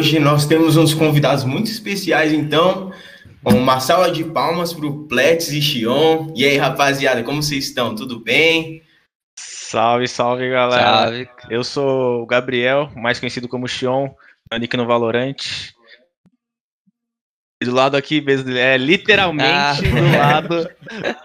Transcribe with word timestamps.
Hoje 0.00 0.18
nós 0.18 0.46
temos 0.46 0.78
uns 0.78 0.94
convidados 0.94 1.44
muito 1.44 1.70
especiais, 1.70 2.32
então. 2.32 2.90
Uma 3.44 3.80
salva 3.80 4.10
de 4.10 4.24
palmas 4.24 4.72
para 4.72 4.86
o 4.86 5.06
Plex 5.06 5.52
e 5.52 5.60
Xion. 5.60 6.32
E 6.34 6.42
aí, 6.42 6.56
rapaziada, 6.56 7.22
como 7.22 7.42
vocês 7.42 7.66
estão? 7.66 7.94
Tudo 7.94 8.18
bem? 8.18 8.82
Salve, 9.38 10.08
salve, 10.08 10.48
galera. 10.48 11.02
Salve. 11.02 11.28
Eu 11.50 11.62
sou 11.62 12.22
o 12.22 12.26
Gabriel, 12.26 12.90
mais 12.96 13.20
conhecido 13.20 13.46
como 13.46 13.68
Xion, 13.68 14.08
nick 14.58 14.74
no 14.74 14.86
Valorante. 14.86 15.74
Do 17.62 17.74
lado 17.74 17.94
aqui, 17.94 18.24
é 18.56 18.78
literalmente 18.78 19.46
ah. 19.48 19.74
do 19.74 20.18
lado. 20.18 20.70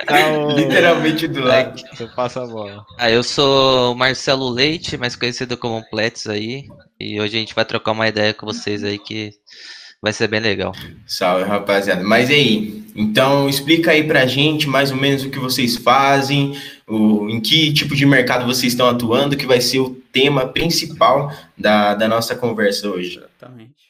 Tá 0.05 0.31
o... 0.31 0.51
Literalmente 0.51 1.27
do 1.27 1.41
lado. 1.41 1.81
Eu 1.99 2.07
passo 2.09 2.39
a 2.39 2.45
bola. 2.45 2.85
Ah, 2.99 3.09
eu 3.09 3.23
sou 3.23 3.93
o 3.93 3.95
Marcelo 3.95 4.47
Leite, 4.49 4.97
mais 4.97 5.15
conhecido 5.15 5.57
como 5.57 5.83
Plex 5.89 6.27
aí. 6.27 6.65
E 6.99 7.19
hoje 7.19 7.37
a 7.37 7.39
gente 7.39 7.55
vai 7.55 7.65
trocar 7.65 7.93
uma 7.93 8.07
ideia 8.07 8.33
com 8.33 8.45
vocês 8.45 8.83
aí 8.83 8.99
que 8.99 9.31
vai 10.01 10.13
ser 10.13 10.27
bem 10.27 10.39
legal. 10.39 10.73
Salve, 11.07 11.45
rapaziada. 11.45 12.03
Mas 12.03 12.29
aí, 12.29 12.83
então 12.95 13.49
explica 13.49 13.91
aí 13.91 14.03
pra 14.03 14.27
gente 14.27 14.67
mais 14.67 14.91
ou 14.91 14.97
menos 14.97 15.23
o 15.23 15.29
que 15.29 15.39
vocês 15.39 15.77
fazem, 15.77 16.55
o, 16.87 17.27
em 17.29 17.41
que 17.41 17.73
tipo 17.73 17.95
de 17.95 18.05
mercado 18.05 18.45
vocês 18.45 18.73
estão 18.73 18.87
atuando, 18.87 19.35
que 19.35 19.47
vai 19.47 19.61
ser 19.61 19.79
o 19.79 19.95
tema 20.11 20.45
principal 20.45 21.33
da, 21.57 21.95
da 21.95 22.07
nossa 22.07 22.35
conversa 22.35 22.89
hoje. 22.89 23.17
Exatamente. 23.17 23.84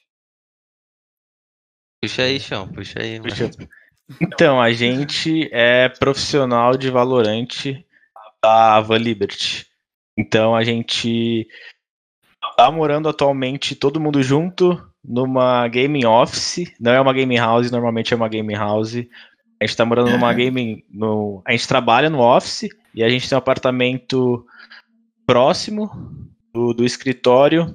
Puxa 2.06 2.22
aí, 2.22 2.39
Chão, 2.39 2.67
puxa 2.67 3.02
aí. 3.02 3.20
Puxa. 3.20 3.50
Então, 4.22 4.61
a 4.61 4.72
gente 4.72 5.50
é 5.52 5.89
profissional 5.89 6.78
de 6.78 6.92
Valorante 6.92 7.84
da 8.44 8.80
Van 8.80 9.00
Liberty. 9.00 9.66
Então, 10.16 10.56
a 10.56 10.64
gente 10.64 11.48
tá 12.56 12.70
morando 12.70 13.09
atualmente 13.09 13.73
todo 13.73 14.00
mundo 14.00 14.22
junto 14.22 14.80
numa 15.03 15.67
gaming 15.67 16.06
office. 16.06 16.72
Não 16.80 16.92
é 16.92 17.02
uma 17.02 17.11
gaming 17.11 17.39
house, 17.39 17.72
normalmente 17.72 18.14
é 18.14 18.16
uma 18.16 18.30
gaming 18.30 18.53
house. 18.53 18.98
A 19.59 19.66
gente 19.66 19.76
tá 19.76 19.83
morando 19.83 20.11
numa 20.11 20.31
gaming. 20.31 20.83
No, 20.92 21.42
a 21.44 21.53
gente 21.53 21.67
trabalha 21.67 22.08
no 22.08 22.20
office 22.20 22.70
e 22.94 23.03
a 23.03 23.09
gente 23.09 23.28
tem 23.28 23.36
um 23.36 23.39
apartamento 23.39 24.45
próximo 25.26 25.89
do, 26.53 26.72
do 26.72 26.86
escritório 26.86 27.73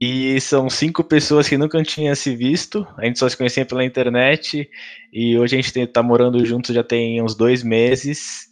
e 0.00 0.40
são 0.40 0.70
cinco 0.70 1.04
pessoas 1.04 1.46
que 1.46 1.58
nunca 1.58 1.82
tinham 1.82 2.14
se 2.14 2.34
visto, 2.34 2.86
a 2.96 3.04
gente 3.04 3.18
só 3.18 3.28
se 3.28 3.36
conhecia 3.36 3.66
pela 3.66 3.84
internet, 3.84 4.68
e 5.12 5.36
hoje 5.36 5.56
a 5.56 5.60
gente 5.60 5.78
está 5.78 6.02
morando 6.02 6.44
juntos 6.46 6.74
já 6.74 6.82
tem 6.82 7.22
uns 7.22 7.34
dois 7.34 7.62
meses, 7.62 8.48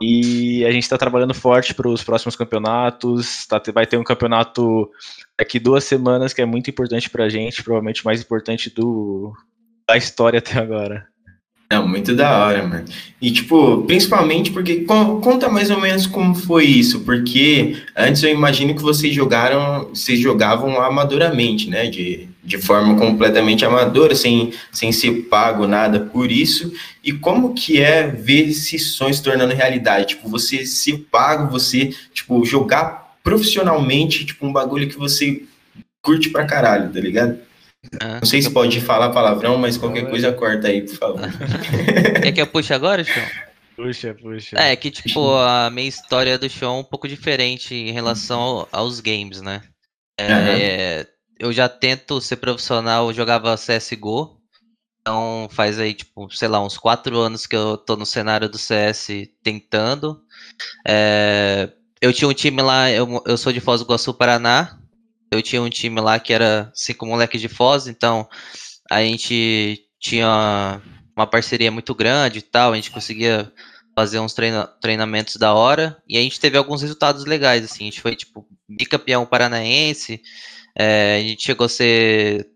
e 0.00 0.64
a 0.64 0.70
gente 0.70 0.84
está 0.84 0.96
trabalhando 0.96 1.34
forte 1.34 1.74
para 1.74 1.86
os 1.86 2.02
próximos 2.02 2.34
campeonatos, 2.34 3.46
tá, 3.46 3.60
vai 3.74 3.86
ter 3.86 3.98
um 3.98 4.04
campeonato 4.04 4.90
daqui 5.38 5.58
duas 5.58 5.84
semanas 5.84 6.32
que 6.32 6.40
é 6.40 6.46
muito 6.46 6.70
importante 6.70 7.10
para 7.10 7.24
a 7.24 7.28
gente, 7.28 7.62
provavelmente 7.62 8.02
o 8.02 8.06
mais 8.06 8.22
importante 8.22 8.70
do, 8.70 9.34
da 9.86 9.98
história 9.98 10.38
até 10.38 10.58
agora. 10.58 11.09
Não, 11.72 11.86
muito 11.86 12.16
da 12.16 12.36
hora, 12.36 12.66
mano. 12.66 12.84
E, 13.22 13.30
tipo, 13.30 13.82
principalmente 13.84 14.50
porque. 14.50 14.80
Conta 14.80 15.48
mais 15.48 15.70
ou 15.70 15.80
menos 15.80 16.04
como 16.04 16.34
foi 16.34 16.64
isso, 16.64 17.00
porque 17.00 17.76
antes 17.96 18.24
eu 18.24 18.30
imagino 18.30 18.74
que 18.74 18.82
vocês 18.82 19.14
jogaram. 19.14 19.88
Vocês 19.90 20.18
jogavam 20.18 20.80
amadoramente, 20.82 21.70
né? 21.70 21.86
De, 21.86 22.28
de 22.42 22.58
forma 22.58 22.96
completamente 22.96 23.64
amadora, 23.64 24.16
sem, 24.16 24.52
sem 24.72 24.90
ser 24.90 25.28
pago 25.30 25.68
nada 25.68 26.00
por 26.00 26.32
isso. 26.32 26.72
E 27.04 27.12
como 27.12 27.54
que 27.54 27.80
é 27.80 28.04
ver 28.08 28.48
esse 28.48 28.76
sonho 28.76 29.14
se 29.14 29.22
tornando 29.22 29.54
realidade? 29.54 30.08
Tipo, 30.08 30.28
você 30.28 30.66
ser 30.66 31.06
pago, 31.08 31.52
você, 31.52 31.94
tipo, 32.12 32.44
jogar 32.44 33.14
profissionalmente, 33.22 34.24
tipo, 34.26 34.44
um 34.44 34.52
bagulho 34.52 34.88
que 34.88 34.98
você 34.98 35.44
curte 36.02 36.30
pra 36.30 36.46
caralho, 36.46 36.92
tá 36.92 36.98
ligado? 36.98 37.38
Ah, 38.00 38.18
não 38.20 38.26
sei 38.26 38.42
se 38.42 38.50
pode 38.50 38.80
falar 38.80 39.10
palavrão, 39.10 39.56
mas 39.56 39.78
qualquer 39.78 40.08
coisa 40.08 40.32
corta 40.32 40.68
aí, 40.68 40.82
por 40.82 40.96
favor. 40.96 41.20
Quer 42.22 42.32
que 42.32 42.40
eu 42.40 42.46
puxe 42.46 42.74
agora, 42.74 43.02
Sean? 43.02 43.26
Puxa, 43.74 44.14
puxa. 44.14 44.58
É, 44.58 44.76
que 44.76 44.90
tipo, 44.90 45.34
a 45.36 45.70
minha 45.70 45.88
história 45.88 46.38
do 46.38 46.48
show 46.50 46.76
é 46.76 46.80
um 46.80 46.84
pouco 46.84 47.08
diferente 47.08 47.74
em 47.74 47.92
relação 47.92 48.68
aos 48.70 49.00
games, 49.00 49.40
né? 49.40 49.62
É, 50.18 51.00
uhum. 51.00 51.06
Eu 51.38 51.52
já 51.52 51.66
tento 51.68 52.20
ser 52.20 52.36
profissional, 52.36 53.08
eu 53.08 53.14
jogava 53.14 53.56
CSGO, 53.56 54.38
então 55.00 55.48
faz 55.50 55.78
aí, 55.78 55.94
tipo, 55.94 56.30
sei 56.30 56.48
lá, 56.48 56.62
uns 56.62 56.76
quatro 56.76 57.18
anos 57.18 57.46
que 57.46 57.56
eu 57.56 57.78
tô 57.78 57.96
no 57.96 58.04
cenário 58.04 58.46
do 58.46 58.58
CS 58.58 59.08
tentando. 59.42 60.20
É, 60.86 61.70
eu 62.02 62.12
tinha 62.12 62.28
um 62.28 62.34
time 62.34 62.60
lá, 62.60 62.90
eu, 62.90 63.22
eu 63.26 63.38
sou 63.38 63.50
de 63.52 63.60
Foz 63.60 63.80
do 63.80 63.86
Iguaçu, 63.86 64.12
Paraná, 64.12 64.78
eu 65.30 65.42
tinha 65.42 65.62
um 65.62 65.70
time 65.70 66.00
lá 66.00 66.18
que 66.18 66.32
era 66.32 66.70
cinco 66.74 67.06
moleques 67.06 67.40
de 67.40 67.48
Foz, 67.48 67.86
então 67.86 68.28
a 68.90 69.02
gente 69.02 69.86
tinha 69.98 70.80
uma 71.16 71.26
parceria 71.26 71.70
muito 71.70 71.94
grande 71.94 72.38
e 72.38 72.42
tal, 72.42 72.72
a 72.72 72.76
gente 72.76 72.90
conseguia 72.90 73.52
fazer 73.94 74.18
uns 74.18 74.32
treina 74.32 74.66
treinamentos 74.66 75.36
da 75.36 75.52
hora 75.52 76.00
e 76.08 76.16
a 76.16 76.20
gente 76.20 76.40
teve 76.40 76.56
alguns 76.56 76.82
resultados 76.82 77.24
legais, 77.24 77.64
assim, 77.64 77.84
a 77.84 77.86
gente 77.86 78.00
foi 78.00 78.16
tipo 78.16 78.46
bicampeão 78.68 79.26
paranaense, 79.26 80.22
é, 80.76 81.16
a 81.16 81.20
gente 81.20 81.42
chegou 81.42 81.66
a 81.66 81.68
ser 81.68 82.48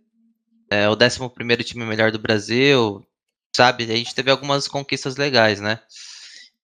é, 0.71 0.89
o 0.89 0.97
11 1.01 1.29
primeiro 1.35 1.63
time 1.63 1.85
melhor 1.85 2.11
do 2.11 2.19
Brasil, 2.19 3.07
sabe? 3.55 3.85
A 3.85 3.97
gente 3.97 4.15
teve 4.15 4.31
algumas 4.31 4.67
conquistas 4.67 5.17
legais, 5.17 5.61
né? 5.61 5.79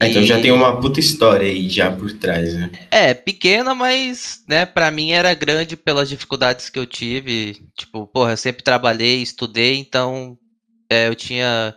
Então 0.03 0.23
e... 0.23 0.27
já 0.27 0.41
tem 0.41 0.51
uma 0.51 0.81
puta 0.81 0.99
história 0.99 1.47
aí 1.47 1.69
já 1.69 1.91
por 1.91 2.11
trás, 2.13 2.55
né? 2.55 2.71
É, 2.91 3.13
pequena, 3.13 3.75
mas, 3.75 4.43
né, 4.49 4.65
para 4.65 4.91
mim 4.91 5.11
era 5.11 5.35
grande 5.35 5.77
pelas 5.77 6.09
dificuldades 6.09 6.71
que 6.71 6.79
eu 6.79 6.87
tive. 6.87 7.63
Tipo, 7.77 8.07
porra, 8.07 8.33
eu 8.33 8.37
sempre 8.37 8.63
trabalhei, 8.63 9.21
estudei, 9.21 9.77
então 9.77 10.39
é, 10.91 11.09
eu 11.09 11.15
tinha 11.15 11.77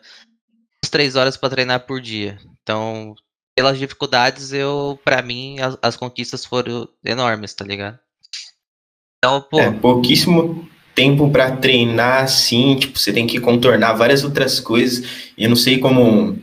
umas 0.82 0.90
três 0.90 1.16
horas 1.18 1.36
para 1.36 1.50
treinar 1.50 1.82
por 1.82 2.00
dia. 2.00 2.38
Então, 2.62 3.14
pelas 3.56 3.78
dificuldades, 3.78 4.54
eu, 4.54 4.98
para 5.04 5.22
mim, 5.22 5.60
as, 5.60 5.78
as, 5.82 5.98
conquistas 5.98 6.46
foram 6.46 6.88
enormes, 7.04 7.54
tá 7.54 7.66
ligado? 7.66 8.00
Então, 9.18 9.42
pô. 9.42 9.60
É, 9.60 9.70
pouquíssimo 9.70 10.68
tempo 10.96 11.30
para 11.30 11.58
treinar 11.58 12.24
assim, 12.24 12.78
tipo, 12.78 12.98
você 12.98 13.12
tem 13.12 13.28
que 13.28 13.40
contornar 13.40 13.94
várias 13.94 14.24
outras 14.24 14.60
coisas. 14.60 15.32
E 15.38 15.44
eu 15.44 15.50
não 15.50 15.56
sei 15.56 15.78
como 15.78 16.38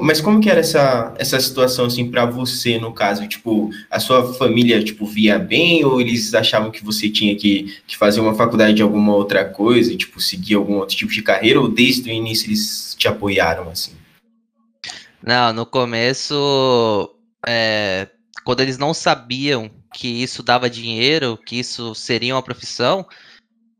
mas 0.00 0.20
como 0.20 0.40
que 0.40 0.48
era 0.48 0.60
essa, 0.60 1.14
essa 1.18 1.38
situação, 1.38 1.84
assim, 1.84 2.10
para 2.10 2.24
você, 2.24 2.78
no 2.78 2.92
caso? 2.92 3.26
Tipo, 3.28 3.70
a 3.90 4.00
sua 4.00 4.32
família, 4.34 4.82
tipo, 4.82 5.04
via 5.04 5.38
bem 5.38 5.84
ou 5.84 6.00
eles 6.00 6.34
achavam 6.34 6.70
que 6.70 6.84
você 6.84 7.10
tinha 7.10 7.36
que, 7.36 7.76
que 7.86 7.96
fazer 7.96 8.20
uma 8.20 8.34
faculdade 8.34 8.74
de 8.74 8.82
alguma 8.82 9.14
outra 9.14 9.44
coisa, 9.44 9.94
tipo, 9.96 10.20
seguir 10.20 10.54
algum 10.54 10.76
outro 10.76 10.96
tipo 10.96 11.12
de 11.12 11.22
carreira 11.22 11.60
ou 11.60 11.68
desde 11.68 12.08
o 12.08 12.12
início 12.12 12.48
eles 12.48 12.94
te 12.98 13.06
apoiaram, 13.06 13.68
assim? 13.68 13.92
Não, 15.22 15.52
no 15.52 15.66
começo, 15.66 17.14
é, 17.46 18.08
quando 18.44 18.60
eles 18.60 18.78
não 18.78 18.94
sabiam 18.94 19.70
que 19.92 20.08
isso 20.08 20.42
dava 20.42 20.70
dinheiro, 20.70 21.38
que 21.44 21.58
isso 21.58 21.94
seria 21.94 22.34
uma 22.34 22.42
profissão, 22.42 23.06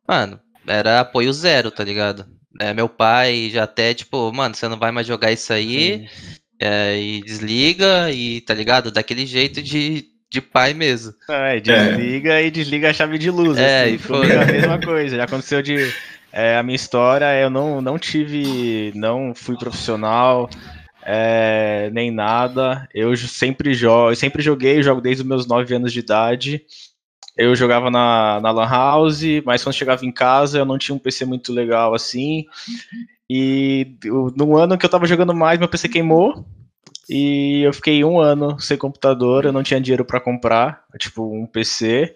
mano, 0.07 0.39
era 0.67 1.01
apoio 1.01 1.33
zero, 1.33 1.71
tá 1.71 1.83
ligado? 1.83 2.36
É, 2.61 2.73
meu 2.73 2.89
pai 2.89 3.51
já 3.53 3.65
até, 3.65 3.95
tipo, 3.95 4.33
mano, 4.33 4.55
você 4.55 4.69
não 4.69 4.79
vai 4.79 4.91
mais 4.91 5.07
jogar 5.07 5.33
isso 5.33 5.53
aí. 5.53 6.09
É, 6.61 6.99
e 6.99 7.21
desliga 7.23 8.11
e 8.11 8.41
tá 8.41 8.55
ligado? 8.55 8.91
Daquele 8.91 9.27
jeito 9.27 9.63
de, 9.63 10.07
de 10.31 10.41
pai 10.41 10.73
mesmo. 10.73 11.13
É, 11.29 11.61
desliga 11.61 12.35
é. 12.35 12.47
e 12.47 12.51
desliga 12.51 12.91
a 12.91 12.93
chave 12.93 13.19
de 13.19 13.31
luz. 13.31 13.59
É, 13.59 13.85
assim, 13.85 13.95
e 13.95 13.99
foi 13.99 14.33
a 14.33 14.45
mesma 14.47 14.81
coisa. 14.81 15.17
Já 15.17 15.25
aconteceu 15.25 15.63
de. 15.63 15.93
É, 16.33 16.57
a 16.57 16.63
minha 16.63 16.77
história, 16.77 17.27
eu 17.41 17.51
não, 17.51 17.81
não 17.81 17.99
tive. 17.99 18.93
Não 18.95 19.35
fui 19.35 19.57
profissional. 19.57 20.49
É, 21.09 21.89
nem 21.93 22.11
nada. 22.11 22.89
Eu 22.93 23.17
sempre 23.17 23.73
jogo, 23.75 24.11
eu 24.11 24.17
sempre 24.17 24.43
joguei, 24.43 24.83
jogo 24.83 25.01
desde 25.01 25.23
os 25.23 25.29
meus 25.29 25.47
9 25.47 25.75
anos 25.75 25.93
de 25.93 26.01
idade. 26.01 26.63
Eu 27.37 27.55
jogava 27.55 27.91
na, 27.91 28.41
na 28.41 28.51
Lan 28.51 28.69
House, 28.69 29.23
mas 29.45 29.63
quando 29.63 29.75
chegava 29.75 30.05
em 30.07 30.13
casa 30.13 30.59
eu 30.59 30.65
não 30.65 30.79
tinha 30.79 30.95
um 30.95 30.99
PC 30.99 31.25
muito 31.25 31.53
legal 31.53 31.95
assim. 31.95 32.47
E 33.29 33.97
no 34.35 34.57
ano 34.57 34.79
que 34.79 34.87
eu 34.87 34.91
tava 34.91 35.07
jogando 35.07 35.35
mais, 35.35 35.59
meu 35.59 35.69
PC 35.69 35.89
queimou. 35.89 36.47
E 37.09 37.63
eu 37.63 37.73
fiquei 37.73 38.05
um 38.05 38.19
ano 38.19 38.59
sem 38.59 38.77
computador, 38.77 39.45
eu 39.45 39.53
não 39.53 39.63
tinha 39.63 39.81
dinheiro 39.81 40.05
para 40.05 40.21
comprar, 40.21 40.85
tipo, 40.99 41.23
um 41.23 41.47
PC. 41.47 42.15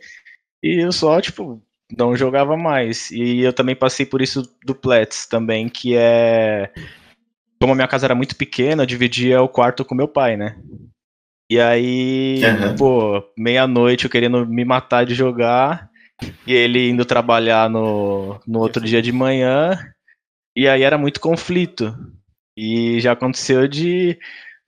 E 0.63 0.83
eu 0.83 0.91
só, 0.91 1.21
tipo, 1.21 1.63
não 1.97 2.17
jogava 2.17 2.57
mais. 2.57 3.11
E 3.11 3.41
eu 3.41 3.53
também 3.53 3.77
passei 3.77 4.05
por 4.05 4.21
isso 4.21 4.43
do 4.65 4.75
Plets 4.75 5.27
também, 5.27 5.69
que 5.69 5.95
é. 5.97 6.73
Como 7.61 7.73
a 7.73 7.77
minha 7.77 7.89
casa 7.89 8.07
era 8.07 8.15
muito 8.15 8.37
pequena, 8.37 8.83
eu 8.83 8.87
dividia 8.87 9.43
o 9.43 9.49
quarto 9.49 9.85
com 9.85 9.95
meu 9.95 10.09
pai, 10.09 10.37
né? 10.37 10.57
E 11.51 11.59
aí, 11.59 12.41
uhum. 12.45 12.77
pô, 12.77 13.25
meia-noite 13.37 14.05
eu 14.05 14.11
querendo 14.11 14.47
me 14.47 14.65
matar 14.65 15.05
de 15.05 15.17
jogar, 15.17 15.91
e 16.47 16.53
ele 16.53 16.89
indo 16.89 17.05
trabalhar 17.05 17.69
no, 17.69 18.41
no 18.47 18.61
outro 18.61 18.85
dia 18.85 19.03
de 19.03 19.11
manhã, 19.11 19.77
e 20.57 20.69
aí 20.69 20.85
era 20.85 20.97
muito 20.97 21.19
conflito. 21.19 21.93
E 22.57 23.01
já 23.01 23.13
aconteceu 23.13 23.67
de 23.67 24.17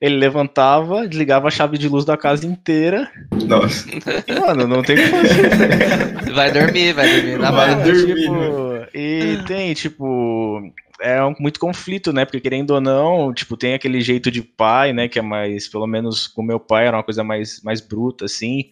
ele 0.01 0.17
levantava, 0.17 1.07
desligava 1.07 1.47
a 1.47 1.51
chave 1.51 1.77
de 1.77 1.87
luz 1.87 2.03
da 2.03 2.17
casa 2.17 2.45
inteira. 2.45 3.09
Nossa. 3.47 3.87
E, 4.27 4.37
mano, 4.37 4.67
não 4.67 4.83
tem 4.83 4.97
o 4.97 5.01
que 5.01 5.07
fazer. 5.07 6.33
Vai 6.33 6.51
dormir, 6.51 6.91
vai 6.91 7.09
dormir 7.09 7.39
na 7.39 7.51
Vai 7.51 7.69
barra. 7.69 7.83
dormir, 7.85 8.15
tipo, 8.15 8.87
e 8.93 9.37
tem, 9.47 9.73
tipo, 9.73 10.61
é 11.03 11.23
um, 11.23 11.35
muito 11.37 11.59
conflito, 11.59 12.13
né? 12.13 12.23
Porque 12.23 12.39
querendo 12.39 12.71
ou 12.71 12.79
não, 12.81 13.33
tipo, 13.33 13.57
tem 13.57 13.73
aquele 13.73 13.99
jeito 13.99 14.31
de 14.31 14.41
pai, 14.41 14.93
né? 14.93 15.09
Que 15.09 15.19
é 15.19 15.21
mais, 15.21 15.67
pelo 15.67 15.85
menos 15.85 16.27
com 16.27 16.41
meu 16.41 16.59
pai, 16.59 16.87
era 16.87 16.95
uma 16.97 17.03
coisa 17.03 17.23
mais, 17.23 17.61
mais 17.61 17.81
bruta, 17.81 18.25
assim. 18.25 18.69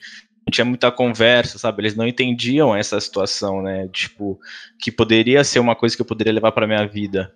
Não 0.47 0.51
tinha 0.51 0.65
muita 0.65 0.89
conversa, 0.91 1.59
sabe? 1.59 1.81
Eles 1.81 1.95
não 1.95 2.07
entendiam 2.07 2.75
essa 2.75 2.99
situação, 3.01 3.61
né? 3.61 3.87
Tipo, 3.89 4.39
que 4.79 4.91
poderia 4.91 5.43
ser 5.43 5.59
uma 5.59 5.75
coisa 5.75 5.95
que 5.95 6.01
eu 6.01 6.05
poderia 6.05 6.33
levar 6.33 6.53
pra 6.53 6.65
minha 6.65 6.87
vida. 6.87 7.33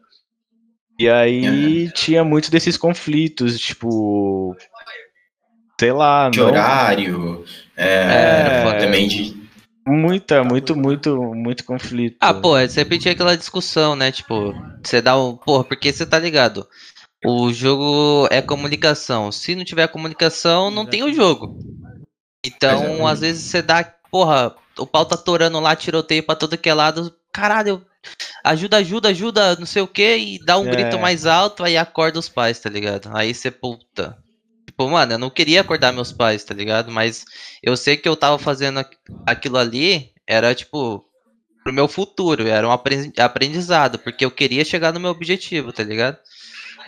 E 0.98 1.10
aí 1.10 1.92
tinha 1.92 2.24
muitos 2.24 2.50
desses 2.50 2.78
conflitos, 2.78 3.60
tipo. 3.60 4.56
Sei 5.78 5.92
lá, 5.92 6.30
De 6.30 6.40
não, 6.40 6.46
horário, 6.48 7.44
é, 7.76 8.64
É. 8.66 8.78
também 8.80 9.10
de. 9.10 9.45
Muita, 9.88 10.44
muito, 10.44 10.76
muito, 10.76 11.16
muito 11.34 11.64
conflito. 11.64 12.18
Ah, 12.20 12.34
pô, 12.34 12.56
sempre 12.68 12.98
tinha 12.98 13.14
aquela 13.14 13.38
discussão, 13.38 13.96
né? 13.96 14.12
Tipo, 14.12 14.54
você 14.84 15.02
dá 15.02 15.18
um. 15.18 15.36
Porra, 15.36 15.64
porque 15.64 15.92
você 15.92 16.06
tá 16.06 16.20
ligado? 16.20 16.68
O 17.24 17.52
jogo 17.52 18.28
é 18.32 18.42
comunicação. 18.42 19.32
Se 19.32 19.56
não 19.56 19.64
tiver 19.64 19.88
comunicação, 19.88 20.70
não 20.70 20.86
tem 20.86 21.04
o 21.04 21.14
jogo. 21.14 21.58
Então, 22.46 23.08
às 23.08 23.20
vezes 23.22 23.44
você 23.44 23.62
dá. 23.62 23.84
Porra, 24.12 24.56
o 24.78 24.86
pau 24.86 25.06
tá 25.06 25.18
torando 25.18 25.60
lá, 25.60 25.76
tiroteio 25.76 26.24
pra 26.24 26.36
todo 26.36 26.58
que 26.58 26.70
é 26.70 26.74
lado. 26.74 27.14
Caralho, 27.32 27.86
ajuda, 28.44 28.78
ajuda, 28.78 29.10
ajuda, 29.10 29.56
não 29.58 29.66
sei 29.66 29.82
o 29.82 29.88
que, 29.88 30.18
e 30.18 30.40
dá 30.40 30.58
um 30.58 30.68
É. 30.68 30.72
grito 30.72 31.00
mais 31.00 31.26
alto, 31.26 31.64
aí 31.64 31.76
acorda 31.76 32.20
os 32.20 32.30
pais, 32.30 32.60
tá 32.60 32.70
ligado? 32.70 33.10
Aí 33.14 33.34
você, 33.34 33.52
puta. 33.52 34.18
Tipo, 34.78 34.90
mano, 34.90 35.14
eu 35.14 35.18
não 35.20 35.30
queria 35.30 35.62
acordar 35.62 35.94
meus 35.94 36.12
pais, 36.12 36.44
tá 36.44 36.54
ligado? 36.54 36.92
Mas 36.92 37.24
eu 37.64 37.78
sei 37.78 37.96
que 37.96 38.08
eu 38.10 38.16
tava 38.18 38.38
fazendo 38.38 38.80
aqu- 38.80 38.98
aquilo 39.26 39.58
ali, 39.58 40.12
era 40.28 40.54
tipo, 40.54 41.06
pro 41.64 41.74
meu 41.74 41.88
futuro, 41.88 42.48
era 42.48 42.68
um 42.68 42.72
apren- 42.72 43.12
aprendizado, 43.20 44.00
porque 44.00 44.26
eu 44.26 44.32
queria 44.32 44.66
chegar 44.66 44.94
no 44.94 45.00
meu 45.00 45.12
objetivo, 45.12 45.74
tá 45.74 45.84
ligado? 45.84 46.18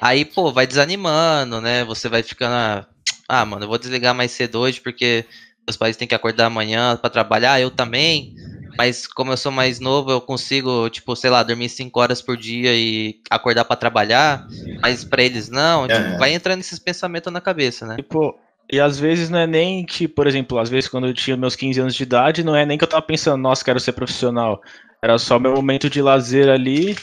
Aí, 0.01 0.25
pô, 0.25 0.51
vai 0.53 0.67
desanimando, 0.67 1.61
né? 1.61 1.83
Você 1.85 2.09
vai 2.09 2.23
ficando, 2.23 2.53
ah, 2.55 2.87
ah, 3.29 3.45
mano, 3.45 3.65
eu 3.65 3.69
vou 3.69 3.77
desligar 3.79 4.15
mais 4.15 4.31
cedo 4.31 4.59
hoje 4.59 4.81
porque 4.81 5.25
meus 5.67 5.77
pais 5.77 5.97
têm 5.97 6.07
que 6.07 6.15
acordar 6.15 6.47
amanhã 6.47 6.97
pra 6.97 7.09
trabalhar, 7.09 7.59
eu 7.61 7.71
também. 7.71 8.31
Mas 8.77 9.07
como 9.07 9.31
eu 9.31 9.37
sou 9.37 9.51
mais 9.51 9.79
novo, 9.79 10.11
eu 10.11 10.21
consigo, 10.21 10.89
tipo, 10.89 11.15
sei 11.15 11.29
lá, 11.29 11.41
dormir 11.41 11.69
5 11.69 11.99
horas 11.99 12.21
por 12.21 12.37
dia 12.37 12.75
e 12.75 13.19
acordar 13.29 13.65
pra 13.65 13.75
trabalhar. 13.75 14.45
Mas 14.81 15.03
pra 15.03 15.23
eles 15.23 15.49
não, 15.49 15.87
tipo, 15.87 15.99
Aham. 15.99 16.17
vai 16.17 16.33
entrando 16.33 16.59
esses 16.59 16.77
pensamentos 16.77 17.33
na 17.33 17.41
cabeça, 17.41 17.85
né? 17.85 17.95
Tipo, 17.97 18.37
e 18.71 18.79
às 18.79 18.99
vezes 18.99 19.29
não 19.29 19.39
é 19.39 19.47
nem 19.47 19.85
que, 19.85 20.07
por 20.07 20.27
exemplo, 20.27 20.59
às 20.59 20.69
vezes 20.69 20.89
quando 20.89 21.07
eu 21.07 21.13
tinha 21.13 21.35
meus 21.35 21.55
15 21.55 21.79
anos 21.79 21.95
de 21.95 22.03
idade, 22.03 22.43
não 22.43 22.55
é 22.55 22.65
nem 22.65 22.77
que 22.77 22.83
eu 22.83 22.87
tava 22.89 23.01
pensando, 23.01 23.41
nossa, 23.41 23.65
quero 23.65 23.79
ser 23.79 23.93
profissional. 23.93 24.61
Era 25.01 25.17
só 25.17 25.39
meu 25.39 25.53
momento 25.53 25.89
de 25.89 26.01
lazer 26.01 26.49
ali, 26.49 26.95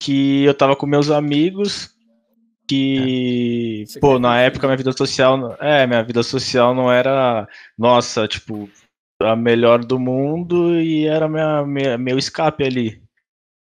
que 0.00 0.44
eu 0.44 0.54
tava 0.54 0.76
com 0.76 0.86
meus 0.86 1.10
amigos, 1.10 1.90
que, 2.68 3.84
Você 3.86 3.98
pô, 3.98 4.18
na 4.18 4.38
época 4.40 4.66
minha 4.66 4.76
vida 4.76 4.92
social, 4.92 5.56
é, 5.60 5.86
minha 5.86 6.02
vida 6.02 6.22
social 6.22 6.74
não 6.74 6.92
era, 6.92 7.48
nossa, 7.76 8.28
tipo, 8.28 8.70
a 9.20 9.34
melhor 9.34 9.84
do 9.84 9.98
mundo 9.98 10.80
e 10.80 11.06
era 11.06 11.28
minha, 11.28 11.64
minha- 11.66 11.98
meu 11.98 12.18
escape 12.18 12.64
ali. 12.64 13.02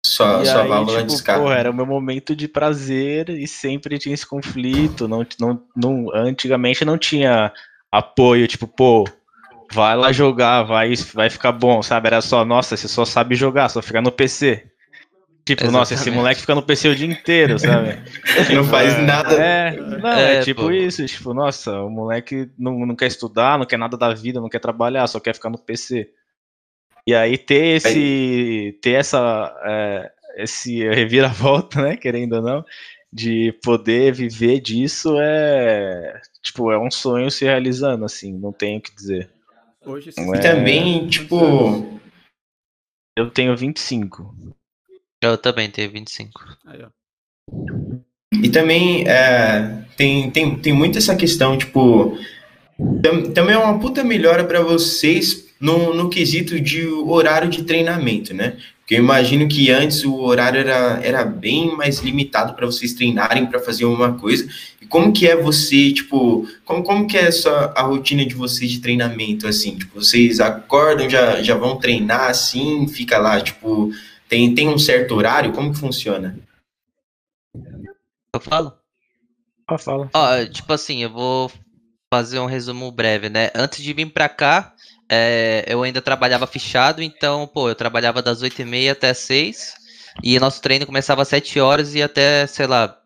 Sua, 0.05 0.41
E 0.41 0.45
sua 0.47 0.61
aí, 0.63 0.69
válvula 0.69 0.97
de 0.97 1.03
tipo, 1.03 1.13
escape. 1.13 1.39
porra, 1.39 1.55
era 1.55 1.71
o 1.71 1.73
meu 1.73 1.85
momento 1.85 2.35
de 2.35 2.47
prazer 2.47 3.29
e 3.29 3.47
sempre 3.47 3.99
tinha 3.99 4.13
esse 4.13 4.25
conflito. 4.25 5.07
Não, 5.07 5.25
não, 5.39 5.63
não, 5.75 6.15
antigamente 6.15 6.85
não 6.85 6.97
tinha 6.97 7.51
apoio, 7.91 8.47
tipo, 8.47 8.67
pô, 8.67 9.03
vai 9.73 9.95
lá 9.95 10.11
jogar, 10.11 10.63
vai, 10.63 10.93
vai 11.13 11.29
ficar 11.29 11.51
bom, 11.51 11.81
sabe? 11.83 12.07
Era 12.07 12.21
só, 12.21 12.43
nossa, 12.45 12.75
você 12.77 12.87
só 12.87 13.03
sabe 13.05 13.35
jogar, 13.35 13.69
só 13.69 13.81
fica 13.81 14.01
no 14.01 14.11
PC. 14.11 14.70
Tipo, 15.43 15.71
nossa, 15.71 15.93
esse 15.93 16.03
Exatamente. 16.03 16.15
moleque 16.19 16.41
fica 16.41 16.53
no 16.55 16.61
PC 16.61 16.89
o 16.89 16.95
dia 16.95 17.07
inteiro, 17.07 17.57
sabe? 17.57 17.97
Não 18.53 18.63
faz 18.63 18.95
nada. 18.99 19.33
É, 19.43 19.71
não, 19.71 20.09
é, 20.09 20.35
É, 20.35 20.41
tipo 20.41 20.61
pô. 20.61 20.71
isso, 20.71 21.03
tipo, 21.05 21.33
nossa, 21.33 21.81
o 21.81 21.89
moleque 21.89 22.49
não, 22.57 22.85
não 22.85 22.95
quer 22.95 23.07
estudar, 23.07 23.57
não 23.57 23.65
quer 23.65 23.77
nada 23.77 23.97
da 23.97 24.13
vida, 24.13 24.39
não 24.39 24.49
quer 24.49 24.59
trabalhar, 24.59 25.07
só 25.07 25.19
quer 25.19 25.33
ficar 25.33 25.49
no 25.49 25.57
PC. 25.57 26.09
E 27.07 27.15
aí 27.15 27.37
ter 27.39 27.77
esse, 27.77 28.77
ter 28.81 28.91
essa, 28.91 29.51
é, 29.65 30.11
esse 30.43 30.87
reviravolta, 30.87 31.81
né, 31.89 31.97
querendo 31.97 32.33
ou 32.35 32.41
não, 32.43 32.65
de 33.11 33.51
poder 33.63 34.13
viver 34.13 34.59
disso 34.59 35.17
é, 35.19 36.21
tipo, 36.43 36.71
é 36.71 36.77
um 36.77 36.91
sonho 36.91 37.31
se 37.31 37.45
realizando, 37.45 38.05
assim, 38.05 38.31
não 38.31 38.53
tenho 38.53 38.77
o 38.77 38.81
que 38.81 38.93
dizer. 38.95 39.27
Hoje 39.83 40.11
Não 40.17 40.35
E 40.35 40.37
é- 40.37 40.41
também, 40.41 41.07
tipo, 41.07 41.99
Eu 43.17 43.31
tenho 43.31 43.57
25. 43.57 44.35
Eu 45.21 45.37
também 45.37 45.69
tenho 45.69 45.91
25. 45.91 46.41
Aí, 46.65 46.79
ó. 46.83 46.89
E 48.41 48.49
também 48.49 49.07
é, 49.07 49.83
tem, 49.97 50.31
tem, 50.31 50.55
tem 50.55 50.73
muito 50.73 50.97
essa 50.97 51.15
questão, 51.15 51.57
tipo, 51.57 52.17
tam- 53.03 53.31
também 53.31 53.55
é 53.55 53.57
uma 53.57 53.77
puta 53.77 54.03
melhora 54.03 54.43
para 54.43 54.61
vocês 54.61 55.45
no, 55.59 55.93
no 55.93 56.09
quesito 56.09 56.59
de 56.59 56.87
horário 56.87 57.49
de 57.49 57.63
treinamento, 57.63 58.33
né? 58.33 58.57
Porque 58.79 58.95
eu 58.95 58.99
imagino 58.99 59.47
que 59.47 59.69
antes 59.69 60.03
o 60.03 60.15
horário 60.21 60.59
era, 60.59 60.99
era 61.03 61.23
bem 61.23 61.75
mais 61.75 61.99
limitado 61.99 62.55
para 62.55 62.65
vocês 62.65 62.93
treinarem 62.93 63.45
para 63.45 63.59
fazer 63.59 63.85
uma 63.85 64.13
coisa. 64.13 64.49
E 64.81 64.85
como 64.87 65.13
que 65.13 65.27
é 65.27 65.35
você, 65.35 65.91
tipo, 65.93 66.47
como, 66.65 66.83
como 66.83 67.07
que 67.07 67.17
é 67.17 67.27
essa, 67.27 67.71
a 67.75 67.83
rotina 67.83 68.25
de 68.25 68.33
vocês 68.33 68.71
de 68.71 68.79
treinamento, 68.79 69.47
assim? 69.47 69.77
Tipo, 69.77 70.01
vocês 70.01 70.39
acordam, 70.39 71.09
já, 71.09 71.41
já 71.43 71.55
vão 71.55 71.77
treinar 71.77 72.29
assim, 72.29 72.87
fica 72.87 73.17
lá, 73.17 73.39
tipo, 73.39 73.91
tem, 74.31 74.55
tem 74.55 74.69
um 74.69 74.79
certo 74.79 75.13
horário? 75.13 75.51
Como 75.51 75.73
que 75.73 75.79
funciona? 75.79 76.39
Eu 78.33 78.39
falo? 78.39 78.71
Ah, 79.67 79.77
fala. 79.77 80.09
Ó, 80.13 80.45
tipo 80.45 80.71
assim, 80.71 81.03
eu 81.03 81.09
vou 81.09 81.51
fazer 82.09 82.39
um 82.39 82.45
resumo 82.45 82.89
breve, 82.93 83.27
né? 83.27 83.51
Antes 83.53 83.83
de 83.83 83.91
vir 83.91 84.05
pra 84.05 84.29
cá, 84.29 84.73
é, 85.09 85.65
eu 85.67 85.83
ainda 85.83 86.01
trabalhava 86.01 86.47
fichado, 86.47 87.03
então, 87.03 87.45
pô, 87.45 87.67
eu 87.67 87.75
trabalhava 87.75 88.21
das 88.21 88.41
8h30 88.41 88.93
até 88.93 89.13
6 89.13 89.73
e 90.23 90.39
nosso 90.39 90.61
treino 90.61 90.85
começava 90.85 91.23
às 91.23 91.27
7 91.27 91.59
horas 91.59 91.93
e 91.93 91.97
ia 91.97 92.05
até, 92.05 92.47
sei 92.47 92.67
lá, 92.67 92.97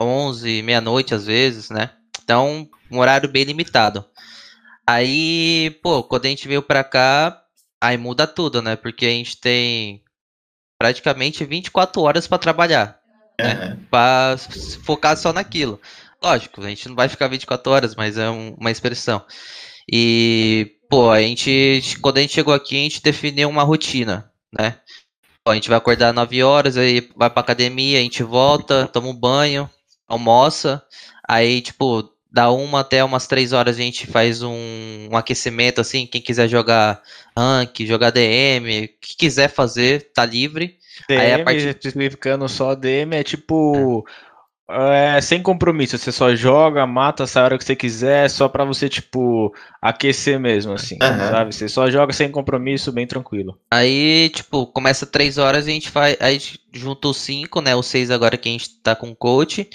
11, 0.00 0.62
meia-noite 0.62 1.14
às 1.14 1.26
vezes, 1.26 1.70
né? 1.70 1.90
Então, 2.24 2.68
um 2.90 2.98
horário 2.98 3.30
bem 3.30 3.44
limitado. 3.44 4.04
Aí, 4.84 5.78
pô, 5.80 6.02
quando 6.02 6.26
a 6.26 6.28
gente 6.28 6.48
veio 6.48 6.60
pra 6.60 6.82
cá, 6.82 7.40
aí 7.80 7.96
muda 7.96 8.26
tudo, 8.26 8.60
né? 8.60 8.74
Porque 8.74 9.06
a 9.06 9.10
gente 9.10 9.40
tem 9.40 10.02
praticamente 10.82 11.44
24 11.44 12.02
horas 12.02 12.26
pra 12.26 12.38
trabalhar 12.38 12.98
Aham. 13.40 13.78
pra 13.88 14.32
s- 14.34 14.76
focar 14.78 15.16
só 15.16 15.32
naquilo. 15.32 15.80
Lógico, 16.20 16.60
a 16.60 16.68
gente 16.68 16.88
não 16.88 16.96
vai 16.96 17.08
ficar 17.08 17.28
24 17.28 17.70
horas, 17.72 17.94
mas 17.94 18.18
é 18.18 18.28
um- 18.28 18.54
uma 18.58 18.70
expressão. 18.70 19.24
E, 19.90 20.72
pô, 20.90 21.08
a 21.10 21.20
gente, 21.20 21.96
quando 22.00 22.18
a 22.18 22.20
gente 22.20 22.32
chegou 22.34 22.52
aqui, 22.52 22.76
a 22.76 22.82
gente 22.82 23.00
definiu 23.02 23.48
uma 23.48 23.62
rotina, 23.62 24.28
né? 24.58 24.76
Ó, 25.46 25.52
a 25.52 25.54
gente 25.54 25.68
vai 25.68 25.78
acordar 25.78 26.12
9 26.12 26.42
horas, 26.42 26.76
aí 26.76 27.08
vai 27.16 27.30
pra 27.30 27.40
academia, 27.40 27.98
a 27.98 28.02
gente 28.02 28.24
volta, 28.24 28.88
toma 28.88 29.06
um 29.08 29.14
banho, 29.14 29.70
almoça, 30.08 30.82
aí, 31.28 31.60
tipo, 31.60 32.11
da 32.32 32.50
uma 32.50 32.80
até 32.80 33.04
umas 33.04 33.26
3 33.26 33.52
horas 33.52 33.76
a 33.76 33.80
gente 33.82 34.06
faz 34.06 34.42
um, 34.42 35.08
um 35.10 35.16
aquecimento, 35.16 35.80
assim, 35.80 36.06
quem 36.06 36.20
quiser 36.20 36.48
jogar 36.48 37.02
rank, 37.36 37.80
jogar 37.86 38.10
DM, 38.10 38.84
o 38.84 38.88
que 39.00 39.16
quiser 39.18 39.48
fazer, 39.48 40.10
tá 40.14 40.24
livre. 40.24 40.78
Aí 41.10 41.32
a 41.32 41.36
DM, 41.36 41.44
partir- 41.44 41.68
especificando 41.68 42.48
só 42.48 42.74
DM, 42.74 43.16
é 43.16 43.22
tipo. 43.22 44.04
É, 44.70 45.20
sem 45.20 45.42
compromisso, 45.42 45.98
você 45.98 46.10
só 46.10 46.34
joga, 46.34 46.86
mata 46.86 47.24
essa 47.24 47.42
hora 47.42 47.58
que 47.58 47.64
você 47.64 47.76
quiser, 47.76 48.30
só 48.30 48.48
pra 48.48 48.64
você, 48.64 48.88
tipo, 48.88 49.52
aquecer 49.82 50.40
mesmo, 50.40 50.72
assim, 50.72 50.96
Aham. 51.02 51.30
sabe? 51.30 51.54
Você 51.54 51.68
só 51.68 51.90
joga 51.90 52.12
sem 52.14 52.30
compromisso, 52.30 52.90
bem 52.90 53.06
tranquilo. 53.06 53.58
Aí, 53.70 54.30
tipo, 54.30 54.66
começa 54.68 55.04
três 55.04 55.36
horas 55.36 55.66
e 55.66 55.70
a 55.70 55.74
gente 55.74 55.90
faz. 55.90 56.16
Aí 56.20 56.28
a 56.36 56.38
gente 56.38 56.58
junta 56.72 57.08
os 57.08 57.18
cinco, 57.18 57.60
né? 57.60 57.76
Os 57.76 57.86
seis 57.86 58.10
agora 58.10 58.38
que 58.38 58.48
a 58.48 58.52
gente 58.52 58.70
tá 58.80 58.94
com 58.96 59.10
o 59.10 59.16
coach. 59.16 59.68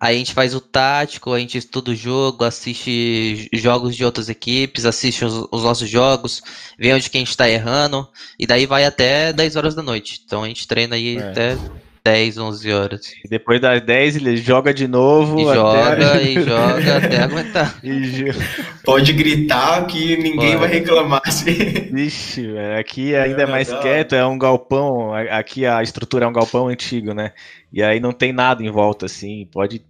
Aí 0.00 0.14
a 0.14 0.18
gente 0.18 0.32
faz 0.32 0.54
o 0.54 0.60
tático, 0.60 1.32
a 1.32 1.38
gente 1.40 1.58
estuda 1.58 1.90
o 1.90 1.94
jogo, 1.94 2.44
assiste 2.44 3.48
jogos 3.52 3.96
de 3.96 4.04
outras 4.04 4.28
equipes, 4.28 4.84
assiste 4.84 5.24
os, 5.24 5.48
os 5.50 5.62
nossos 5.62 5.88
jogos, 5.88 6.40
vê 6.78 6.92
onde 6.94 7.10
que 7.10 7.16
a 7.16 7.20
gente 7.20 7.36
tá 7.36 7.48
errando. 7.48 8.08
E 8.38 8.46
daí 8.46 8.64
vai 8.64 8.84
até 8.84 9.32
10 9.32 9.56
horas 9.56 9.74
da 9.74 9.82
noite. 9.82 10.22
Então 10.24 10.44
a 10.44 10.48
gente 10.48 10.68
treina 10.68 10.94
aí 10.94 11.16
É. 11.16 11.30
até 11.30 11.58
10, 12.04 12.38
11 12.38 12.72
horas. 12.72 13.12
E 13.24 13.28
depois 13.28 13.60
das 13.60 13.80
10 13.82 14.16
ele 14.16 14.36
joga 14.36 14.72
de 14.72 14.86
novo. 14.88 15.38
E 15.40 15.44
até- 15.44 15.54
joga, 15.54 16.22
e 16.22 16.34
joga 16.42 16.96
até 16.96 17.22
aguentar. 17.22 17.78
E 17.82 18.00
jo- 18.00 18.38
Pode 18.84 19.12
gritar 19.12 19.86
que 19.86 20.16
ninguém 20.16 20.52
Pode. 20.52 20.56
vai 20.56 20.68
reclamar. 20.68 21.22
assim. 21.26 21.52
Vixe, 21.92 22.46
velho, 22.50 22.78
aqui 22.80 23.14
ainda 23.14 23.42
é 23.42 23.46
mais 23.46 23.68
não. 23.68 23.80
quieto, 23.80 24.14
é 24.14 24.26
um 24.26 24.38
galpão. 24.38 25.12
Aqui 25.14 25.66
a 25.66 25.82
estrutura 25.82 26.24
é 26.24 26.28
um 26.28 26.32
galpão 26.32 26.68
antigo, 26.68 27.12
né? 27.12 27.32
E 27.72 27.82
aí 27.82 28.00
não 28.00 28.12
tem 28.12 28.32
nada 28.32 28.62
em 28.62 28.70
volta, 28.70 29.06
assim. 29.06 29.46
Pode 29.52 29.82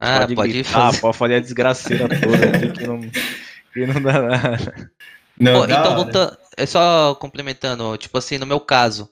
Ah, 0.00 0.20
pode, 0.20 0.34
pode 0.36 0.52
gritar, 0.52 0.70
fazer. 0.72 1.00
pode 1.00 1.16
fazer 1.16 1.34
a 1.34 1.40
desgraceira 1.40 2.08
toda 2.08 2.46
aqui 2.56 2.70
que 2.72 2.86
não, 2.86 3.00
que 3.00 3.86
não 3.86 4.00
dá 4.00 4.22
nada. 4.22 4.90
Não, 5.40 5.64
então, 5.64 5.94
voltando, 5.94 6.36
é 6.56 6.66
só 6.66 7.14
complementando, 7.14 7.96
tipo 7.96 8.18
assim, 8.18 8.38
no 8.38 8.46
meu 8.46 8.58
caso, 8.58 9.08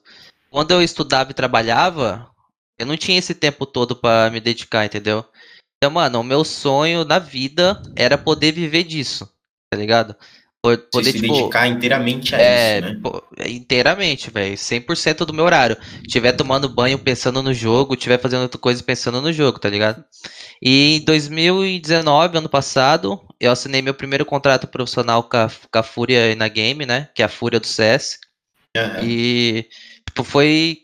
quando 0.49 0.71
eu 0.71 0.81
estudava 0.81 1.31
e 1.31 1.33
trabalhava, 1.33 2.29
eu 2.77 2.85
não 2.85 2.97
tinha 2.97 3.17
esse 3.17 3.33
tempo 3.33 3.65
todo 3.65 3.95
para 3.95 4.29
me 4.29 4.39
dedicar, 4.39 4.85
entendeu? 4.85 5.25
Então, 5.77 5.91
mano, 5.91 6.19
o 6.19 6.23
meu 6.23 6.43
sonho 6.43 7.05
na 7.05 7.19
vida 7.19 7.81
era 7.95 8.17
poder 8.17 8.51
viver 8.51 8.83
disso, 8.83 9.29
tá 9.69 9.77
ligado? 9.77 10.15
Poder, 10.91 11.11
se 11.11 11.21
tipo, 11.21 11.33
dedicar 11.33 11.67
inteiramente 11.67 12.35
a 12.35 12.41
é, 12.41 12.79
isso, 12.79 12.87
né? 12.89 12.99
Pô, 13.01 13.23
inteiramente, 13.45 14.29
velho. 14.29 14.57
100% 14.57 15.25
do 15.25 15.33
meu 15.33 15.45
horário. 15.45 15.77
Tiver 16.07 16.33
tomando 16.33 16.67
banho 16.67 16.99
pensando 16.99 17.41
no 17.41 17.53
jogo, 17.53 17.95
tiver 17.95 18.19
fazendo 18.19 18.41
outra 18.41 18.59
coisa 18.59 18.83
pensando 18.83 19.21
no 19.21 19.31
jogo, 19.31 19.59
tá 19.59 19.69
ligado? 19.69 20.03
E 20.61 20.97
em 20.97 21.05
2019, 21.05 22.39
ano 22.39 22.49
passado, 22.49 23.21
eu 23.39 23.51
assinei 23.51 23.81
meu 23.81 23.93
primeiro 23.93 24.25
contrato 24.25 24.67
profissional 24.67 25.23
com 25.23 25.37
a, 25.37 25.47
com 25.47 25.79
a 25.79 25.83
Fúria 25.83 26.35
na 26.35 26.47
Game, 26.47 26.85
né? 26.85 27.07
Que 27.15 27.21
é 27.21 27.25
a 27.25 27.29
Fúria 27.29 27.59
do 27.59 27.67
CS. 27.67 28.19
Uhum. 28.75 29.03
E, 29.03 29.65
tipo, 30.17 30.23
foi 30.23 30.79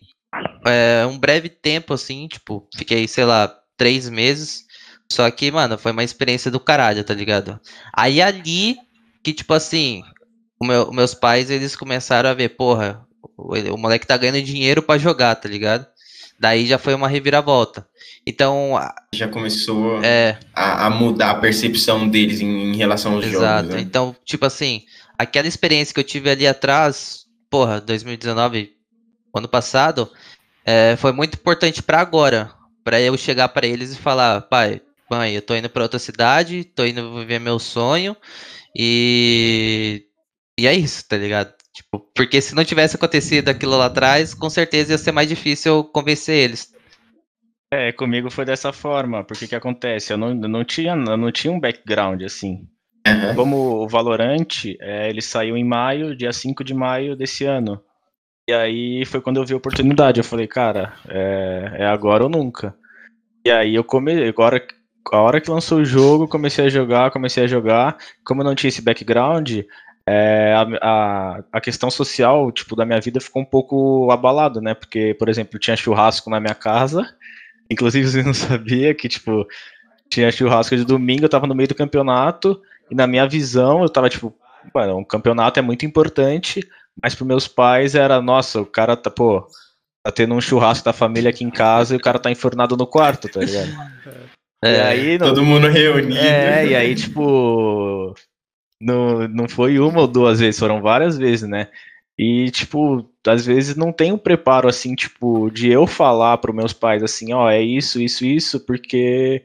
é, 0.66 1.06
um 1.08 1.18
breve 1.18 1.50
tempo, 1.50 1.94
assim, 1.94 2.28
tipo, 2.28 2.68
fiquei, 2.76 3.08
sei 3.08 3.26
lá, 3.26 3.54
três 3.76 4.08
meses. 4.10 4.66
Só 5.12 5.30
que, 5.32 5.52
mano, 5.52 5.78
foi 5.78 5.92
uma 5.92 6.04
experiência 6.04 6.52
do 6.52 6.60
caralho, 6.60 7.04
tá 7.04 7.14
ligado? 7.14 7.60
Aí 7.96 8.22
ali 8.22 8.78
que, 9.24 9.34
tipo 9.34 9.54
assim, 9.54 10.04
o 10.60 10.66
meu, 10.66 10.92
meus 10.92 11.14
pais, 11.14 11.50
eles 11.50 11.76
começaram 11.76 12.30
a 12.30 12.34
ver, 12.34 12.50
porra, 12.50 13.06
o, 13.38 13.56
o 13.56 13.78
moleque 13.78 14.08
tá 14.08 14.18
ganhando 14.18 14.42
dinheiro 14.42 14.82
para 14.82 15.00
jogar, 15.00 15.36
tá 15.36 15.50
ligado? 15.50 15.86
Daí 16.40 16.66
já 16.66 16.78
foi 16.78 16.94
uma 16.94 17.08
reviravolta. 17.08 17.88
Então. 18.26 18.74
Já 19.14 19.28
começou 19.28 20.04
é, 20.04 20.38
a, 20.54 20.88
a, 20.88 20.90
mudar 20.90 21.32
a 21.32 21.36
percepção 21.36 22.08
deles 22.08 22.42
em, 22.42 22.74
em 22.74 22.76
relação 22.76 23.14
aos 23.14 23.26
exato. 23.26 23.64
jogos. 23.64 23.76
Né? 23.76 23.82
Então, 23.82 24.16
tipo 24.26 24.46
assim, 24.46 24.84
aquela 25.18 25.48
experiência 25.48 25.94
que 25.94 26.00
eu 26.00 26.04
tive 26.04 26.30
ali 26.30 26.48
atrás, 26.48 27.26
porra, 27.50 27.80
2019, 27.80 28.74
ano 29.40 29.48
passado, 29.48 30.12
é, 30.66 30.96
foi 30.98 31.12
muito 31.12 31.36
importante 31.36 31.82
para 31.82 32.00
agora. 32.00 32.52
para 32.84 33.00
eu 33.02 33.18
chegar 33.18 33.48
para 33.50 33.66
eles 33.66 33.94
e 33.94 33.98
falar, 33.98 34.42
pai, 34.42 34.82
mãe, 35.10 35.34
eu 35.36 35.42
tô 35.42 35.56
indo 35.56 35.70
para 35.70 35.84
outra 35.84 36.00
cidade, 36.00 36.64
tô 36.66 36.86
indo 36.86 37.16
viver 37.20 37.40
meu 37.40 37.60
sonho. 37.60 38.16
E. 38.76 40.06
E 40.60 40.68
é 40.68 40.74
isso, 40.74 41.08
tá 41.08 41.18
ligado? 41.18 41.54
Tipo, 41.74 42.00
porque 42.14 42.40
se 42.40 42.54
não 42.54 42.64
tivesse 42.64 42.96
acontecido 42.96 43.50
aquilo 43.50 43.76
lá 43.78 43.88
atrás, 43.88 44.34
com 44.34 44.50
certeza 44.50 44.92
ia 44.92 44.98
ser 44.98 45.12
mais 45.12 45.28
difícil 45.28 45.84
convencer 45.86 46.36
eles. 46.36 46.72
É, 47.74 47.92
comigo 47.92 48.30
foi 48.30 48.46
dessa 48.46 48.72
forma, 48.72 49.24
porque 49.24 49.48
que 49.48 49.56
acontece? 49.56 50.14
Eu 50.14 50.18
não, 50.18 50.36
não, 50.36 50.64
tinha, 50.64 50.92
eu 50.92 51.18
não 51.18 51.32
tinha 51.32 51.52
um 51.52 51.60
background 51.60 52.22
assim. 52.22 52.68
Uhum. 53.08 53.36
Como 53.36 53.58
o 53.84 53.88
Valorant, 53.88 54.66
é, 54.80 55.10
ele 55.10 55.22
saiu 55.22 55.58
em 55.58 55.64
maio, 55.64 56.16
dia 56.16 56.32
5 56.32 56.64
de 56.64 56.76
maio 56.76 57.16
desse 57.16 57.46
ano. 57.46 57.82
E 58.48 58.54
aí 58.54 59.06
foi 59.06 59.22
quando 59.22 59.38
eu 59.38 59.46
vi 59.46 59.54
a 59.54 59.58
oportunidade. 59.58 60.20
Eu 60.20 60.24
falei, 60.24 60.48
cara, 60.48 60.94
é, 61.08 61.76
é 61.80 61.86
agora 61.86 62.24
ou 62.24 62.30
nunca. 62.30 62.76
E 63.46 63.52
aí 63.52 63.76
eu 63.76 63.84
comecei, 63.84 64.28
agora 64.28 64.66
a 65.12 65.22
hora 65.22 65.42
que 65.42 65.50
lançou 65.50 65.80
o 65.80 65.86
jogo, 65.86 66.28
comecei 66.28 66.66
a 66.66 66.70
jogar, 66.70 67.12
comecei 67.12 67.44
a 67.44 67.48
jogar. 67.48 67.98
Como 68.24 68.42
eu 68.42 68.46
não 68.46 68.56
tinha 68.56 68.70
esse 68.70 68.82
background, 68.82 69.60
é, 70.06 70.54
a, 70.54 70.62
a, 70.82 71.44
a, 71.54 71.62
questão 71.62 71.90
social, 71.90 72.52
tipo, 72.52 72.76
da 72.76 72.86
minha 72.86 73.00
vida 73.00 73.22
ficou 73.22 73.42
um 73.42 73.46
pouco 73.46 74.12
abalado, 74.12 74.62
né? 74.62 74.74
Porque, 74.74 75.14
por 75.18 75.30
exemplo, 75.30 75.60
tinha 75.60 75.76
churrasco 75.78 76.30
na 76.30 76.40
minha 76.40 76.56
casa. 76.56 77.08
Inclusive, 77.70 78.08
você 78.08 78.24
não 78.24 78.34
sabia 78.34 78.94
que, 78.94 79.08
tipo, 79.08 79.48
tinha 80.10 80.32
churrasco 80.32 80.76
de 80.76 80.86
domingo, 80.86 81.26
eu 81.26 81.30
tava 81.30 81.48
no 81.48 81.56
meio 81.56 81.70
do 81.70 81.76
campeonato, 81.76 82.62
e 82.92 82.96
na 82.96 83.08
minha 83.08 83.28
visão, 83.28 83.82
eu 83.82 83.90
tava, 83.90 84.10
tipo, 84.10 84.36
mano, 84.74 84.98
um 84.98 85.04
campeonato 85.04 85.60
é 85.60 85.64
muito 85.64 85.86
importante, 85.86 86.68
mas 87.02 87.16
para 87.16 87.26
meus 87.26 87.48
pais 87.48 87.96
era, 87.96 88.22
nossa, 88.22 88.62
o 88.62 88.66
cara 88.66 88.96
tá, 88.96 89.10
pô, 89.10 89.48
tá 90.04 90.12
tendo 90.12 90.36
um 90.36 90.42
churrasco 90.42 90.86
da 90.86 90.94
família 90.94 91.30
aqui 91.30 91.44
em 91.44 91.50
casa 91.50 91.94
e 91.94 91.98
o 91.98 92.02
cara 92.02 92.20
tá 92.20 92.30
enfornado 92.30 92.76
no 92.76 92.88
quarto, 92.88 93.28
tá 93.30 93.40
ligado? 93.40 93.70
É, 94.66 94.78
e 94.78 94.82
aí, 94.82 95.20
todo 95.20 95.44
mundo 95.44 95.68
reunido. 95.68 96.18
É, 96.18 96.66
e 96.68 96.74
aí, 96.74 96.96
tipo, 96.96 98.16
não, 98.80 99.28
não 99.28 99.50
foi 99.50 99.78
uma 99.78 100.00
ou 100.00 100.08
duas 100.08 100.40
vezes, 100.40 100.58
foram 100.58 100.82
várias 100.82 101.18
vezes, 101.18 101.50
né? 101.50 101.68
E, 102.18 102.50
tipo, 102.50 103.10
às 103.28 103.46
vezes 103.46 103.76
não 103.76 103.92
tem 103.92 104.14
um 104.14 104.18
preparo, 104.18 104.70
assim, 104.70 104.96
tipo, 104.96 105.50
de 105.50 105.70
eu 105.70 105.86
falar 105.86 106.38
para 106.38 106.54
meus 106.54 106.72
pais, 106.72 107.04
assim, 107.04 107.34
ó, 107.34 107.46
oh, 107.46 107.50
é 107.50 107.62
isso, 107.62 108.02
isso, 108.02 108.26
isso, 108.26 108.60
porque 108.60 109.44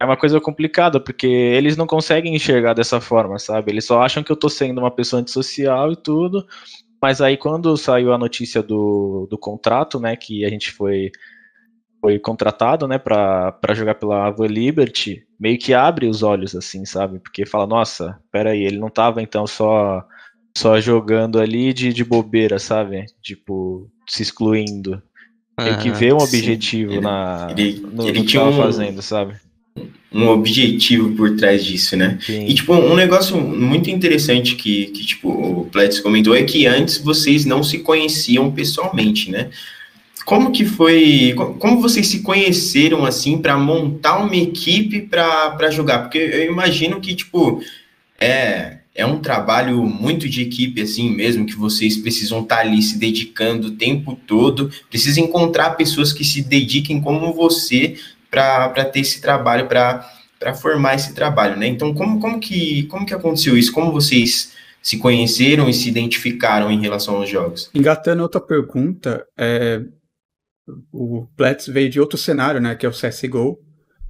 é 0.00 0.04
uma 0.04 0.16
coisa 0.16 0.40
complicada, 0.40 1.00
porque 1.00 1.26
eles 1.26 1.76
não 1.76 1.86
conseguem 1.86 2.34
enxergar 2.34 2.72
dessa 2.74 3.00
forma, 3.00 3.38
sabe? 3.38 3.72
Eles 3.72 3.84
só 3.84 4.00
acham 4.02 4.22
que 4.22 4.30
eu 4.30 4.36
tô 4.36 4.48
sendo 4.48 4.78
uma 4.78 4.90
pessoa 4.90 5.20
antissocial 5.20 5.92
e 5.92 5.96
tudo, 5.96 6.46
mas 7.04 7.20
aí 7.20 7.36
quando 7.36 7.76
saiu 7.76 8.14
a 8.14 8.18
notícia 8.18 8.62
do, 8.62 9.28
do 9.30 9.36
contrato, 9.36 10.00
né, 10.00 10.16
que 10.16 10.42
a 10.42 10.48
gente 10.48 10.72
foi 10.72 11.12
foi 12.00 12.18
contratado, 12.18 12.88
né, 12.88 12.96
para 12.98 13.74
jogar 13.74 13.96
pela 13.96 14.26
Ava 14.26 14.46
Liberty, 14.46 15.22
meio 15.38 15.58
que 15.58 15.74
abre 15.74 16.06
os 16.06 16.22
olhos, 16.22 16.56
assim, 16.56 16.86
sabe? 16.86 17.18
Porque 17.18 17.44
fala, 17.44 17.66
nossa, 17.66 18.18
peraí, 18.32 18.62
ele 18.64 18.78
não 18.78 18.88
tava 18.88 19.20
então 19.20 19.46
só 19.46 20.02
só 20.56 20.80
jogando 20.80 21.38
ali 21.38 21.74
de, 21.74 21.92
de 21.92 22.02
bobeira, 22.02 22.58
sabe? 22.58 23.04
Tipo, 23.20 23.86
se 24.08 24.22
excluindo. 24.22 25.02
Meio 25.60 25.78
que 25.80 25.90
vê 25.90 26.10
um 26.10 26.16
objetivo 26.16 27.02
na, 27.02 27.48
ele, 27.50 27.80
no, 27.80 28.08
ele 28.08 28.24
que 28.24 28.32
tava 28.32 28.48
um, 28.48 28.56
fazendo, 28.56 29.02
sabe? 29.02 29.34
Um 30.14 30.28
objetivo 30.28 31.10
por 31.16 31.36
trás 31.36 31.64
disso, 31.64 31.96
né? 31.96 32.18
Sim. 32.24 32.46
E, 32.46 32.54
tipo, 32.54 32.72
um 32.72 32.94
negócio 32.94 33.36
muito 33.36 33.90
interessante 33.90 34.54
que, 34.54 34.86
que 34.86 35.04
tipo, 35.04 35.28
o 35.28 35.64
Pletz 35.72 35.98
comentou 35.98 36.36
é 36.36 36.44
que 36.44 36.66
antes 36.66 36.98
vocês 36.98 37.44
não 37.44 37.64
se 37.64 37.78
conheciam 37.78 38.50
pessoalmente, 38.52 39.30
né? 39.30 39.50
Como 40.24 40.52
que 40.52 40.64
foi, 40.64 41.34
como 41.58 41.80
vocês 41.80 42.06
se 42.06 42.20
conheceram 42.20 43.04
assim 43.04 43.38
para 43.38 43.58
montar 43.58 44.18
uma 44.18 44.36
equipe 44.36 45.02
para 45.02 45.70
jogar? 45.70 45.98
Porque 45.98 46.18
eu 46.18 46.50
imagino 46.50 47.00
que 47.00 47.14
tipo 47.14 47.60
é 48.18 48.78
é 48.94 49.04
um 49.04 49.18
trabalho 49.18 49.84
muito 49.84 50.28
de 50.28 50.42
equipe 50.42 50.80
assim 50.80 51.10
mesmo 51.10 51.44
que 51.44 51.56
vocês 51.56 51.96
precisam 51.96 52.42
estar 52.42 52.56
tá 52.56 52.62
ali 52.62 52.80
se 52.80 52.96
dedicando 52.96 53.68
o 53.68 53.72
tempo 53.72 54.18
todo, 54.26 54.70
precisam 54.88 55.24
encontrar 55.24 55.70
pessoas 55.70 56.12
que 56.12 56.24
se 56.24 56.40
dediquem 56.42 57.00
como 57.00 57.32
você 57.32 57.96
para 58.34 58.84
ter 58.86 59.00
esse 59.00 59.20
trabalho 59.20 59.68
para 59.68 60.54
formar 60.60 60.96
esse 60.96 61.14
trabalho, 61.14 61.56
né? 61.56 61.66
Então 61.68 61.94
como 61.94 62.18
como 62.20 62.40
que 62.40 62.84
como 62.84 63.06
que 63.06 63.14
aconteceu 63.14 63.56
isso? 63.56 63.72
Como 63.72 63.92
vocês 63.92 64.52
se 64.82 64.98
conheceram 64.98 65.68
e 65.68 65.72
se 65.72 65.88
identificaram 65.88 66.70
em 66.70 66.80
relação 66.80 67.16
aos 67.16 67.30
jogos? 67.30 67.70
Engatando 67.72 68.22
outra 68.22 68.40
pergunta, 68.40 69.24
é, 69.38 69.80
o 70.92 71.26
Platts 71.36 71.68
veio 71.68 71.88
de 71.88 72.00
outro 72.00 72.18
cenário, 72.18 72.60
né, 72.60 72.74
que 72.74 72.84
é 72.84 72.88
o 72.88 72.92
CSGO. 72.92 73.58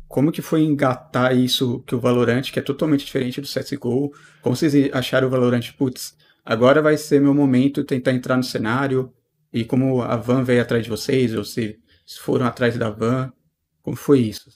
Como 0.09 0.33
que 0.33 0.43
foi 0.43 0.63
engatar 0.63 1.37
isso 1.37 1.83
que 1.87 1.95
o 1.95 2.01
Valorant, 2.01 2.43
que 2.43 2.59
é 2.59 2.63
totalmente 2.63 3.05
diferente 3.05 3.41
do 3.41 3.47
CSGO? 3.47 4.13
Como 4.41 4.57
vocês 4.57 4.75
acharam 4.93 5.29
o 5.29 5.31
Valorant? 5.31 5.73
Putz, 5.77 6.15
agora 6.45 6.81
vai 6.81 6.97
ser 6.97 7.21
meu 7.21 7.35
momento 7.35 7.85
tentar 7.85 8.13
entrar 8.13 8.37
no 8.37 8.45
cenário. 8.45 9.13
E 9.53 9.65
como 9.65 10.03
a 10.03 10.17
Van 10.17 10.43
veio 10.43 10.63
atrás 10.63 10.85
de 10.85 10.91
vocês, 10.91 11.35
ou 11.35 11.45
se 11.45 11.79
foram 12.21 12.47
atrás 12.47 12.77
da 12.77 12.91
Van, 12.91 13.33
como 13.85 13.97
foi 13.97 14.21
isso? 14.21 14.51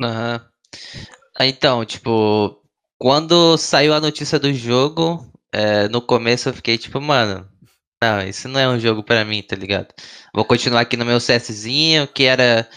Uhum. 0.00 0.40
Então, 1.40 1.84
tipo, 1.84 2.62
quando 2.96 3.58
saiu 3.58 3.92
a 3.92 4.00
notícia 4.00 4.38
do 4.38 4.54
jogo, 4.54 5.30
é, 5.52 5.88
no 5.88 6.00
começo 6.00 6.48
eu 6.48 6.54
fiquei 6.54 6.78
tipo, 6.78 7.00
mano, 7.00 7.46
não, 8.02 8.22
isso 8.26 8.48
não 8.48 8.58
é 8.58 8.68
um 8.68 8.78
jogo 8.78 9.02
para 9.02 9.24
mim, 9.24 9.42
tá 9.42 9.54
ligado? 9.54 9.88
Vou 10.34 10.44
continuar 10.44 10.80
aqui 10.80 10.96
no 10.96 11.04
meu 11.04 11.18
CSzinho, 11.18 12.06
que 12.08 12.24
era. 12.24 12.68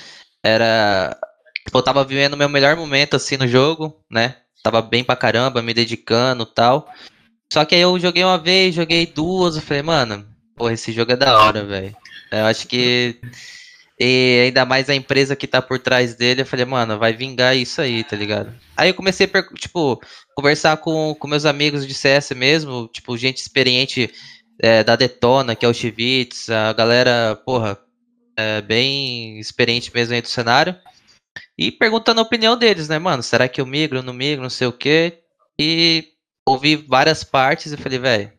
Era. 0.43 1.17
Tipo, 1.65 1.77
eu 1.77 1.83
tava 1.83 2.03
vivendo 2.03 2.33
o 2.33 2.37
meu 2.37 2.49
melhor 2.49 2.75
momento 2.75 3.15
assim 3.15 3.37
no 3.37 3.47
jogo, 3.47 4.03
né? 4.11 4.35
Tava 4.61 4.81
bem 4.81 5.03
pra 5.03 5.15
caramba, 5.15 5.61
me 5.61 5.73
dedicando 5.73 6.45
tal. 6.45 6.89
Só 7.51 7.63
que 7.63 7.75
aí 7.75 7.81
eu 7.81 7.97
joguei 7.99 8.23
uma 8.23 8.37
vez, 8.37 8.75
joguei 8.75 9.05
duas, 9.05 9.55
eu 9.55 9.61
falei, 9.61 9.83
mano, 9.83 10.27
porra, 10.55 10.73
esse 10.73 10.91
jogo 10.91 11.11
é 11.13 11.15
da 11.15 11.37
hora, 11.39 11.63
velho. 11.63 11.95
Eu 12.31 12.45
acho 12.45 12.67
que. 12.67 13.19
E 14.05 14.47
ainda 14.47 14.65
mais 14.65 14.89
a 14.89 14.95
empresa 14.95 15.33
que 15.33 15.47
tá 15.47 15.61
por 15.61 15.79
trás 15.79 16.13
dele, 16.13 16.41
eu 16.41 16.45
falei, 16.45 16.65
mano, 16.65 16.99
vai 16.99 17.13
vingar 17.13 17.55
isso 17.55 17.79
aí, 17.79 18.03
tá 18.03 18.17
ligado? 18.17 18.53
Aí 18.75 18.89
eu 18.89 18.93
comecei 18.93 19.31
a, 19.33 19.43
tipo, 19.55 19.97
conversar 20.35 20.75
com, 20.75 21.15
com 21.17 21.25
meus 21.25 21.45
amigos 21.45 21.87
de 21.87 21.93
CS 21.93 22.31
mesmo, 22.31 22.89
tipo, 22.89 23.17
gente 23.17 23.37
experiente 23.37 24.11
é, 24.59 24.83
da 24.83 24.97
Detona, 24.97 25.55
que 25.55 25.65
é 25.65 25.69
o 25.69 25.73
Chivitz, 25.73 26.49
a 26.49 26.73
galera, 26.73 27.39
porra, 27.45 27.79
é, 28.35 28.61
bem 28.61 29.39
experiente 29.39 29.89
mesmo 29.95 30.13
aí 30.13 30.21
do 30.21 30.27
cenário. 30.27 30.75
E 31.57 31.71
perguntando 31.71 32.19
a 32.19 32.23
opinião 32.23 32.57
deles, 32.57 32.89
né, 32.89 32.99
mano? 32.99 33.23
Será 33.23 33.47
que 33.47 33.61
eu 33.61 33.65
migro, 33.65 34.03
não 34.03 34.13
migro, 34.13 34.43
não 34.43 34.49
sei 34.49 34.67
o 34.67 34.73
quê? 34.73 35.19
E 35.57 36.09
ouvi 36.45 36.75
várias 36.75 37.23
partes 37.23 37.71
e 37.71 37.77
falei, 37.77 37.99
velho, 37.99 38.33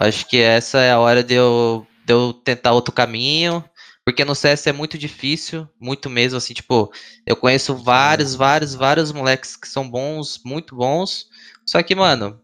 acho 0.00 0.26
que 0.28 0.40
essa 0.40 0.80
é 0.80 0.90
a 0.90 0.98
hora 0.98 1.22
de 1.22 1.34
eu, 1.34 1.86
de 2.04 2.12
eu 2.12 2.32
tentar 2.32 2.72
outro 2.72 2.92
caminho. 2.92 3.64
Porque 4.04 4.24
no 4.24 4.34
CS 4.34 4.66
é 4.68 4.72
muito 4.72 4.98
difícil, 4.98 5.68
muito 5.80 6.10
mesmo, 6.10 6.36
assim, 6.36 6.52
tipo, 6.52 6.92
eu 7.24 7.36
conheço 7.36 7.76
vários, 7.76 8.34
vários, 8.34 8.74
vários 8.74 9.12
moleques 9.12 9.54
que 9.56 9.68
são 9.68 9.88
bons, 9.88 10.40
muito 10.44 10.74
bons. 10.74 11.28
Só 11.64 11.80
que, 11.82 11.94
mano, 11.94 12.40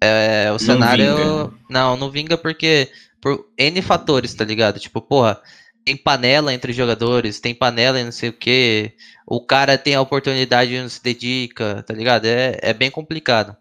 é, 0.00 0.46
o 0.48 0.52
Não 0.52 0.58
cenário. 0.58 1.16
vinga. 1.16 1.54
Não, 1.68 1.96
não 1.96 2.10
vinga 2.10 2.36
porque. 2.36 2.90
Por 3.20 3.46
N 3.56 3.80
fatores, 3.82 4.34
tá 4.34 4.44
ligado? 4.44 4.80
Tipo, 4.80 5.00
porra, 5.00 5.40
tem 5.84 5.96
panela 5.96 6.52
entre 6.52 6.72
jogadores, 6.72 7.38
tem 7.38 7.54
panela 7.54 8.00
e 8.00 8.04
não 8.04 8.10
sei 8.10 8.30
o 8.30 8.32
que. 8.32 8.92
O 9.24 9.44
cara 9.44 9.78
tem 9.78 9.94
a 9.94 10.00
oportunidade 10.00 10.74
e 10.74 10.80
não 10.80 10.88
se 10.88 11.00
dedica, 11.00 11.84
tá 11.84 11.94
ligado? 11.94 12.26
É, 12.26 12.58
é 12.60 12.72
bem 12.74 12.90
complicado. 12.90 13.56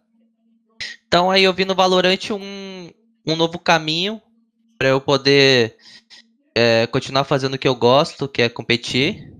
Então 1.08 1.30
aí 1.30 1.44
eu 1.44 1.54
vi 1.54 1.64
no 1.64 1.76
Valorant 1.76 2.32
um, 2.32 2.90
um 3.26 3.36
novo 3.36 3.60
caminho 3.60 4.20
pra 4.80 4.88
eu 4.90 5.00
poder 5.00 5.76
é, 6.62 6.88
continuar 6.88 7.24
fazendo 7.24 7.56
o 7.56 7.58
que 7.58 7.68
eu 7.68 7.76
gosto, 7.76 8.28
que 8.28 8.42
é 8.42 8.50
competir. 8.50 9.34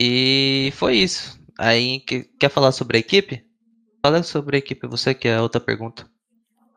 E 0.00 0.70
foi 0.74 0.96
isso. 0.96 1.38
Aí, 1.58 2.00
que- 2.00 2.24
quer 2.38 2.50
falar 2.50 2.72
sobre 2.72 2.96
a 2.98 3.00
equipe? 3.00 3.44
Fala 4.04 4.22
sobre 4.22 4.56
a 4.56 4.58
equipe, 4.58 4.86
você 4.86 5.14
que 5.14 5.28
é 5.28 5.40
outra 5.40 5.60
pergunta. 5.60 6.06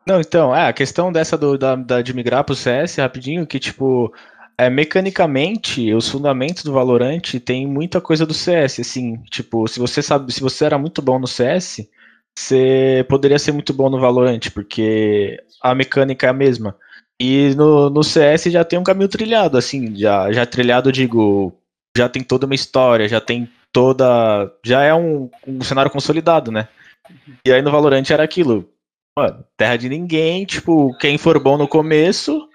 Não, 0.06 0.20
então, 0.20 0.54
é, 0.54 0.68
a 0.68 0.72
questão 0.72 1.12
dessa 1.12 1.36
do, 1.38 1.58
da, 1.58 1.76
da- 1.76 2.02
de 2.02 2.14
migrar 2.14 2.44
pro 2.44 2.54
CS, 2.54 3.00
rapidinho, 3.00 3.46
que, 3.46 3.58
tipo, 3.60 4.12
é, 4.58 4.70
mecanicamente, 4.70 5.92
os 5.94 6.08
fundamentos 6.08 6.64
do 6.64 6.72
Valorant 6.72 7.22
tem 7.44 7.66
muita 7.66 8.00
coisa 8.00 8.26
do 8.26 8.34
CS, 8.34 8.80
assim, 8.80 9.22
tipo, 9.30 9.68
se 9.68 9.78
você 9.78 10.02
sabe, 10.02 10.32
se 10.32 10.40
você 10.40 10.64
era 10.64 10.78
muito 10.78 11.02
bom 11.02 11.18
no 11.18 11.26
CS, 11.26 11.88
você 12.36 13.04
poderia 13.08 13.38
ser 13.38 13.52
muito 13.52 13.72
bom 13.74 13.90
no 13.90 14.00
Valorant, 14.00 14.40
porque 14.54 15.38
a 15.62 15.74
mecânica 15.74 16.26
é 16.26 16.30
a 16.30 16.32
mesma. 16.32 16.76
E 17.22 17.54
no, 17.54 17.90
no 17.90 18.02
CS 18.02 18.44
já 18.44 18.64
tem 18.64 18.78
um 18.78 18.82
caminho 18.82 19.08
trilhado, 19.08 19.58
assim, 19.58 19.94
já, 19.94 20.32
já 20.32 20.46
trilhado, 20.46 20.88
eu 20.88 20.92
digo, 20.92 21.52
já 21.94 22.08
tem 22.08 22.22
toda 22.22 22.46
uma 22.46 22.54
história, 22.54 23.06
já 23.06 23.20
tem 23.20 23.46
toda, 23.70 24.50
já 24.64 24.82
é 24.82 24.94
um, 24.94 25.28
um 25.46 25.60
cenário 25.62 25.90
consolidado, 25.90 26.50
né? 26.50 26.66
E 27.44 27.52
aí 27.52 27.60
no 27.60 27.70
Valorant 27.70 28.08
era 28.10 28.22
aquilo, 28.24 28.66
mano, 29.16 29.44
terra 29.54 29.76
de 29.76 29.88
ninguém, 29.90 30.46
tipo, 30.46 30.96
quem 30.98 31.18
for 31.18 31.38
bom 31.38 31.58
no 31.58 31.68
começo 31.68 32.48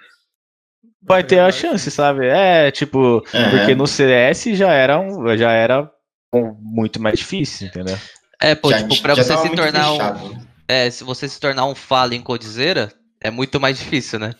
vai 1.01 1.23
ter 1.23 1.39
a 1.39 1.51
chance, 1.51 1.91
sabe? 1.91 2.25
É, 2.25 2.71
tipo, 2.71 3.23
É. 3.31 3.49
porque 3.51 3.75
no 3.75 3.85
CS 3.85 4.45
já 4.55 4.73
era 4.73 4.99
um, 4.99 5.37
já 5.37 5.51
era 5.51 5.91
um, 6.33 6.55
muito 6.59 6.99
mais 6.99 7.19
difícil, 7.19 7.67
entendeu? 7.67 7.97
É, 8.41 8.55
pô, 8.55 8.71
Já- 8.71 8.79
tipo, 8.87 8.99
pra 9.01 9.13
você 9.13 9.37
se 9.37 9.49
tornar 9.55 9.93
um. 9.93 10.45
É, 10.67 10.89
se 10.89 11.03
você 11.03 11.29
se 11.29 11.39
tornar 11.39 11.65
um 11.67 11.75
Fallen 11.75 12.21
Codizeira, 12.23 12.91
é 13.27 13.31
muito 13.31 13.59
mais 13.59 13.77
difícil, 13.77 14.19
né? 14.19 14.33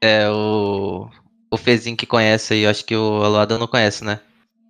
É, 0.00 0.28
o. 0.28 1.08
O 1.50 1.56
Fezinho 1.56 1.96
que 1.96 2.04
conhece 2.06 2.54
aí, 2.54 2.62
eu 2.62 2.70
acho 2.70 2.84
que 2.84 2.96
o 2.96 3.22
Aloada 3.22 3.56
não 3.58 3.68
conhece, 3.68 4.02
né? 4.04 4.18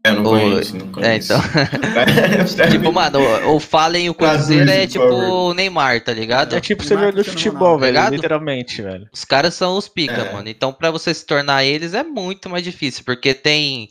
Eu 0.05 0.17
não 0.17 0.23
Ô, 0.25 0.29
conheço, 0.39 0.77
não 0.77 0.87
É, 0.87 0.91
conheço. 0.93 1.33
então. 1.33 2.69
tipo, 2.71 2.93
mano, 2.93 3.19
o, 3.21 3.57
o 3.57 3.61
Fallen 3.61 4.05
e 4.05 4.11
o 4.11 4.15
Codizeira 4.15 4.71
é 4.71 4.87
por 4.87 4.93
tipo 4.93 5.03
o 5.15 5.55
Neymar, 5.55 6.05
tá 6.05 6.13
ligado? 6.13 6.55
É 6.55 6.61
tipo 6.61 6.83
Neymar 6.83 6.89
ser 6.99 7.07
jogador 7.07 7.23
de 7.23 7.31
futebol, 7.31 7.59
Ronaldo, 7.61 7.81
velho, 7.81 7.93
ligado? 7.93 8.13
literalmente, 8.17 8.83
velho. 8.83 9.09
Os 9.11 9.25
caras 9.25 9.55
são 9.55 9.79
os 9.79 9.89
pica, 9.89 10.13
É. 10.13 10.33
mano. 10.35 10.47
Então, 10.47 10.75
pra 10.75 10.91
você 10.91 11.15
se 11.15 11.25
tornar 11.25 11.65
eles 11.65 11.95
é 11.95 12.03
muito 12.03 12.51
mais 12.51 12.63
difícil, 12.63 13.03
porque 13.03 13.33
tem 13.33 13.89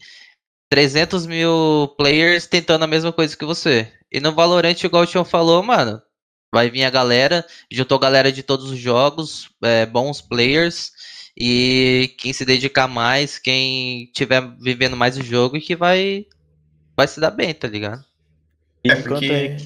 300 0.69 1.25
mil 1.25 1.87
players 1.97 2.45
tentando 2.45 2.83
a 2.83 2.87
mesma 2.87 3.11
coisa 3.11 3.35
que 3.35 3.43
você. 3.45 3.91
E 4.11 4.19
no 4.19 4.33
Valorant, 4.35 4.75
igual 4.83 5.01
o 5.01 5.07
Tião 5.07 5.25
falou, 5.25 5.63
mano, 5.63 5.99
vai 6.53 6.69
vir 6.69 6.83
a 6.83 6.89
galera, 6.91 7.43
juntou 7.71 7.97
galera 7.97 8.31
de 8.31 8.43
todos 8.43 8.69
os 8.69 8.77
jogos, 8.77 9.49
é, 9.63 9.87
bons 9.87 10.21
players, 10.21 10.91
e 11.35 12.13
quem 12.19 12.31
se 12.31 12.45
dedicar 12.45 12.87
mais, 12.87 13.39
quem 13.39 14.07
tiver 14.13 14.39
vivendo 14.61 14.95
mais 14.95 15.17
o 15.17 15.23
jogo 15.23 15.57
e 15.57 15.61
que 15.61 15.75
vai, 15.75 16.27
vai 16.95 17.07
se 17.07 17.19
dar 17.19 17.31
bem, 17.31 17.55
tá 17.55 17.67
ligado? 17.67 18.05
É 18.83 18.95
porque 18.95 19.57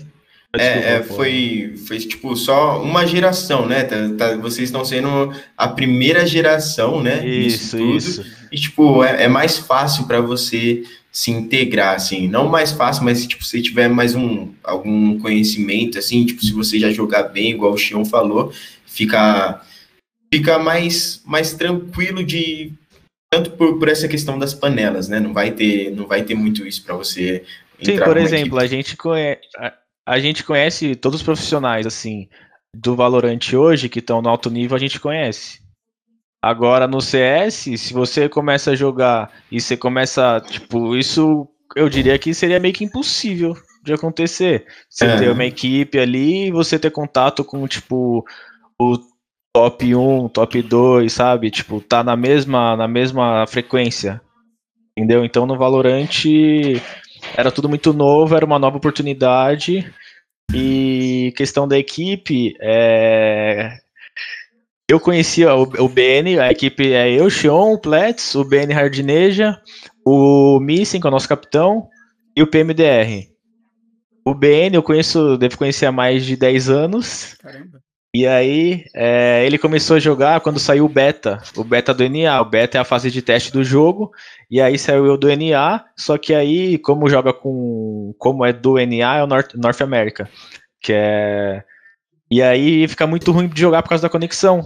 é, 0.55 0.93
é, 0.93 0.99
pô. 0.99 1.15
foi, 1.15 1.75
foi 1.85 1.99
tipo 1.99 2.33
só 2.37 2.81
uma 2.81 3.05
geração, 3.05 3.67
né? 3.67 3.83
Tá- 3.83 4.09
tá- 4.17 4.37
vocês 4.37 4.69
estão 4.69 4.85
sendo 4.85 5.33
a 5.57 5.67
primeira 5.67 6.25
geração, 6.25 7.03
né? 7.03 7.27
Isso, 7.27 7.77
tudo. 7.77 7.97
isso. 7.97 8.25
E 8.49 8.57
tipo, 8.57 9.03
é, 9.03 9.23
é 9.23 9.27
mais 9.27 9.57
fácil 9.57 10.07
para 10.07 10.21
você 10.21 10.83
se 11.17 11.31
integrar, 11.31 11.95
assim. 11.95 12.27
Não 12.27 12.47
mais 12.47 12.71
fácil, 12.71 13.03
mas 13.03 13.25
tipo, 13.25 13.43
se 13.43 13.59
tiver 13.59 13.87
mais 13.89 14.13
um 14.13 14.53
algum 14.63 15.17
conhecimento, 15.17 15.97
assim, 15.97 16.23
tipo, 16.23 16.45
se 16.45 16.53
você 16.53 16.77
já 16.77 16.91
jogar 16.91 17.23
bem, 17.23 17.49
igual 17.49 17.73
o 17.73 17.77
Xion 17.77 18.05
falou, 18.05 18.53
fica, 18.85 19.59
fica 20.31 20.59
mais, 20.59 21.19
mais 21.25 21.55
tranquilo 21.55 22.23
de 22.23 22.71
tanto 23.33 23.49
por, 23.49 23.79
por 23.79 23.89
essa 23.89 24.07
questão 24.07 24.37
das 24.37 24.53
panelas, 24.53 25.09
né? 25.09 25.19
Não 25.19 25.33
vai 25.33 25.49
ter, 25.49 25.89
não 25.89 26.05
vai 26.05 26.21
ter 26.21 26.35
muito 26.35 26.67
isso 26.67 26.83
para 26.83 26.93
você 26.93 27.43
Sim, 27.81 27.97
por 27.97 28.15
exemplo, 28.17 28.59
equipe. 28.59 28.63
a 28.63 28.67
gente, 28.67 28.95
conhece, 28.95 29.41
a, 29.57 29.73
a 30.05 30.19
gente 30.19 30.43
conhece 30.43 30.95
todos 30.95 31.21
os 31.21 31.25
profissionais, 31.25 31.87
assim, 31.87 32.29
do 32.75 32.95
Valorant 32.95 33.53
hoje, 33.55 33.89
que 33.89 33.97
estão 33.97 34.21
no 34.21 34.29
alto 34.29 34.51
nível, 34.51 34.77
a 34.77 34.79
gente 34.79 34.99
conhece. 34.99 35.61
Agora, 36.41 36.87
no 36.87 37.01
CS, 37.01 37.77
se 37.77 37.93
você 37.93 38.29
começa 38.29 38.71
a 38.71 38.75
jogar 38.75 39.31
e 39.51 39.59
você 39.59 39.75
começa, 39.75 40.39
tipo, 40.41 40.95
isso 40.95 41.47
eu 41.75 41.89
diria 41.89 42.17
que 42.17 42.33
seria 42.33 42.59
meio 42.59 42.73
que 42.73 42.83
impossível 42.83 43.55
de 43.83 43.93
acontecer. 43.93 44.65
Você 44.89 45.05
É. 45.05 45.17
ter 45.17 45.31
uma 45.31 45.45
equipe 45.45 45.97
ali 45.99 46.47
e 46.47 46.51
você 46.51 46.77
ter 46.77 46.91
contato 46.91 47.43
com, 47.43 47.67
tipo, 47.67 48.25
o 48.79 48.97
top 49.53 49.95
1, 49.95 50.29
top 50.29 50.61
2, 50.61 51.11
sabe? 51.11 51.49
Tipo, 51.49 51.81
tá 51.81 52.03
na 52.03 52.15
mesma, 52.15 52.75
na 52.75 52.87
mesma 52.87 53.45
frequência. 53.47 54.21
Entendeu? 54.95 55.25
Então 55.25 55.45
no 55.45 55.57
Valorant 55.57 56.25
era 57.35 57.51
tudo 57.51 57.67
muito 57.67 57.93
novo, 57.93 58.35
era 58.35 58.45
uma 58.45 58.59
nova 58.59 58.77
oportunidade. 58.77 59.91
E 60.53 61.33
questão 61.35 61.67
da 61.67 61.77
equipe, 61.77 62.55
é... 62.61 63.79
eu 64.87 64.99
conhecia 64.99 65.53
o, 65.53 65.63
o 65.63 65.89
BN, 65.89 66.39
a 66.39 66.51
equipe 66.51 66.93
é 66.93 67.11
eu, 67.11 67.29
Xion, 67.29 67.73
o 67.73 67.77
Plets, 67.77 68.35
o 68.35 68.43
BN 68.45 68.73
Hardineja, 68.73 69.59
o 70.05 70.59
Missing, 70.59 71.01
que 71.01 71.07
é 71.07 71.09
o 71.09 71.11
nosso 71.11 71.27
capitão, 71.27 71.87
e 72.35 72.41
o 72.41 72.47
PMDR. 72.47 73.27
O 74.25 74.33
BN 74.33 74.75
eu 74.75 74.83
conheço, 74.83 75.37
devo 75.37 75.57
conhecer 75.57 75.85
há 75.85 75.91
mais 75.91 76.25
de 76.25 76.35
10 76.35 76.69
anos. 76.69 77.35
Caramba. 77.41 77.81
E 78.15 78.25
aí, 78.25 78.85
é, 78.95 79.45
ele 79.45 79.57
começou 79.57 79.97
a 79.97 79.99
jogar 79.99 80.39
quando 80.39 80.59
saiu 80.59 80.85
o 80.85 80.89
beta, 80.89 81.39
o 81.55 81.63
beta 81.63 81.93
do 81.93 82.07
NA. 82.09 82.41
O 82.41 82.45
beta 82.45 82.77
é 82.77 82.81
a 82.81 82.85
fase 82.85 83.11
de 83.11 83.21
teste 83.21 83.51
do 83.51 83.63
jogo, 83.63 84.11
e 84.49 84.61
aí 84.61 84.79
saiu 84.79 85.05
eu 85.05 85.17
do 85.17 85.27
NA, 85.27 85.85
só 85.95 86.17
que 86.17 86.33
aí, 86.33 86.77
como 86.77 87.09
joga 87.09 87.33
com. 87.33 88.15
Como 88.17 88.45
é 88.45 88.53
do 88.53 88.75
NA, 88.75 89.17
é 89.17 89.23
o 89.23 89.27
North, 89.27 89.53
North 89.55 89.81
America. 89.81 90.29
Que 90.81 90.93
é. 90.93 91.63
E 92.29 92.41
aí 92.41 92.87
fica 92.87 93.07
muito 93.07 93.31
ruim 93.31 93.47
de 93.47 93.59
jogar 93.59 93.81
por 93.83 93.89
causa 93.89 94.01
da 94.01 94.09
conexão. 94.09 94.63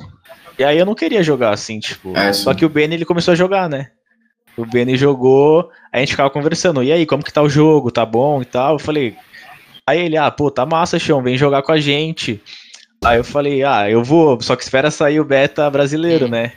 E 0.57 0.63
aí 0.63 0.77
eu 0.77 0.85
não 0.85 0.95
queria 0.95 1.23
jogar 1.23 1.51
assim, 1.51 1.79
tipo. 1.79 2.15
É, 2.17 2.33
só 2.33 2.53
que 2.53 2.65
o 2.65 2.69
Benny 2.69 2.95
ele 2.95 3.05
começou 3.05 3.31
a 3.31 3.35
jogar, 3.35 3.69
né? 3.69 3.91
O 4.57 4.65
Benny 4.65 4.97
jogou, 4.97 5.69
a 5.91 5.99
gente 5.99 6.11
ficava 6.11 6.29
conversando. 6.29 6.83
E 6.83 6.91
aí, 6.91 7.05
como 7.05 7.23
que 7.23 7.31
tá 7.31 7.41
o 7.41 7.49
jogo? 7.49 7.91
Tá 7.91 8.05
bom 8.05 8.41
e 8.41 8.45
tal? 8.45 8.73
Eu 8.73 8.79
falei. 8.79 9.15
Aí 9.87 9.99
ele, 9.99 10.17
ah, 10.17 10.29
pô, 10.29 10.51
tá 10.51 10.65
massa, 10.65 10.99
Chão, 10.99 11.21
vem 11.23 11.37
jogar 11.37 11.61
com 11.61 11.71
a 11.71 11.79
gente. 11.79 12.41
Aí 13.03 13.17
eu 13.17 13.23
falei, 13.23 13.63
ah, 13.63 13.89
eu 13.89 14.03
vou, 14.03 14.39
só 14.41 14.55
que 14.55 14.61
espera 14.63 14.91
sair 14.91 15.19
o 15.19 15.25
beta 15.25 15.67
brasileiro, 15.69 16.27
né? 16.27 16.53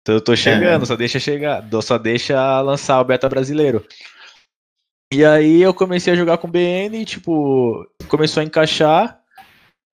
Então 0.00 0.14
eu 0.14 0.20
tô 0.20 0.34
chegando, 0.34 0.86
só 0.86 0.96
deixa 0.96 1.18
chegar, 1.18 1.62
só 1.82 1.98
deixa 1.98 2.60
lançar 2.62 3.00
o 3.00 3.04
beta 3.04 3.28
brasileiro. 3.28 3.84
E 5.12 5.24
aí 5.24 5.60
eu 5.60 5.74
comecei 5.74 6.12
a 6.12 6.16
jogar 6.16 6.38
com 6.38 6.48
o 6.48 6.50
BN, 6.50 7.04
tipo, 7.04 7.86
começou 8.08 8.40
a 8.40 8.44
encaixar 8.44 9.20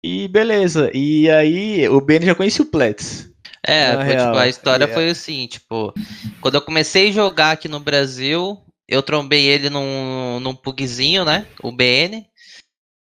e 0.02 0.28
beleza. 0.28 0.90
E 0.94 1.30
aí 1.30 1.88
o 1.88 2.00
BN 2.00 2.26
já 2.26 2.34
conhecia 2.34 2.64
o 2.64 2.68
Plets. 2.68 3.30
É, 3.66 3.94
foi, 3.94 4.16
tipo, 4.16 4.38
a 4.38 4.48
história 4.48 4.84
é. 4.84 4.88
foi 4.88 5.10
assim, 5.10 5.46
tipo, 5.46 5.92
quando 6.40 6.54
eu 6.54 6.62
comecei 6.62 7.10
a 7.10 7.12
jogar 7.12 7.50
aqui 7.52 7.68
no 7.68 7.78
Brasil, 7.78 8.58
eu 8.88 9.02
trombei 9.02 9.46
ele 9.46 9.68
num, 9.68 10.40
num 10.40 10.54
pugzinho, 10.54 11.24
né? 11.24 11.46
O 11.62 11.70
BN. 11.70 12.26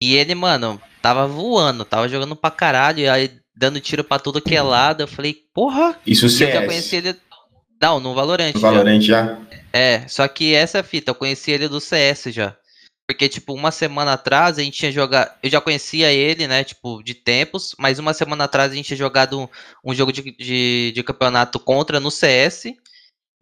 E 0.00 0.14
ele, 0.14 0.34
mano, 0.34 0.80
tava 1.02 1.26
voando, 1.26 1.84
tava 1.84 2.08
jogando 2.08 2.36
pra 2.36 2.50
caralho, 2.50 3.00
e 3.00 3.08
aí 3.08 3.30
dando 3.56 3.80
tiro 3.80 4.04
pra 4.04 4.18
tudo 4.18 4.40
que 4.40 4.54
é 4.54 4.62
lado. 4.62 5.02
Eu 5.02 5.08
falei, 5.08 5.36
porra, 5.52 5.98
Isso 6.06 6.26
eu 6.26 6.30
CS. 6.30 6.54
já 6.54 6.66
conheci 6.66 6.96
ele. 6.96 7.16
Não, 7.80 8.00
no 8.00 8.14
Valorant. 8.14 8.54
No 8.54 8.60
já. 8.60 8.70
Valorant 8.70 9.00
já. 9.00 9.38
É, 9.72 10.06
só 10.06 10.26
que 10.28 10.54
essa 10.54 10.78
é 10.78 10.82
fita, 10.82 11.10
eu 11.10 11.14
conheci 11.14 11.50
ele 11.50 11.68
do 11.68 11.80
CS 11.80 12.24
já. 12.28 12.56
Porque, 13.06 13.28
tipo, 13.28 13.52
uma 13.52 13.70
semana 13.70 14.14
atrás 14.14 14.58
a 14.58 14.62
gente 14.62 14.78
tinha 14.78 14.90
jogado. 14.90 15.30
Eu 15.42 15.50
já 15.50 15.60
conhecia 15.60 16.10
ele, 16.10 16.46
né? 16.46 16.64
Tipo, 16.64 17.02
de 17.02 17.14
tempos, 17.14 17.74
mas 17.78 17.98
uma 17.98 18.14
semana 18.14 18.44
atrás 18.44 18.72
a 18.72 18.74
gente 18.74 18.86
tinha 18.86 18.96
jogado 18.96 19.40
um, 19.40 19.48
um 19.84 19.94
jogo 19.94 20.10
de, 20.10 20.22
de, 20.22 20.92
de 20.92 21.02
campeonato 21.02 21.60
contra 21.60 22.00
no 22.00 22.10
CS. 22.10 22.64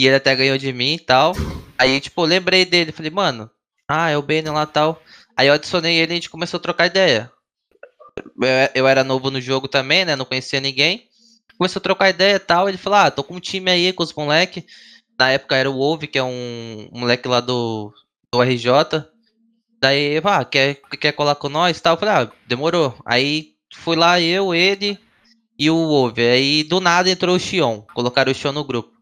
E 0.01 0.07
ele 0.07 0.17
até 0.17 0.35
ganhou 0.35 0.59
de 0.59 0.73
mim 0.73 0.95
e 0.95 0.99
tal. 0.99 1.33
Aí, 1.79 2.01
tipo, 2.01 2.23
eu 2.23 2.27
lembrei 2.27 2.65
dele. 2.65 2.91
Falei, 2.91 3.11
mano, 3.11 3.49
ah, 3.89 4.11
é 4.11 4.17
o 4.17 4.23
Bane 4.23 4.49
lá 4.49 4.67
tal. 4.67 5.01
Aí 5.37 5.47
eu 5.47 5.55
adicionei 5.55 5.97
ele 5.97 6.13
e 6.13 6.15
a 6.15 6.17
gente 6.17 6.31
começou 6.31 6.59
a 6.59 6.63
trocar 6.63 6.87
ideia. 6.87 7.31
Eu, 8.17 8.83
eu 8.83 8.89
era 8.89 9.05
novo 9.05 9.31
no 9.31 9.41
jogo 9.41 9.69
também, 9.69 10.05
né? 10.05 10.17
Não 10.17 10.25
conhecia 10.25 10.61
ninguém. 10.61 11.09
Começou 11.57 11.79
a 11.79 11.83
trocar 11.83 12.11
ideia 12.11 12.35
e 12.35 12.41
tal. 12.41 12.69
Ele 12.69 12.79
falou, 12.79 12.99
ah, 12.99 13.11
tô 13.13 13.23
com 13.23 13.37
um 13.37 13.41
time 13.41 13.71
aí 13.71 13.93
com 13.93 14.03
os 14.03 14.13
moleque. 14.13 14.67
Na 15.17 15.31
época 15.31 15.55
era 15.55 15.71
o 15.71 15.75
Wolf, 15.75 16.03
que 16.05 16.19
é 16.19 16.23
um, 16.25 16.89
um 16.93 17.01
moleque 17.01 17.29
lá 17.29 17.41
do, 17.41 17.93
do 18.33 18.43
RJ. 18.43 19.12
Daí, 19.83 20.21
ah, 20.23 20.45
quer, 20.45 20.77
quer 21.01 21.11
colar 21.11 21.35
com 21.35 21.49
nós 21.49 21.77
e 21.77 21.83
tal? 21.83 21.95
Eu 21.95 21.99
falei, 21.99 22.15
ah, 22.15 22.33
demorou. 22.47 22.95
Aí 23.05 23.55
fui 23.75 23.97
lá 23.97 24.21
eu, 24.21 24.55
ele 24.55 24.97
e 25.59 25.69
o 25.69 25.75
Wolf. 25.75 26.17
Aí 26.19 26.63
do 26.63 26.81
nada 26.81 27.11
entrou 27.11 27.35
o 27.35 27.41
Xion. 27.41 27.83
Colocaram 27.93 28.31
o 28.31 28.35
Xion 28.35 28.53
no 28.53 28.63
grupo. 28.63 28.93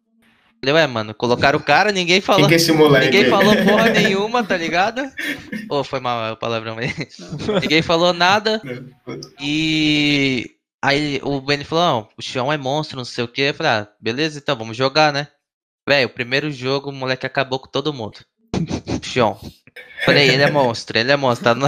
Falei, 0.58 0.74
ué, 0.74 0.86
mano, 0.86 1.14
colocaram 1.14 1.58
o 1.58 1.62
cara, 1.62 1.92
ninguém 1.92 2.22
falou. 2.22 2.42
Quem 2.42 2.48
que 2.48 2.54
é 2.54 2.56
esse 2.56 2.72
moleque? 2.72 3.06
Ninguém 3.06 3.28
falou 3.28 3.54
porra 3.56 3.90
nenhuma, 3.90 4.42
tá 4.42 4.56
ligado? 4.56 5.02
Ô, 5.68 5.80
oh, 5.80 5.84
foi 5.84 6.00
mal 6.00 6.32
o 6.32 6.36
palavrão 6.36 6.78
aí. 6.78 6.88
ninguém 7.60 7.82
falou 7.82 8.14
nada. 8.14 8.60
E 9.38 10.50
aí 10.82 11.20
o 11.22 11.40
Benny 11.42 11.64
falou: 11.64 11.84
não, 11.84 12.08
o 12.16 12.22
Xion 12.22 12.50
é 12.50 12.56
monstro, 12.56 12.96
não 12.96 13.04
sei 13.04 13.24
o 13.24 13.28
que. 13.28 13.42
Eu 13.42 13.54
falei, 13.54 13.72
ah, 13.72 13.88
beleza, 14.00 14.38
então 14.38 14.56
vamos 14.56 14.76
jogar, 14.76 15.12
né? 15.12 15.28
Velho, 15.86 16.06
o 16.06 16.12
primeiro 16.12 16.50
jogo 16.50 16.90
o 16.90 16.92
moleque 16.92 17.26
acabou 17.26 17.58
com 17.58 17.68
todo 17.68 17.92
mundo. 17.92 18.20
Xion. 19.02 19.36
Falei, 20.04 20.30
ele 20.30 20.42
é 20.42 20.50
monstro, 20.50 20.98
ele 20.98 21.12
é 21.12 21.16
monstro, 21.16 21.44
tá 21.44 21.54
no 21.54 21.66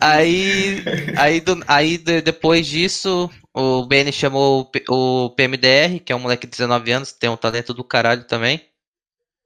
aí, 0.00 0.82
aí, 1.16 1.40
do, 1.40 1.62
aí 1.68 1.98
depois 1.98 2.66
disso, 2.66 3.30
o 3.52 3.84
Benny 3.86 4.12
chamou 4.12 4.70
o 4.88 5.30
PMDR, 5.30 6.00
que 6.04 6.12
é 6.12 6.16
um 6.16 6.20
moleque 6.20 6.46
de 6.46 6.52
19 6.52 6.90
anos, 6.92 7.12
tem 7.12 7.28
um 7.28 7.36
talento 7.36 7.74
do 7.74 7.84
caralho 7.84 8.24
também. 8.24 8.62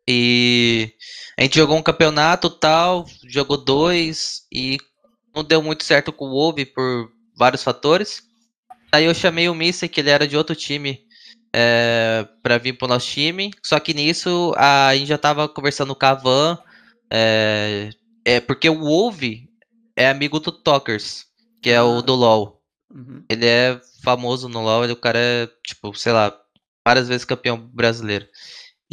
E 0.06 0.92
a 1.38 1.42
gente 1.42 1.56
jogou 1.56 1.76
um 1.76 1.82
campeonato 1.82 2.50
tal, 2.50 3.06
jogou 3.28 3.56
dois 3.56 4.42
e 4.52 4.78
não 5.34 5.44
deu 5.44 5.62
muito 5.62 5.84
certo 5.84 6.12
com 6.12 6.26
o 6.26 6.30
Wolf 6.30 6.58
por 6.74 7.10
vários 7.36 7.62
fatores. 7.62 8.22
Aí 8.92 9.04
eu 9.04 9.14
chamei 9.14 9.48
o 9.48 9.54
Missy, 9.54 9.88
que 9.88 10.00
ele 10.00 10.10
era 10.10 10.26
de 10.26 10.36
outro 10.36 10.56
time, 10.56 11.00
é, 11.52 12.26
para 12.42 12.58
vir 12.58 12.74
pro 12.74 12.88
nosso 12.88 13.06
time. 13.06 13.50
Só 13.62 13.78
que 13.80 13.94
nisso 13.94 14.52
a 14.56 14.94
gente 14.94 15.08
já 15.08 15.18
tava 15.18 15.48
conversando 15.48 15.94
com 15.94 16.06
a 16.06 16.14
Van. 16.14 16.58
É, 17.10 17.90
é 18.24 18.40
porque 18.40 18.68
o 18.68 18.80
Wolf 18.80 19.22
é 19.96 20.08
amigo 20.08 20.38
do 20.40 20.52
Talkers, 20.52 21.26
que 21.62 21.70
é 21.70 21.82
o 21.82 21.98
ah. 21.98 22.02
do 22.02 22.14
LoL. 22.14 22.62
Uhum. 22.92 23.24
Ele 23.28 23.46
é 23.46 23.80
famoso 24.02 24.48
no 24.48 24.62
LoL, 24.62 24.84
ele, 24.84 24.92
o 24.92 24.96
cara 24.96 25.18
é, 25.18 25.48
tipo, 25.64 25.94
sei 25.94 26.12
lá, 26.12 26.36
várias 26.86 27.08
vezes 27.08 27.24
campeão 27.24 27.56
brasileiro. 27.56 28.26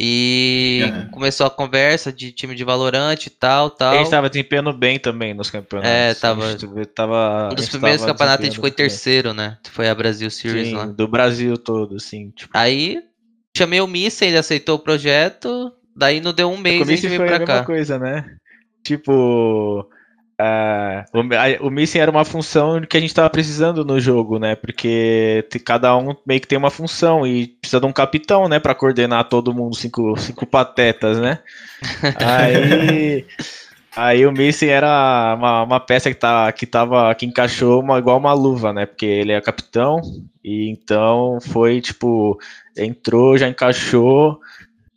E 0.00 0.82
uhum. 0.84 1.10
começou 1.10 1.44
a 1.44 1.50
conversa 1.50 2.12
de 2.12 2.30
time 2.30 2.54
de 2.54 2.62
Valorante 2.62 3.26
e 3.26 3.30
tal, 3.30 3.68
tal. 3.68 3.94
A 3.94 3.98
gente 3.98 4.10
tava 4.10 4.30
desempenhando 4.30 4.72
bem 4.72 4.96
também 4.96 5.34
nos 5.34 5.50
campeonatos. 5.50 5.90
É, 5.90 6.14
tava. 6.14 6.56
tava 6.94 7.48
um 7.50 7.54
dos 7.56 7.68
primeiros 7.68 8.04
campeonatos 8.04 8.46
a 8.46 8.48
gente 8.48 8.60
em 8.68 8.70
terceiro, 8.70 9.34
né? 9.34 9.58
Foi 9.72 9.88
a 9.88 9.94
Brasil 9.94 10.30
Series 10.30 10.68
Sim, 10.68 10.74
lá. 10.74 10.86
Do 10.86 11.08
Brasil 11.08 11.58
todo, 11.58 11.96
assim. 11.96 12.30
Tipo... 12.30 12.56
Aí 12.56 13.02
chamei 13.56 13.80
o 13.80 13.88
Missa, 13.88 14.24
ele 14.24 14.38
aceitou 14.38 14.76
o 14.76 14.80
projeto. 14.80 15.72
Daí 15.96 16.20
não 16.20 16.32
deu 16.32 16.48
um 16.48 16.56
mês 16.56 16.88
e 16.88 16.92
a 16.92 17.08
veio 17.08 17.26
pra 17.26 17.44
cá. 17.44 17.64
coisa, 17.64 17.98
né? 17.98 18.24
Tipo, 18.84 19.90
Uh, 20.40 21.02
o, 21.62 21.66
o 21.66 21.70
missing 21.70 21.98
era 21.98 22.10
uma 22.12 22.24
função 22.24 22.80
que 22.82 22.96
a 22.96 23.00
gente 23.00 23.10
estava 23.10 23.28
precisando 23.28 23.84
no 23.84 23.98
jogo, 23.98 24.38
né? 24.38 24.54
Porque 24.54 25.44
cada 25.64 25.96
um 25.96 26.14
meio 26.24 26.40
que 26.40 26.46
tem 26.46 26.56
uma 26.56 26.70
função 26.70 27.26
e 27.26 27.48
precisa 27.48 27.80
de 27.80 27.86
um 27.86 27.92
capitão, 27.92 28.48
né? 28.48 28.60
Para 28.60 28.74
coordenar 28.74 29.28
todo 29.28 29.52
mundo, 29.52 29.74
cinco, 29.74 30.16
cinco 30.16 30.46
patetas, 30.46 31.18
né? 31.18 31.40
Aí, 32.24 33.26
aí 33.96 34.26
o 34.26 34.30
missing 34.30 34.68
era 34.68 35.34
uma, 35.36 35.62
uma 35.64 35.80
peça 35.80 36.08
que, 36.08 36.16
tá, 36.16 36.52
que, 36.52 36.66
tava, 36.66 37.12
que 37.16 37.26
encaixou 37.26 37.80
uma, 37.80 37.98
igual 37.98 38.16
uma 38.16 38.32
luva, 38.32 38.72
né? 38.72 38.86
Porque 38.86 39.06
ele 39.06 39.32
é 39.32 39.40
capitão 39.40 40.00
e 40.44 40.70
então 40.70 41.40
foi 41.40 41.80
tipo, 41.80 42.38
entrou, 42.76 43.36
já 43.36 43.48
encaixou 43.48 44.38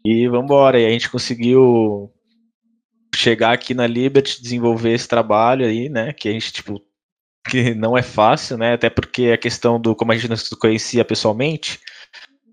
e 0.06 0.28
vambora. 0.28 0.80
E 0.80 0.86
a 0.86 0.90
gente 0.90 1.10
conseguiu 1.10 2.12
chegar 3.16 3.52
aqui 3.52 3.74
na 3.74 3.88
Liberty, 3.88 4.42
desenvolver 4.42 4.94
esse 4.94 5.08
trabalho 5.08 5.66
aí, 5.66 5.90
né? 5.90 6.14
Que 6.14 6.30
a 6.30 6.32
gente, 6.32 6.52
tipo, 6.52 6.82
que 7.50 7.74
não 7.74 7.98
é 7.98 8.02
fácil, 8.02 8.58
né? 8.58 8.74
Até 8.74 8.90
porque 8.90 9.32
a 9.34 9.38
questão 9.38 9.80
do 9.80 9.96
como 9.96 10.12
a 10.12 10.16
gente 10.16 10.30
não 10.30 10.38
se 10.38 10.56
conhecia 10.56 11.04
pessoalmente, 11.04 11.80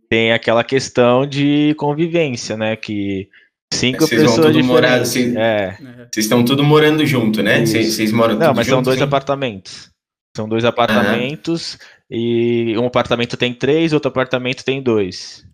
tem 0.09 0.33
aquela 0.33 0.65
questão 0.65 1.27
de 1.27 1.75
convivência, 1.77 2.57
né? 2.57 2.77
Que 2.77 3.29
cinco 3.73 4.07
vocês 4.07 4.23
pessoas 4.23 4.47
diferentes. 4.47 4.67
Morar, 4.67 4.99
vocês, 4.99 5.37
é. 5.37 5.77
vocês 6.13 6.27
estão 6.27 6.45
tudo 6.45 6.65
morando 6.65 7.05
junto, 7.07 7.43
né? 7.43 7.65
Vocês, 7.65 7.95
vocês 7.95 8.13
moram 8.13 8.37
Não, 8.37 8.55
mas 8.55 8.67
junto, 8.67 8.77
são 8.77 8.83
dois 8.83 8.99
sim? 8.99 9.05
apartamentos. 9.05 9.91
São 10.37 10.49
dois 10.49 10.65
apartamentos 10.65 11.75
uhum. 11.75 12.17
e 12.17 12.79
um 12.79 12.87
apartamento 12.87 13.37
tem 13.37 13.53
três, 13.53 13.93
outro 13.93 14.09
apartamento 14.09 14.65
tem 14.65 14.83
dois. 14.83 15.45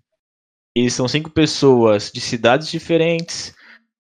E 0.77 0.91
são 0.91 1.09
cinco 1.09 1.31
pessoas 1.31 2.11
de 2.13 2.21
cidades 2.21 2.69
diferentes, 2.69 3.55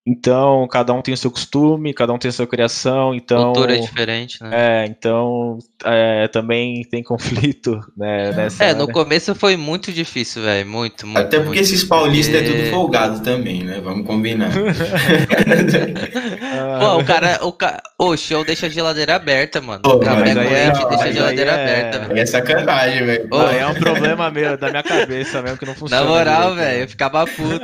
então, 0.06 0.68
cada 0.68 0.92
um 0.92 1.00
tem 1.00 1.14
o 1.14 1.16
seu 1.16 1.30
costume, 1.30 1.94
cada 1.94 2.12
um 2.12 2.18
tem 2.18 2.28
a 2.28 2.32
sua 2.32 2.46
criação, 2.46 3.14
então... 3.14 3.54
Cultura 3.54 3.74
é 3.74 3.80
diferente, 3.80 4.42
né? 4.42 4.50
É, 4.52 4.84
então 4.86 5.58
é, 5.82 6.28
também 6.28 6.84
tem 6.84 7.02
conflito, 7.02 7.80
né, 7.96 8.30
nessa... 8.32 8.64
É, 8.64 8.74
no 8.74 8.86
começo 8.86 9.34
foi 9.34 9.56
muito 9.56 9.90
difícil, 9.90 10.42
velho, 10.42 10.68
muito, 10.68 11.06
muito, 11.06 11.18
Até 11.18 11.38
porque 11.38 11.58
muito, 11.58 11.62
esses 11.62 11.84
paulistas 11.84 12.42
porque... 12.42 12.52
é 12.52 12.62
tudo 12.64 12.70
folgado 12.70 13.20
também, 13.22 13.64
né, 13.64 13.80
vamos 13.80 14.06
combinar. 14.06 14.50
Pô, 16.80 16.98
o 16.98 17.04
cara, 17.04 17.38
o 17.42 17.52
cara... 17.52 17.82
O 17.98 18.14
show 18.14 18.44
deixa 18.44 18.66
a 18.66 18.68
geladeira 18.68 19.14
aberta, 19.14 19.62
mano. 19.62 19.80
Pô, 19.80 19.94
o 19.94 20.00
café 20.00 20.32
é, 20.32 20.34
deixa 20.34 21.04
a 21.04 21.12
geladeira 21.12 21.50
é... 21.52 21.54
aberta, 21.54 21.98
velho. 22.00 22.20
É 22.20 22.26
sacanagem, 22.26 23.06
velho. 23.06 23.28
É 23.58 23.66
um 23.66 23.74
problema 23.74 24.30
meu, 24.30 24.58
da 24.58 24.68
minha 24.68 24.82
cabeça 24.82 25.40
mesmo, 25.40 25.56
que 25.56 25.64
não 25.64 25.74
funciona. 25.74 26.02
Na 26.02 26.10
moral, 26.10 26.54
velho, 26.54 26.82
eu 26.82 26.88
ficava 26.88 27.24
puto. 27.24 27.60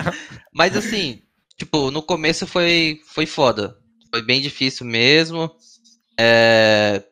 Mas 0.54 0.74
assim... 0.74 1.20
Tipo, 1.62 1.92
no 1.92 2.02
começo 2.02 2.44
foi, 2.44 3.00
foi 3.06 3.24
foda. 3.24 3.76
Foi 4.10 4.20
bem 4.20 4.40
difícil 4.40 4.84
mesmo. 4.84 5.48
É, 6.18 7.04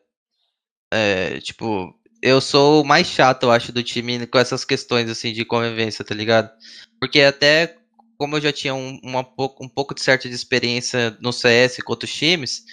é, 0.93 1.39
tipo, 1.39 1.95
eu 2.21 2.41
sou 2.41 2.81
o 2.81 2.85
mais 2.85 3.07
chato, 3.07 3.43
eu 3.43 3.51
acho, 3.51 3.71
do 3.71 3.81
time 3.81 4.27
com 4.27 4.37
essas 4.37 4.65
questões, 4.65 5.09
assim, 5.09 5.31
de 5.31 5.45
convivência, 5.45 6.03
tá 6.03 6.13
ligado? 6.13 6.51
Porque 6.99 7.21
até, 7.21 7.77
como 8.17 8.35
eu 8.35 8.41
já 8.41 8.51
tinha 8.51 8.75
um, 8.75 8.99
uma, 9.01 9.25
um 9.61 9.69
pouco 9.69 9.95
de 9.95 10.01
certa 10.01 10.27
de 10.27 10.35
experiência 10.35 11.15
no 11.21 11.31
CS 11.31 11.77
com 11.77 11.93
outros 11.93 12.13
times, 12.13 12.65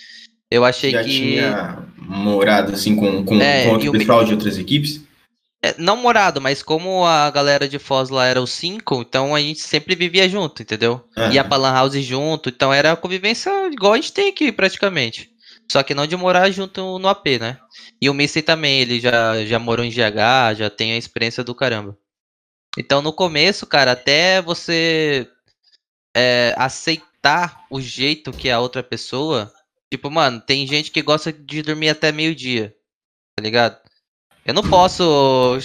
eu 0.50 0.64
achei 0.64 0.90
já 0.90 1.04
que... 1.04 1.10
Já 1.10 1.16
tinha 1.16 1.86
morado, 1.96 2.72
assim, 2.72 2.96
com, 2.96 3.24
com, 3.24 3.40
é, 3.40 3.66
com 3.66 3.74
outro 3.74 3.92
pessoal 3.92 4.24
de 4.24 4.32
outras 4.32 4.58
equipes? 4.58 5.00
É, 5.60 5.74
não 5.76 5.96
morado, 5.96 6.40
mas 6.40 6.62
como 6.62 7.04
a 7.04 7.28
galera 7.30 7.68
de 7.68 7.80
Foz 7.80 8.10
lá 8.10 8.26
era 8.26 8.40
os 8.40 8.52
cinco, 8.52 9.00
então 9.00 9.34
a 9.34 9.40
gente 9.40 9.60
sempre 9.60 9.96
vivia 9.96 10.28
junto, 10.28 10.62
entendeu? 10.62 11.04
Uhum. 11.16 11.32
Ia 11.32 11.42
pra 11.42 11.56
Lan 11.56 11.72
House 11.72 11.96
junto, 11.96 12.48
então 12.48 12.72
era 12.72 12.92
a 12.92 12.96
convivência 12.96 13.50
igual 13.72 13.94
a 13.94 13.96
gente 13.96 14.12
tem 14.12 14.28
aqui, 14.28 14.52
praticamente. 14.52 15.32
Só 15.70 15.82
que 15.82 15.94
não 15.94 16.06
de 16.06 16.16
morar 16.16 16.50
junto 16.50 16.98
no 16.98 17.08
AP, 17.08 17.38
né? 17.40 17.58
E 18.00 18.08
o 18.08 18.14
Missy 18.14 18.40
também, 18.40 18.80
ele 18.80 19.00
já, 19.00 19.44
já 19.44 19.58
morou 19.58 19.84
em 19.84 19.90
GH, 19.90 20.56
já 20.56 20.70
tem 20.70 20.92
a 20.92 20.96
experiência 20.96 21.42
do 21.42 21.54
caramba. 21.54 21.98
Então 22.78 23.02
no 23.02 23.12
começo, 23.12 23.66
cara, 23.66 23.92
até 23.92 24.40
você 24.40 25.28
é, 26.16 26.54
aceitar 26.56 27.64
o 27.68 27.80
jeito 27.80 28.30
que 28.30 28.48
é 28.48 28.52
a 28.52 28.60
outra 28.60 28.82
pessoa. 28.82 29.52
Tipo, 29.92 30.10
mano, 30.10 30.40
tem 30.40 30.66
gente 30.66 30.90
que 30.92 31.02
gosta 31.02 31.32
de 31.32 31.62
dormir 31.62 31.88
até 31.88 32.12
meio-dia, 32.12 32.74
tá 33.36 33.42
ligado? 33.42 33.87
Eu 34.48 34.54
não 34.54 34.62
posso. 34.62 35.58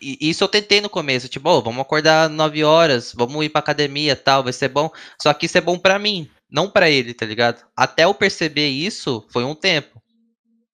Isso 0.00 0.42
eu 0.42 0.48
tentei 0.48 0.80
no 0.80 0.88
começo, 0.88 1.28
tipo, 1.28 1.50
oh, 1.50 1.60
vamos 1.60 1.82
acordar 1.82 2.30
9 2.30 2.64
horas, 2.64 3.12
vamos 3.14 3.44
ir 3.44 3.50
pra 3.50 3.58
academia 3.58 4.16
tal, 4.16 4.42
vai 4.42 4.54
ser 4.54 4.70
bom. 4.70 4.90
Só 5.20 5.34
que 5.34 5.44
isso 5.44 5.58
é 5.58 5.60
bom 5.60 5.78
para 5.78 5.98
mim, 5.98 6.26
não 6.50 6.70
para 6.70 6.88
ele, 6.88 7.12
tá 7.12 7.26
ligado? 7.26 7.62
Até 7.76 8.04
eu 8.04 8.14
perceber 8.14 8.68
isso, 8.68 9.26
foi 9.28 9.44
um 9.44 9.54
tempo. 9.54 10.02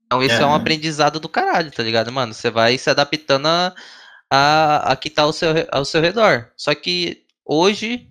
Então 0.07 0.23
isso 0.23 0.37
é, 0.37 0.43
é 0.43 0.47
um 0.47 0.55
aprendizado 0.55 1.19
do 1.19 1.29
caralho, 1.29 1.73
tá 1.73 1.83
ligado, 1.83 2.13
mano? 2.13 2.33
Você 2.33 2.49
vai 2.49 2.79
se 2.79 2.89
adaptando 2.89 3.47
a, 3.47 3.75
a, 4.31 4.93
a 4.93 4.97
que 4.97 5.11
tá 5.11 5.23
ao 5.23 5.33
seu, 5.33 5.51
ao 5.73 5.85
seu 5.85 6.01
redor. 6.01 6.49
Só 6.57 6.73
que 6.77 7.25
hoje, 7.45 8.07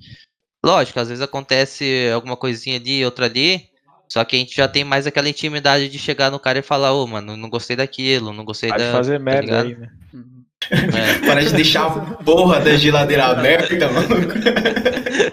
lógico, 0.61 0.99
às 0.99 1.07
vezes 1.07 1.23
acontece 1.23 2.11
alguma 2.13 2.35
coisinha 2.35 2.75
ali, 2.75 3.05
outra 3.05 3.27
ali, 3.27 3.70
só 4.11 4.25
que 4.25 4.35
a 4.35 4.39
gente 4.39 4.53
já 4.53 4.67
tem 4.67 4.83
mais 4.83 5.07
aquela 5.07 5.29
intimidade 5.29 5.87
de 5.87 5.97
chegar 5.97 6.29
no 6.29 6.37
cara 6.37 6.59
e 6.59 6.61
falar, 6.61 6.91
ô, 6.91 7.05
oh, 7.05 7.07
mano, 7.07 7.37
não 7.37 7.49
gostei 7.49 7.77
daquilo, 7.77 8.33
não 8.33 8.43
gostei 8.43 8.69
Pode 8.69 8.83
da. 8.83 8.91
fazer 8.91 9.19
tá 9.19 9.23
merda 9.23 9.47
tá 9.47 9.61
aí, 9.61 9.73
né? 9.73 9.89
É. 10.69 11.19
Para 11.25 11.41
de 11.41 11.53
deixar 11.53 11.85
a 11.85 12.15
porra 12.15 12.59
da 12.59 12.75
geladeira 12.75 13.27
aberta, 13.27 13.89
mano. 13.89 14.17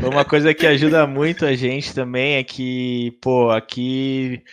Uma 0.09 0.25
coisa 0.25 0.55
que 0.55 0.65
ajuda 0.65 1.09
muito 1.09 1.45
a 1.45 1.57
gente 1.57 1.93
também 1.93 2.37
é 2.37 2.45
que, 2.45 3.19
pô, 3.21 3.51
aqui 3.51 4.45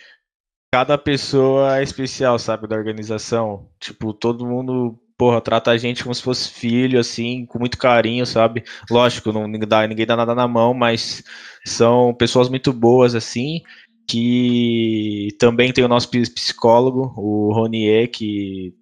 cada 0.72 0.98
pessoa 0.98 1.78
é 1.78 1.84
especial, 1.84 2.36
sabe, 2.36 2.66
da 2.66 2.74
organização. 2.74 3.68
Tipo, 3.78 4.12
todo 4.12 4.44
mundo, 4.44 4.98
porra, 5.16 5.40
trata 5.40 5.70
a 5.70 5.78
gente 5.78 6.02
como 6.02 6.12
se 6.16 6.22
fosse 6.22 6.50
filho, 6.50 6.98
assim, 6.98 7.46
com 7.46 7.60
muito 7.60 7.78
carinho, 7.78 8.26
sabe? 8.26 8.64
Lógico, 8.90 9.32
não, 9.32 9.46
ninguém, 9.46 9.68
dá, 9.68 9.86
ninguém 9.86 10.04
dá 10.04 10.16
nada 10.16 10.34
na 10.34 10.48
mão, 10.48 10.74
mas 10.74 11.22
são 11.64 12.12
pessoas 12.12 12.48
muito 12.48 12.72
boas, 12.72 13.14
assim 13.14 13.62
que 14.06 15.28
também 15.38 15.72
tem 15.72 15.84
o 15.84 15.88
nosso 15.88 16.08
psicólogo, 16.10 17.12
o 17.16 17.52
Ronier, 17.52 18.10
que 18.10 18.74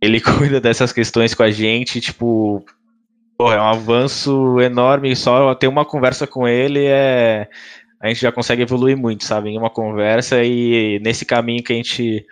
ele 0.00 0.20
cuida 0.22 0.60
dessas 0.60 0.92
questões 0.92 1.34
com 1.34 1.42
a 1.42 1.50
gente, 1.50 2.00
tipo, 2.00 2.64
Pô, 3.42 3.52
é 3.52 3.58
um 3.58 3.64
avanço 3.64 4.60
enorme. 4.60 5.16
Só 5.16 5.52
ter 5.56 5.66
uma 5.66 5.84
conversa 5.84 6.28
com 6.28 6.46
ele 6.46 6.84
é. 6.86 7.48
A 8.00 8.06
gente 8.06 8.20
já 8.20 8.30
consegue 8.30 8.62
evoluir 8.62 8.96
muito, 8.96 9.24
sabe? 9.24 9.50
Em 9.50 9.58
uma 9.58 9.68
conversa 9.68 10.44
e 10.44 11.00
nesse 11.00 11.24
caminho 11.24 11.62
que 11.64 11.72
a 11.72 11.76
gente. 11.76 12.24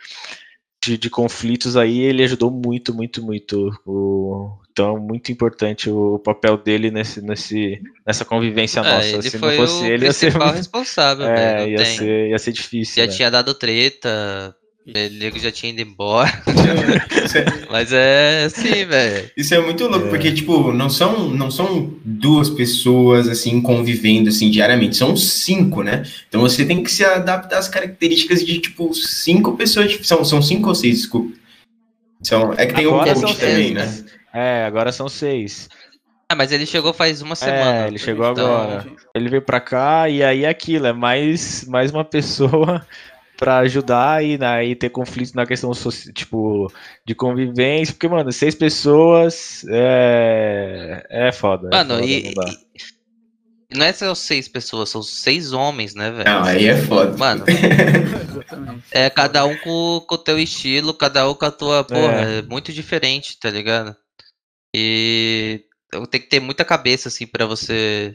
De, 0.82 0.96
de 0.96 1.10
conflitos 1.10 1.76
aí, 1.76 2.00
ele 2.00 2.22
ajudou 2.22 2.50
muito, 2.50 2.94
muito, 2.94 3.22
muito. 3.22 3.70
O, 3.84 4.56
então, 4.80 4.98
muito 4.98 5.30
importante 5.30 5.90
o 5.90 6.18
papel 6.18 6.56
dele 6.56 6.90
nesse, 6.90 7.20
nesse, 7.20 7.80
nessa 8.06 8.24
convivência 8.24 8.80
É, 8.80 8.82
nossa. 8.82 9.08
ele 9.08 9.30
Se 9.30 9.38
foi 9.38 9.56
não 9.58 9.66
fosse 9.66 9.82
o 9.82 9.86
ele, 9.86 10.06
ia 10.06 10.12
ser, 10.12 10.26
principal 10.32 10.54
responsável, 10.54 11.26
é, 11.26 11.34
velho. 11.34 11.60
não 11.60 11.68
ia, 11.68 11.76
tem. 11.76 11.96
ser, 11.98 12.28
ia 12.30 12.38
ser 12.38 12.52
difícil. 12.52 13.02
Já 13.04 13.10
né? 13.10 13.16
tinha 13.16 13.30
dado 13.30 13.52
treta, 13.54 14.54
o 14.86 15.18
nego 15.18 15.38
já 15.38 15.52
tinha 15.52 15.70
ido 15.72 15.82
embora. 15.82 16.30
Isso 17.24 17.38
é, 17.38 17.44
Mas 17.70 17.92
é 17.92 18.44
assim, 18.44 18.84
velho. 18.86 19.30
isso 19.36 19.54
é 19.54 19.60
muito 19.60 19.86
louco, 19.86 20.06
É. 20.06 20.08
porque, 20.08 20.32
tipo, 20.32 20.72
não 20.72 20.88
são, 20.90 21.28
não 21.28 21.50
são 21.50 21.92
duas 22.04 22.48
pessoas, 22.50 23.28
assim, 23.28 23.60
convivendo, 23.60 24.28
assim, 24.30 24.50
diariamente. 24.50 24.96
São 24.96 25.14
cinco, 25.16 25.82
né? 25.82 26.02
Então 26.28 26.40
você 26.40 26.64
tem 26.64 26.82
que 26.82 26.90
se 26.90 27.04
adaptar 27.04 27.58
às 27.58 27.68
características 27.68 28.44
de, 28.44 28.58
tipo, 28.58 28.92
cinco 28.94 29.56
pessoas. 29.56 29.98
São, 30.02 30.24
são 30.24 30.40
cinco 30.42 30.68
ou 30.70 30.74
seis, 30.74 30.98
desculpa. 30.98 31.38
São, 32.22 32.52
é 32.54 32.66
que 32.66 32.74
tem 32.74 32.86
Agora 32.86 33.12
um 33.12 33.20
coach 33.20 33.36
também, 33.38 33.74
seis, 33.74 34.02
né? 34.02 34.04
É, 34.32 34.64
agora 34.64 34.92
são 34.92 35.08
seis. 35.08 35.68
Ah, 36.28 36.34
mas 36.36 36.52
ele 36.52 36.64
chegou 36.64 36.92
faz 36.92 37.20
uma 37.22 37.34
semana. 37.34 37.84
É, 37.84 37.88
ele 37.88 37.98
chegou 37.98 38.30
então- 38.30 38.46
agora. 38.62 38.86
Ele 39.14 39.28
veio 39.28 39.42
pra 39.42 39.60
cá 39.60 40.08
e 40.08 40.22
aí 40.22 40.44
é 40.44 40.48
aquilo, 40.48 40.86
é 40.86 40.92
mais, 40.92 41.64
mais 41.66 41.90
uma 41.90 42.04
pessoa 42.06 42.86
pra 43.36 43.58
ajudar 43.58 44.22
e, 44.22 44.36
né, 44.38 44.64
e 44.66 44.76
ter 44.76 44.90
conflito 44.90 45.34
na 45.34 45.46
questão 45.46 45.72
tipo, 46.14 46.70
de 47.06 47.14
convivência, 47.14 47.94
porque, 47.94 48.06
mano, 48.06 48.30
seis 48.30 48.54
pessoas 48.54 49.64
é, 49.70 51.06
é 51.08 51.32
foda. 51.32 51.68
é 51.72 51.76
Mano, 51.76 51.94
foda, 51.94 52.06
e, 52.06 52.34
não 52.34 52.44
e- 52.46 52.58
não 53.72 53.86
é 53.86 53.92
só 53.92 54.14
seis 54.14 54.46
pessoas, 54.48 54.90
são 54.90 55.00
seis 55.02 55.52
homens, 55.52 55.94
né, 55.94 56.10
velho? 56.10 56.24
Não, 56.28 56.42
aí 56.44 56.66
é 56.66 56.76
foda. 56.76 57.16
Mano, 57.16 57.44
Exatamente. 57.48 58.82
é 58.92 59.08
cada 59.08 59.44
um 59.46 59.56
com, 59.58 60.04
com 60.06 60.14
o 60.16 60.18
teu 60.18 60.38
estilo, 60.38 60.92
cada 60.92 61.28
um 61.30 61.34
com 61.34 61.44
a 61.44 61.50
tua. 61.52 61.84
Porra, 61.84 62.20
É. 62.34 62.38
é 62.38 62.42
muito 62.42 62.72
diferente, 62.72 63.38
tá 63.38 63.48
ligado? 63.48 63.94
E 64.74 65.64
eu 65.92 66.06
tenho 66.06 66.22
que 66.24 66.30
ter 66.30 66.40
muita 66.40 66.64
cabeça, 66.64 67.08
assim, 67.08 67.26
pra 67.26 67.46
você 67.46 68.12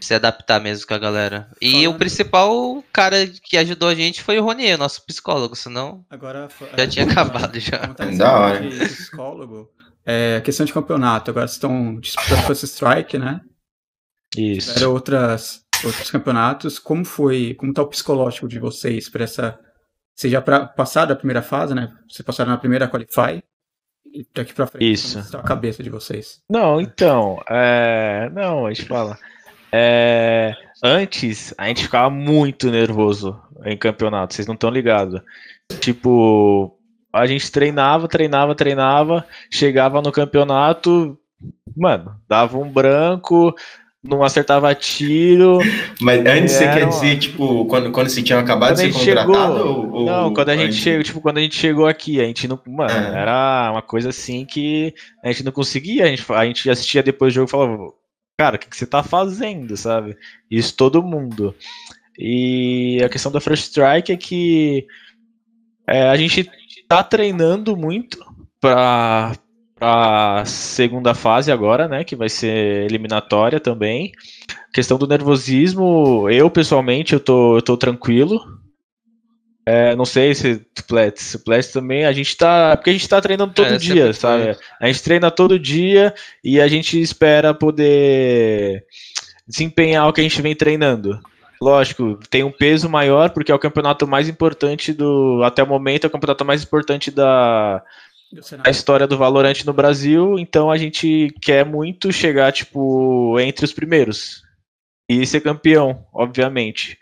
se 0.00 0.12
adaptar 0.12 0.60
mesmo 0.60 0.86
com 0.88 0.94
a 0.94 0.98
galera. 0.98 1.48
E 1.60 1.74
o 1.76 1.82
Falando- 1.82 1.98
principal 1.98 2.84
cara 2.92 3.26
que 3.44 3.56
ajudou 3.56 3.88
a 3.88 3.94
gente 3.94 4.20
foi 4.22 4.38
o 4.38 4.42
Ronier, 4.42 4.76
nosso 4.76 5.04
psicólogo, 5.06 5.54
senão. 5.54 6.04
Agora, 6.10 6.48
Já 6.76 6.86
tinha 6.88 7.04
acabado, 7.10 7.58
já. 7.60 7.78
Tá 7.94 8.04
Da 8.06 8.38
hora. 8.38 8.60
psicólogo, 8.68 9.70
é 10.04 10.40
questão 10.40 10.66
de 10.66 10.72
campeonato. 10.72 11.30
Agora 11.30 11.46
vocês 11.46 11.56
estão 11.56 12.00
disputando 12.00 12.44
First 12.46 12.64
Strike, 12.64 13.18
né? 13.18 13.40
Isso. 14.36 14.72
Tiveram 14.74 14.92
outras, 14.92 15.62
outros 15.84 16.10
campeonatos. 16.10 16.80
Como 16.80 17.04
foi, 17.04 17.54
como 17.54 17.72
tá 17.72 17.82
o 17.82 17.88
psicológico 17.88 18.48
de 18.48 18.58
vocês 18.58 19.08
para 19.08 19.22
essa... 19.24 19.58
Vocês 20.16 20.32
já 20.32 20.42
pra, 20.42 20.66
passaram 20.66 21.12
a 21.12 21.16
primeira 21.16 21.40
fase, 21.42 21.72
né? 21.74 21.88
Vocês 22.10 22.24
passaram 22.26 22.50
na 22.50 22.58
primeira 22.58 22.88
Qualify. 22.88 23.42
Daqui 24.34 24.52
pra 24.52 24.66
frente, 24.66 24.92
Isso. 24.92 25.36
a 25.36 25.42
cabeça 25.42 25.82
de 25.82 25.90
vocês? 25.90 26.42
Não, 26.48 26.80
então, 26.80 27.42
é... 27.48 28.30
não, 28.32 28.66
a 28.66 28.72
gente 28.72 28.86
fala. 28.86 29.18
É, 29.72 30.54
Antes, 30.84 31.54
a 31.56 31.68
gente 31.68 31.84
ficava 31.84 32.10
muito 32.10 32.68
nervoso 32.68 33.40
em 33.64 33.76
campeonato, 33.76 34.34
vocês 34.34 34.48
não 34.48 34.54
estão 34.54 34.68
ligados. 34.68 35.20
Tipo, 35.78 36.76
a 37.12 37.24
gente 37.24 37.52
treinava, 37.52 38.08
treinava, 38.08 38.52
treinava, 38.52 39.24
chegava 39.48 40.02
no 40.02 40.10
campeonato, 40.10 41.16
mano, 41.76 42.20
dava 42.28 42.58
um 42.58 42.68
branco, 42.68 43.54
não 44.02 44.22
acertava 44.22 44.74
tiro. 44.74 45.58
Mas 46.00 46.20
antes 46.26 46.52
você 46.54 46.64
quer 46.64 46.88
dizer, 46.88 47.18
tipo, 47.18 47.64
quando, 47.66 47.92
quando 47.92 48.08
você 48.08 48.22
tinha 48.22 48.38
acabado 48.38 48.74
de 48.74 48.80
ser 48.80 48.92
contratado? 48.92 49.56
chegou. 49.58 49.92
ou, 49.92 50.06
Não, 50.06 50.34
quando 50.34 50.48
a 50.48 50.56
gente 50.56 50.74
chegou, 50.74 51.02
tipo, 51.04 51.20
quando 51.20 51.38
a 51.38 51.40
gente 51.40 51.54
chegou 51.54 51.86
aqui, 51.86 52.20
a 52.20 52.24
gente 52.24 52.48
não. 52.48 52.60
Mano, 52.66 52.90
Ah. 52.90 53.18
era 53.18 53.70
uma 53.72 53.82
coisa 53.82 54.08
assim 54.08 54.44
que 54.44 54.92
a 55.22 55.28
gente 55.28 55.44
não 55.44 55.52
conseguia. 55.52 56.04
A 56.04 56.08
gente, 56.08 56.24
a 56.32 56.44
gente 56.44 56.68
assistia 56.68 57.02
depois 57.02 57.32
do 57.32 57.36
jogo 57.36 57.48
e 57.48 57.50
falava, 57.50 57.92
cara, 58.38 58.56
o 58.56 58.58
que, 58.58 58.68
que 58.68 58.76
você 58.76 58.86
tá 58.86 59.02
fazendo, 59.04 59.76
sabe? 59.76 60.16
Isso 60.50 60.76
todo 60.76 61.02
mundo. 61.02 61.54
E 62.18 63.00
a 63.04 63.08
questão 63.08 63.30
da 63.30 63.40
First 63.40 63.64
Strike 63.68 64.12
é 64.12 64.16
que 64.16 64.86
é, 65.86 66.08
a 66.08 66.16
gente 66.16 66.50
tá 66.88 67.04
treinando 67.04 67.76
muito 67.76 68.18
pra, 68.60 69.32
pra 69.82 70.44
segunda 70.46 71.12
fase 71.12 71.50
agora, 71.50 71.88
né? 71.88 72.04
Que 72.04 72.14
vai 72.14 72.28
ser 72.28 72.84
eliminatória 72.84 73.58
também. 73.58 74.12
Questão 74.72 74.96
do 74.96 75.08
nervosismo, 75.08 76.30
eu 76.30 76.48
pessoalmente 76.48 77.14
eu 77.14 77.18
tô, 77.20 77.56
eu 77.56 77.62
tô 77.62 77.76
tranquilo. 77.76 78.40
É, 79.66 79.96
não 79.96 80.04
sei 80.04 80.34
se 80.36 80.64
Plets, 80.86 81.36
Plets 81.44 81.72
também, 81.72 82.04
a 82.04 82.12
gente 82.12 82.36
tá. 82.36 82.76
Porque 82.76 82.90
a 82.90 82.92
gente 82.92 83.08
tá 83.08 83.20
treinando 83.20 83.52
todo 83.52 83.74
É, 83.74 83.76
dia, 83.76 84.12
sabe? 84.12 84.56
A 84.80 84.86
gente 84.86 85.02
treina 85.02 85.32
todo 85.32 85.58
dia 85.58 86.14
e 86.44 86.60
a 86.60 86.68
gente 86.68 87.00
espera 87.00 87.52
poder 87.52 88.84
desempenhar 89.46 90.08
o 90.08 90.12
que 90.12 90.20
a 90.20 90.24
gente 90.24 90.40
vem 90.42 90.54
treinando. 90.54 91.18
Lógico, 91.60 92.18
tem 92.28 92.44
um 92.44 92.50
peso 92.52 92.88
maior 92.88 93.30
porque 93.30 93.50
é 93.50 93.54
o 93.54 93.58
campeonato 93.58 94.06
mais 94.06 94.28
importante 94.28 94.92
do. 94.92 95.42
Até 95.44 95.62
o 95.62 95.66
momento, 95.66 96.04
é 96.04 96.06
o 96.08 96.10
campeonato 96.10 96.44
mais 96.44 96.62
importante 96.62 97.10
da, 97.10 97.82
a 98.64 98.70
história 98.70 99.06
do 99.06 99.18
Valorant 99.18 99.64
no 99.64 99.72
Brasil, 99.72 100.38
então 100.38 100.70
a 100.70 100.76
gente 100.76 101.34
quer 101.40 101.64
muito 101.64 102.12
chegar, 102.12 102.52
tipo, 102.52 103.38
entre 103.40 103.64
os 103.64 103.72
primeiros. 103.72 104.42
E 105.08 105.26
ser 105.26 105.40
campeão, 105.40 106.06
obviamente. 106.12 106.98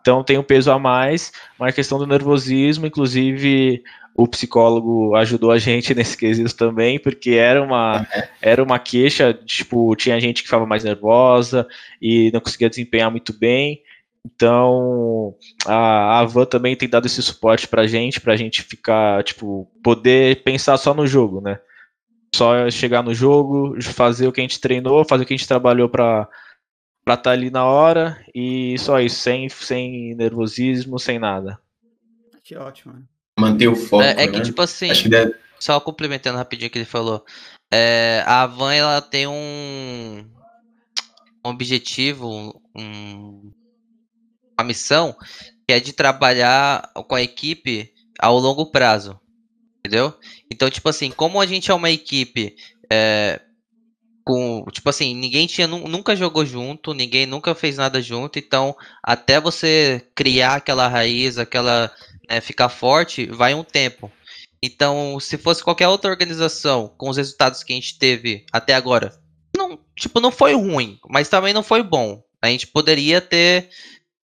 Então 0.00 0.22
tem 0.22 0.38
um 0.38 0.42
peso 0.42 0.70
a 0.70 0.78
mais, 0.78 1.32
mas 1.58 1.70
a 1.70 1.74
questão 1.74 1.98
do 1.98 2.06
nervosismo, 2.06 2.86
inclusive 2.86 3.82
o 4.14 4.26
psicólogo 4.26 5.14
ajudou 5.14 5.50
a 5.50 5.58
gente 5.58 5.94
nesse 5.94 6.16
quesito 6.16 6.54
também, 6.56 6.98
porque 6.98 7.30
era 7.32 7.62
uma, 7.62 8.06
era 8.42 8.62
uma 8.62 8.78
queixa, 8.78 9.32
tipo, 9.32 9.94
tinha 9.96 10.20
gente 10.20 10.42
que 10.42 10.48
ficava 10.48 10.66
mais 10.66 10.84
nervosa 10.84 11.66
e 12.00 12.30
não 12.32 12.40
conseguia 12.40 12.68
desempenhar 12.68 13.10
muito 13.10 13.32
bem. 13.32 13.82
Então, 14.34 15.34
a, 15.66 16.20
a 16.20 16.24
Van 16.24 16.44
também 16.44 16.76
tem 16.76 16.88
dado 16.88 17.06
esse 17.06 17.22
suporte 17.22 17.66
pra 17.66 17.86
gente, 17.86 18.20
pra 18.20 18.36
gente 18.36 18.62
ficar, 18.62 19.24
tipo, 19.24 19.70
poder 19.82 20.42
pensar 20.42 20.76
só 20.76 20.92
no 20.92 21.06
jogo, 21.06 21.40
né? 21.40 21.58
Só 22.34 22.68
chegar 22.70 23.02
no 23.02 23.14
jogo, 23.14 23.80
fazer 23.80 24.28
o 24.28 24.32
que 24.32 24.40
a 24.40 24.44
gente 24.44 24.60
treinou, 24.60 25.04
fazer 25.04 25.24
o 25.24 25.26
que 25.26 25.32
a 25.32 25.36
gente 25.36 25.48
trabalhou 25.48 25.88
pra 25.88 26.28
estar 27.00 27.16
tá 27.16 27.30
ali 27.30 27.50
na 27.50 27.64
hora 27.64 28.22
e 28.34 28.76
só 28.78 29.00
isso, 29.00 29.16
sem, 29.16 29.48
sem 29.48 30.14
nervosismo, 30.14 30.98
sem 30.98 31.18
nada. 31.18 31.58
Que 32.44 32.54
ótimo, 32.54 32.92
né? 32.92 33.02
Manter 33.40 33.68
o 33.68 33.76
foco, 33.76 34.02
É, 34.02 34.24
é 34.24 34.26
que, 34.26 34.38
né? 34.38 34.44
tipo 34.44 34.60
assim, 34.60 34.90
Acho 34.90 35.04
que 35.04 35.08
deve... 35.08 35.34
só 35.58 35.80
complementando 35.80 36.36
rapidinho 36.36 36.68
o 36.68 36.70
que 36.70 36.78
ele 36.78 36.84
falou. 36.84 37.24
É, 37.72 38.22
a 38.26 38.46
Van 38.46 38.74
ela 38.74 39.00
tem 39.00 39.26
um, 39.26 40.24
um 41.44 41.50
objetivo, 41.50 42.60
um- 42.76 43.52
uma 44.58 44.66
missão, 44.66 45.16
que 45.66 45.72
é 45.72 45.80
de 45.80 45.92
trabalhar 45.92 46.90
com 47.08 47.14
a 47.14 47.22
equipe 47.22 47.92
ao 48.18 48.38
longo 48.38 48.66
prazo. 48.70 49.18
Entendeu? 49.78 50.12
Então, 50.50 50.68
tipo 50.68 50.88
assim, 50.88 51.10
como 51.10 51.40
a 51.40 51.46
gente 51.46 51.70
é 51.70 51.74
uma 51.74 51.90
equipe 51.90 52.56
é, 52.90 53.40
com. 54.24 54.64
Tipo 54.72 54.90
assim, 54.90 55.14
ninguém 55.14 55.46
tinha, 55.46 55.66
nu- 55.66 55.88
nunca 55.88 56.16
jogou 56.16 56.44
junto, 56.44 56.92
ninguém 56.92 57.24
nunca 57.26 57.54
fez 57.54 57.76
nada 57.76 58.02
junto, 58.02 58.38
então 58.38 58.76
até 59.02 59.40
você 59.40 60.06
criar 60.14 60.56
aquela 60.56 60.88
raiz, 60.88 61.38
aquela. 61.38 61.90
né, 62.28 62.40
ficar 62.40 62.68
forte, 62.68 63.26
vai 63.26 63.54
um 63.54 63.64
tempo. 63.64 64.10
Então, 64.62 65.20
se 65.20 65.38
fosse 65.38 65.62
qualquer 65.62 65.86
outra 65.88 66.10
organização 66.10 66.92
com 66.98 67.08
os 67.08 67.16
resultados 67.16 67.62
que 67.62 67.72
a 67.72 67.76
gente 67.76 67.96
teve 67.98 68.44
até 68.52 68.74
agora, 68.74 69.16
não, 69.56 69.78
tipo, 69.96 70.20
não 70.20 70.32
foi 70.32 70.52
ruim, 70.54 70.98
mas 71.08 71.28
também 71.28 71.54
não 71.54 71.62
foi 71.62 71.82
bom. 71.82 72.20
A 72.42 72.48
gente 72.48 72.66
poderia 72.66 73.20
ter, 73.20 73.70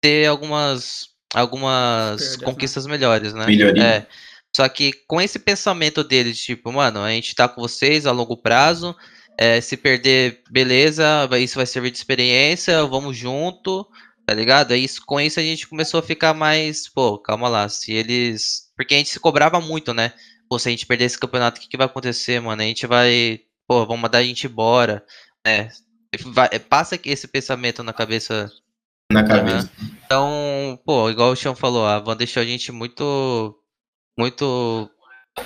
ter 0.01 0.27
algumas, 0.27 1.09
algumas 1.33 2.38
né? 2.38 2.45
conquistas 2.45 2.85
melhores, 2.88 3.33
né? 3.33 3.45
Melhoria. 3.45 3.83
É. 3.83 4.07
Só 4.55 4.67
que 4.67 4.93
com 5.07 5.21
esse 5.21 5.38
pensamento 5.39 6.03
deles, 6.03 6.39
tipo, 6.41 6.71
mano, 6.71 7.01
a 7.01 7.12
gente 7.12 7.35
tá 7.35 7.47
com 7.47 7.62
vocês 7.62 8.05
a 8.05 8.12
longo 8.12 8.35
prazo. 8.38 8.95
é, 9.38 9.62
se 9.62 9.77
perder, 9.77 10.41
beleza, 10.49 11.29
isso 11.39 11.55
vai 11.55 11.65
servir 11.65 11.91
de 11.91 11.97
experiência, 11.97 12.83
vamos 12.85 13.15
junto, 13.15 13.88
tá 14.25 14.33
ligado? 14.33 14.73
Aí 14.73 14.83
isso, 14.83 15.01
com 15.05 15.19
isso 15.21 15.39
a 15.39 15.43
gente 15.43 15.67
começou 15.67 15.99
a 15.99 16.03
ficar 16.03 16.33
mais, 16.33 16.89
pô, 16.89 17.17
calma 17.17 17.47
lá, 17.47 17.69
se 17.69 17.93
eles. 17.93 18.69
Porque 18.75 18.95
a 18.95 18.97
gente 18.97 19.09
se 19.09 19.19
cobrava 19.19 19.62
muito, 19.62 19.93
né? 19.93 20.12
Pô, 20.49 20.59
se 20.59 20.67
a 20.67 20.71
gente 20.71 20.85
perder 20.85 21.05
esse 21.05 21.17
campeonato, 21.19 21.59
o 21.59 21.62
que, 21.63 21.69
que 21.69 21.77
vai 21.77 21.85
acontecer, 21.85 22.39
mano? 22.41 22.62
A 22.62 22.65
gente 22.65 22.85
vai. 22.88 23.39
Pô, 23.67 23.85
vão 23.85 23.95
mandar 23.97 24.17
a 24.19 24.23
gente 24.23 24.47
embora. 24.47 25.05
É. 25.45 25.69
Vai- 26.25 26.59
passa 26.59 26.99
esse 27.05 27.27
pensamento 27.27 27.83
na 27.83 27.93
cabeça 27.93 28.51
na 29.12 29.24
cabeça. 29.24 29.69
então, 30.06 30.80
pô, 30.86 31.10
igual 31.10 31.32
o 31.32 31.36
Chão 31.36 31.56
falou, 31.56 31.86
a 31.86 32.00
Van 32.00 32.15
deixou 32.15 32.41
a 32.41 32.45
gente 32.45 32.72
muito, 32.72 33.56
muito 34.17 34.89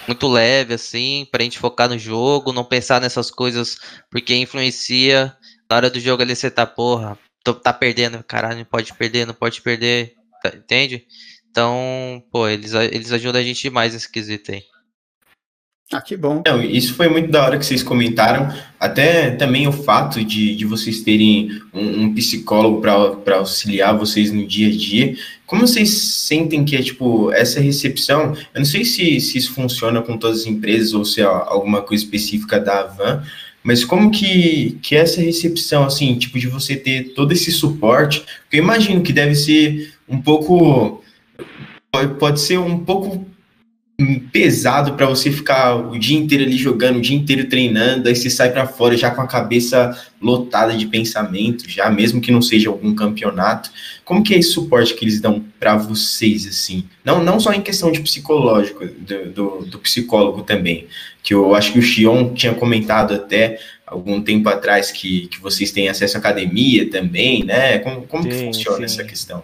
muito 0.07 0.27
leve, 0.27 0.73
assim, 0.73 1.27
pra 1.31 1.43
gente 1.43 1.59
focar 1.59 1.87
no 1.87 1.97
jogo, 1.97 2.53
não 2.53 2.65
pensar 2.65 2.99
nessas 2.99 3.29
coisas, 3.29 3.77
porque 4.09 4.35
influencia. 4.35 5.35
Na 5.69 5.77
hora 5.77 5.89
do 5.89 5.99
jogo 5.99 6.21
ali 6.21 6.35
você 6.35 6.51
tá, 6.51 6.65
porra, 6.65 7.17
tô, 7.43 7.53
tá 7.53 7.71
perdendo, 7.73 8.23
caralho, 8.23 8.57
não 8.57 8.65
pode 8.65 8.93
perder, 8.93 9.25
não 9.25 9.33
pode 9.33 9.61
perder, 9.61 10.13
tá, 10.41 10.49
entende? 10.49 11.05
Então, 11.49 12.23
pô, 12.31 12.47
eles, 12.47 12.73
eles 12.73 13.11
ajudam 13.11 13.41
a 13.41 13.43
gente 13.43 13.61
demais 13.61 13.93
nesse 13.93 14.11
quesito 14.11 14.51
aí. 14.51 14.63
Ah, 15.93 16.01
que 16.01 16.17
bom. 16.17 16.41
Não, 16.45 16.61
isso 16.61 16.95
foi 16.95 17.07
muito 17.07 17.29
da 17.29 17.43
hora 17.45 17.57
que 17.57 17.65
vocês 17.65 17.83
comentaram. 17.83 18.51
Até 18.79 19.29
também 19.29 19.67
o 19.67 19.71
fato 19.71 20.25
de, 20.25 20.55
de 20.55 20.65
vocês 20.65 21.01
terem 21.01 21.61
um, 21.71 22.05
um 22.05 22.13
psicólogo 22.15 22.81
para 22.81 23.35
auxiliar 23.37 23.95
vocês 23.95 24.31
no 24.31 24.45
dia 24.45 24.69
a 24.69 24.71
dia. 24.71 25.15
Como 25.45 25.67
vocês 25.67 25.89
sentem 25.91 26.65
que 26.65 26.75
é, 26.75 26.81
tipo, 26.81 27.31
essa 27.31 27.59
recepção? 27.59 28.35
Eu 28.53 28.59
não 28.59 28.65
sei 28.65 28.83
se, 28.83 29.19
se 29.19 29.37
isso 29.37 29.53
funciona 29.53 30.01
com 30.01 30.17
todas 30.17 30.41
as 30.41 30.45
empresas 30.47 30.93
ou 30.95 31.05
se 31.05 31.21
é 31.21 31.25
alguma 31.25 31.83
coisa 31.83 32.03
específica 32.03 32.59
da 32.59 32.79
Avan, 32.79 33.23
mas 33.61 33.85
como 33.85 34.09
que, 34.09 34.79
que 34.81 34.95
é 34.95 34.99
essa 34.99 35.21
recepção, 35.21 35.85
assim, 35.85 36.15
tipo, 36.15 36.39
de 36.39 36.47
você 36.47 36.75
ter 36.75 37.13
todo 37.13 37.31
esse 37.31 37.51
suporte? 37.51 38.21
Porque 38.41 38.57
eu 38.57 38.63
imagino 38.63 39.03
que 39.03 39.13
deve 39.13 39.35
ser 39.35 39.93
um 40.09 40.19
pouco. 40.19 41.03
Pode 42.19 42.41
ser 42.41 42.57
um 42.57 42.79
pouco 42.79 43.25
pesado 44.31 44.95
para 44.95 45.05
você 45.05 45.31
ficar 45.31 45.75
o 45.75 45.97
dia 45.99 46.17
inteiro 46.17 46.43
ali 46.43 46.57
jogando, 46.57 46.97
o 46.97 47.01
dia 47.01 47.15
inteiro 47.15 47.47
treinando, 47.47 48.09
aí 48.09 48.15
você 48.15 48.29
sai 48.29 48.51
para 48.51 48.65
fora 48.65 48.97
já 48.97 49.11
com 49.11 49.21
a 49.21 49.27
cabeça 49.27 49.95
lotada 50.19 50.75
de 50.75 50.87
pensamento, 50.87 51.69
já 51.69 51.89
mesmo 51.91 52.19
que 52.19 52.31
não 52.31 52.41
seja 52.41 52.69
algum 52.69 52.95
campeonato. 52.95 53.69
Como 54.03 54.23
que 54.23 54.33
é 54.33 54.39
esse 54.39 54.49
suporte 54.49 54.95
que 54.95 55.05
eles 55.05 55.21
dão 55.21 55.43
para 55.59 55.75
vocês 55.75 56.47
assim? 56.47 56.85
Não, 57.05 57.23
não 57.23 57.39
só 57.39 57.53
em 57.53 57.61
questão 57.61 57.91
de 57.91 58.01
psicológico, 58.01 58.85
do, 58.85 59.31
do, 59.31 59.65
do, 59.65 59.79
psicólogo 59.79 60.41
também, 60.41 60.87
que 61.21 61.33
eu 61.33 61.53
acho 61.53 61.71
que 61.71 61.79
o 61.79 61.83
Xion 61.83 62.33
tinha 62.33 62.53
comentado 62.53 63.13
até 63.13 63.59
algum 63.85 64.21
tempo 64.21 64.49
atrás 64.49 64.91
que, 64.91 65.27
que 65.27 65.39
vocês 65.39 65.71
têm 65.71 65.87
acesso 65.87 66.17
à 66.17 66.19
academia 66.19 66.89
também, 66.89 67.43
né? 67.43 67.77
Como, 67.79 68.07
como 68.07 68.23
sim, 68.23 68.29
que 68.29 68.35
funciona 68.45 68.77
sim. 68.79 68.83
essa 68.85 69.03
questão? 69.03 69.43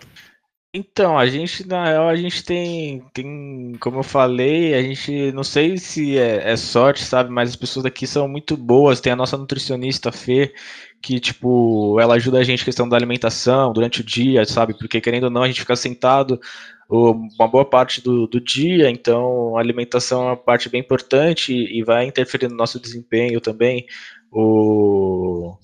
Então, 0.71 1.17
a 1.17 1.25
gente, 1.25 1.67
na 1.67 1.83
real, 1.85 2.07
a 2.07 2.15
gente 2.15 2.43
tem, 2.43 3.01
tem, 3.11 3.75
como 3.81 3.97
eu 3.99 4.03
falei, 4.03 4.75
a 4.75 4.83
gente, 4.83 5.31
não 5.31 5.43
sei 5.43 5.79
se 5.79 6.15
é, 6.15 6.51
é, 6.51 6.55
sorte, 6.55 7.03
sabe, 7.03 7.31
mas 7.31 7.49
as 7.49 7.55
pessoas 7.55 7.87
aqui 7.87 8.05
são 8.05 8.27
muito 8.27 8.55
boas, 8.55 9.01
tem 9.01 9.11
a 9.11 9.15
nossa 9.15 9.35
nutricionista, 9.35 10.11
Fê, 10.11 10.53
que, 11.01 11.19
tipo, 11.19 11.99
ela 11.99 12.13
ajuda 12.13 12.37
a 12.37 12.43
gente 12.43 12.63
questão 12.63 12.87
da 12.87 12.95
alimentação 12.95 13.73
durante 13.73 14.01
o 14.01 14.03
dia, 14.03 14.45
sabe, 14.45 14.77
porque 14.77 15.01
querendo 15.01 15.23
ou 15.23 15.29
não, 15.31 15.41
a 15.41 15.47
gente 15.47 15.61
fica 15.61 15.75
sentado 15.75 16.39
uma 16.87 17.47
boa 17.47 17.65
parte 17.65 17.99
do, 18.01 18.27
do 18.27 18.39
dia, 18.39 18.91
então 18.91 19.57
a 19.57 19.59
alimentação 19.59 20.21
é 20.23 20.25
uma 20.27 20.37
parte 20.37 20.69
bem 20.69 20.81
importante 20.81 21.51
e 21.51 21.83
vai 21.83 22.05
interferir 22.05 22.47
no 22.47 22.55
nosso 22.55 22.79
desempenho 22.79 23.41
também, 23.41 23.87
o 24.31 25.57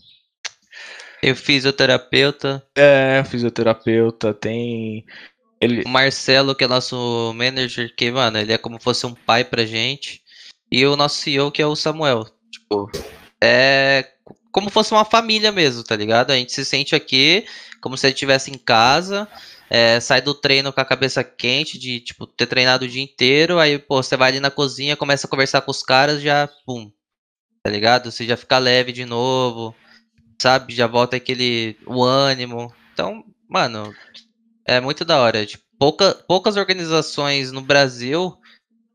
tem 1.26 1.32
o 1.32 1.36
fisioterapeuta. 1.36 2.64
É, 2.76 3.24
fisioterapeuta, 3.24 4.32
tem. 4.32 5.04
Ele... 5.60 5.82
O 5.84 5.90
Marcelo, 5.90 6.54
que 6.54 6.64
é 6.64 6.68
nosso 6.68 7.34
manager, 7.36 7.92
que, 7.96 8.12
mano, 8.12 8.38
ele 8.38 8.54
é 8.54 8.60
como 8.60 8.80
fosse 8.80 9.08
um 9.08 9.16
pai 9.16 9.44
pra 9.44 9.66
gente. 9.66 10.22
E 10.72 10.86
o 10.86 10.96
nosso 10.96 11.16
CEO, 11.16 11.52
que 11.52 11.64
é 11.64 11.66
o 11.66 11.76
Samuel. 11.76 12.28
Tipo, 12.52 12.92
é 13.42 14.08
como 14.52 14.70
fosse 14.70 14.92
uma 14.92 15.04
família 15.04 15.52
mesmo, 15.52 15.84
tá 15.84 15.96
ligado? 15.96 16.30
A 16.30 16.36
gente 16.36 16.54
se 16.54 16.64
sente 16.64 16.94
aqui 16.94 17.46
como 17.82 17.98
se 17.98 18.06
ele 18.06 18.14
estivesse 18.14 18.52
em 18.52 18.58
casa. 18.58 19.28
É, 19.68 20.00
sai 20.00 20.22
do 20.22 20.36
treino 20.36 20.72
com 20.72 20.80
a 20.80 20.86
cabeça 20.86 21.24
quente, 21.24 21.80
de 21.80 22.02
tipo, 22.02 22.28
ter 22.28 22.46
treinado 22.46 22.86
o 22.86 22.88
dia 22.88 23.02
inteiro, 23.02 23.58
aí, 23.58 23.80
pô, 23.80 24.02
você 24.02 24.16
vai 24.16 24.30
ali 24.30 24.40
na 24.40 24.52
cozinha, 24.52 24.96
começa 24.96 25.26
a 25.26 25.30
conversar 25.30 25.62
com 25.62 25.72
os 25.72 25.82
caras, 25.82 26.22
já, 26.22 26.48
pum, 26.68 26.92
tá 27.64 27.72
ligado? 27.72 28.12
Você 28.12 28.28
já 28.28 28.38
fica 28.38 28.60
leve 28.60 28.92
de 28.92 29.06
novo 29.06 29.76
sabe? 30.42 30.74
Já 30.74 30.88
volta 30.88 31.16
aquele 31.16 31.78
o 31.86 32.04
ânimo. 32.04 32.74
Então, 32.94 33.24
mano, 33.50 33.94
é 34.66 34.80
muito 34.80 35.06
da 35.06 35.20
hora. 35.20 35.46
Tipo, 35.46 35.64
pouca, 35.80 36.14
poucas 36.28 36.58
organizações 36.58 37.52
no 37.52 37.62
Brasil 37.62 38.36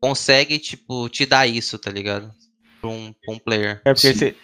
conseguem, 0.01 0.59
tipo, 0.59 1.09
te 1.09 1.27
dar 1.27 1.47
isso, 1.47 1.79
tá 1.79 1.91
ligado? 1.91 2.33
Pra 2.81 2.91
um, 2.91 3.13
pra 3.13 3.35
um 3.35 3.39
player. 3.39 3.81
É 3.85 3.93
porque 3.93 4.15
se, 4.15 4.37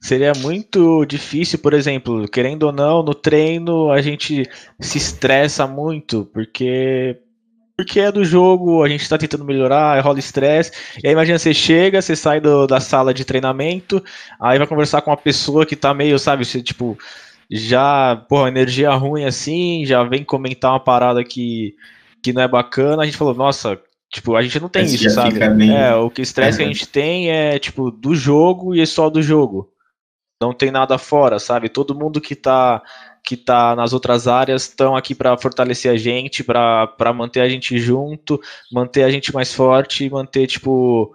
seria 0.00 0.32
muito 0.34 1.04
difícil, 1.04 1.58
por 1.58 1.72
exemplo, 1.72 2.28
querendo 2.28 2.64
ou 2.64 2.72
não, 2.72 3.02
no 3.02 3.14
treino 3.14 3.90
a 3.90 4.02
gente 4.02 4.42
se 4.80 4.98
estressa 4.98 5.66
muito, 5.66 6.26
porque 6.26 7.20
porque 7.76 8.00
é 8.00 8.10
do 8.10 8.24
jogo, 8.24 8.82
a 8.82 8.88
gente 8.88 9.06
tá 9.06 9.18
tentando 9.18 9.44
melhorar, 9.44 10.00
rola 10.02 10.18
estresse. 10.18 10.72
E 11.02 11.06
aí 11.06 11.12
imagina, 11.12 11.38
você 11.38 11.52
chega, 11.52 12.00
você 12.00 12.16
sai 12.16 12.40
do, 12.40 12.66
da 12.66 12.80
sala 12.80 13.12
de 13.12 13.24
treinamento, 13.24 14.02
aí 14.40 14.56
vai 14.56 14.66
conversar 14.66 15.02
com 15.02 15.10
uma 15.10 15.16
pessoa 15.16 15.66
que 15.66 15.76
tá 15.76 15.92
meio, 15.92 16.18
sabe, 16.18 16.44
você, 16.44 16.62
tipo, 16.62 16.98
já, 17.50 18.16
porra, 18.28 18.48
energia 18.48 18.90
ruim 18.92 19.24
assim, 19.24 19.84
já 19.84 20.02
vem 20.02 20.24
comentar 20.24 20.72
uma 20.72 20.80
parada 20.80 21.22
que, 21.22 21.74
que 22.22 22.32
não 22.32 22.40
é 22.40 22.48
bacana, 22.48 23.02
a 23.02 23.04
gente 23.04 23.18
falou, 23.18 23.34
nossa, 23.34 23.78
tipo, 24.10 24.34
a 24.34 24.42
gente 24.42 24.58
não 24.58 24.70
tem 24.70 24.84
Esse 24.84 24.96
isso, 24.96 25.10
sabe? 25.10 25.38
É, 25.70 25.94
o 25.94 26.08
que 26.08 26.22
estresse 26.22 26.56
que 26.56 26.64
a 26.64 26.66
gente 26.66 26.88
tem 26.88 27.30
é, 27.30 27.58
tipo, 27.58 27.90
do 27.90 28.14
jogo 28.14 28.74
e 28.74 28.80
é 28.80 28.86
só 28.86 29.10
do 29.10 29.20
jogo. 29.20 29.70
Não 30.40 30.52
tem 30.52 30.70
nada 30.70 30.96
fora, 30.96 31.38
sabe? 31.38 31.68
Todo 31.68 31.94
mundo 31.94 32.20
que 32.20 32.34
tá 32.34 32.82
que 33.26 33.34
está 33.34 33.74
nas 33.74 33.92
outras 33.92 34.28
áreas 34.28 34.62
estão 34.62 34.94
aqui 34.94 35.12
para 35.12 35.36
fortalecer 35.36 35.90
a 35.90 35.96
gente, 35.96 36.44
para 36.44 37.12
manter 37.12 37.40
a 37.40 37.48
gente 37.48 37.76
junto, 37.76 38.40
manter 38.72 39.02
a 39.02 39.10
gente 39.10 39.34
mais 39.34 39.52
forte, 39.52 40.08
manter 40.08 40.46
tipo 40.46 41.12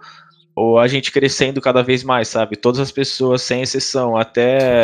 ou 0.54 0.78
a 0.78 0.86
gente 0.86 1.10
crescendo 1.10 1.58
cada 1.58 1.82
vez 1.82 2.04
mais, 2.04 2.28
sabe? 2.28 2.56
Todas 2.56 2.78
as 2.78 2.92
pessoas, 2.92 3.40
sem 3.40 3.62
exceção, 3.62 4.14
até 4.14 4.82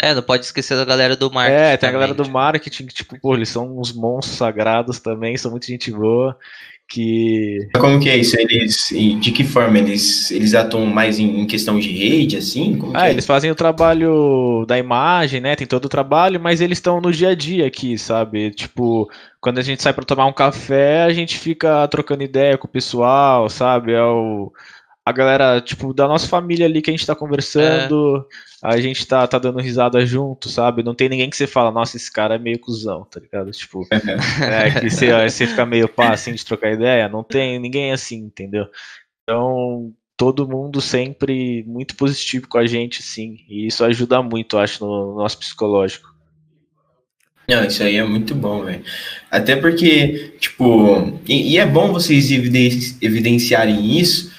é, 0.00 0.14
não 0.14 0.22
pode 0.22 0.44
esquecer 0.44 0.76
da 0.76 0.84
galera 0.84 1.16
do 1.16 1.28
marketing. 1.28 1.60
É, 1.60 1.76
tem 1.76 1.88
a 1.88 1.92
galera 1.92 2.14
do 2.14 2.30
marketing 2.30 2.86
que, 2.86 2.94
tipo, 2.94 3.20
pô, 3.20 3.34
eles 3.34 3.48
são 3.48 3.76
uns 3.76 3.92
monstros 3.92 4.38
sagrados 4.38 5.00
também, 5.00 5.36
são 5.36 5.50
muito 5.50 5.66
gente 5.66 5.90
boa 5.90 6.38
que. 6.92 7.68
Como 7.78 7.98
que 7.98 8.10
é 8.10 8.16
isso? 8.16 8.36
Eles, 8.38 8.88
de 9.18 9.32
que 9.32 9.44
forma 9.44 9.78
eles, 9.78 10.30
eles 10.30 10.54
atuam 10.54 10.84
mais 10.84 11.18
em, 11.18 11.40
em 11.40 11.46
questão 11.46 11.78
de 11.80 11.90
rede, 11.90 12.36
assim? 12.36 12.76
Como 12.76 12.92
ah, 12.94 13.08
é? 13.08 13.10
eles 13.10 13.24
fazem 13.24 13.50
o 13.50 13.54
trabalho 13.54 14.66
da 14.68 14.78
imagem, 14.78 15.40
né? 15.40 15.56
Tem 15.56 15.66
todo 15.66 15.86
o 15.86 15.88
trabalho, 15.88 16.38
mas 16.38 16.60
eles 16.60 16.76
estão 16.78 17.00
no 17.00 17.10
dia 17.10 17.30
a 17.30 17.34
dia 17.34 17.66
aqui, 17.66 17.96
sabe? 17.96 18.50
Tipo, 18.50 19.10
quando 19.40 19.58
a 19.58 19.62
gente 19.62 19.82
sai 19.82 19.94
para 19.94 20.04
tomar 20.04 20.26
um 20.26 20.32
café, 20.34 21.04
a 21.04 21.12
gente 21.12 21.38
fica 21.38 21.88
trocando 21.88 22.22
ideia 22.22 22.58
com 22.58 22.66
o 22.66 22.70
pessoal, 22.70 23.48
sabe? 23.48 23.92
É 23.92 24.02
o 24.02 24.52
a 25.04 25.10
galera, 25.10 25.60
tipo, 25.60 25.92
da 25.92 26.06
nossa 26.06 26.28
família 26.28 26.66
ali 26.66 26.80
que 26.80 26.90
a 26.90 26.92
gente 26.92 27.06
tá 27.06 27.14
conversando, 27.16 28.18
é. 28.18 28.51
A 28.62 28.80
gente 28.80 29.04
tá, 29.04 29.26
tá 29.26 29.40
dando 29.40 29.58
risada 29.60 30.06
junto, 30.06 30.48
sabe? 30.48 30.84
Não 30.84 30.94
tem 30.94 31.08
ninguém 31.08 31.28
que 31.28 31.36
você 31.36 31.48
fala, 31.48 31.72
nossa, 31.72 31.96
esse 31.96 32.10
cara 32.10 32.36
é 32.36 32.38
meio 32.38 32.60
cuzão, 32.60 33.04
tá 33.04 33.18
ligado? 33.18 33.50
Tipo, 33.50 33.84
é 33.90 34.80
que 34.80 34.88
você, 34.88 35.28
você 35.28 35.48
fica 35.48 35.66
meio 35.66 35.88
pá, 35.88 36.12
assim, 36.12 36.32
de 36.32 36.44
trocar 36.44 36.72
ideia. 36.72 37.08
Não 37.08 37.24
tem 37.24 37.58
ninguém 37.58 37.90
assim, 37.90 38.18
entendeu? 38.18 38.68
Então, 39.24 39.92
todo 40.16 40.48
mundo 40.48 40.80
sempre 40.80 41.64
muito 41.66 41.96
positivo 41.96 42.46
com 42.46 42.58
a 42.58 42.64
gente, 42.64 43.02
sim. 43.02 43.38
E 43.48 43.66
isso 43.66 43.84
ajuda 43.84 44.22
muito, 44.22 44.54
eu 44.54 44.60
acho, 44.60 44.84
no, 44.84 45.12
no 45.12 45.16
nosso 45.16 45.38
psicológico. 45.38 46.12
Não, 47.48 47.64
isso 47.64 47.82
aí 47.82 47.96
é 47.96 48.04
muito 48.04 48.32
bom, 48.32 48.64
velho. 48.64 48.84
Até 49.28 49.56
porque, 49.56 50.36
tipo, 50.38 51.18
e, 51.28 51.54
e 51.54 51.58
é 51.58 51.66
bom 51.66 51.92
vocês 51.92 52.30
evidenciarem 52.30 53.98
isso, 53.98 54.31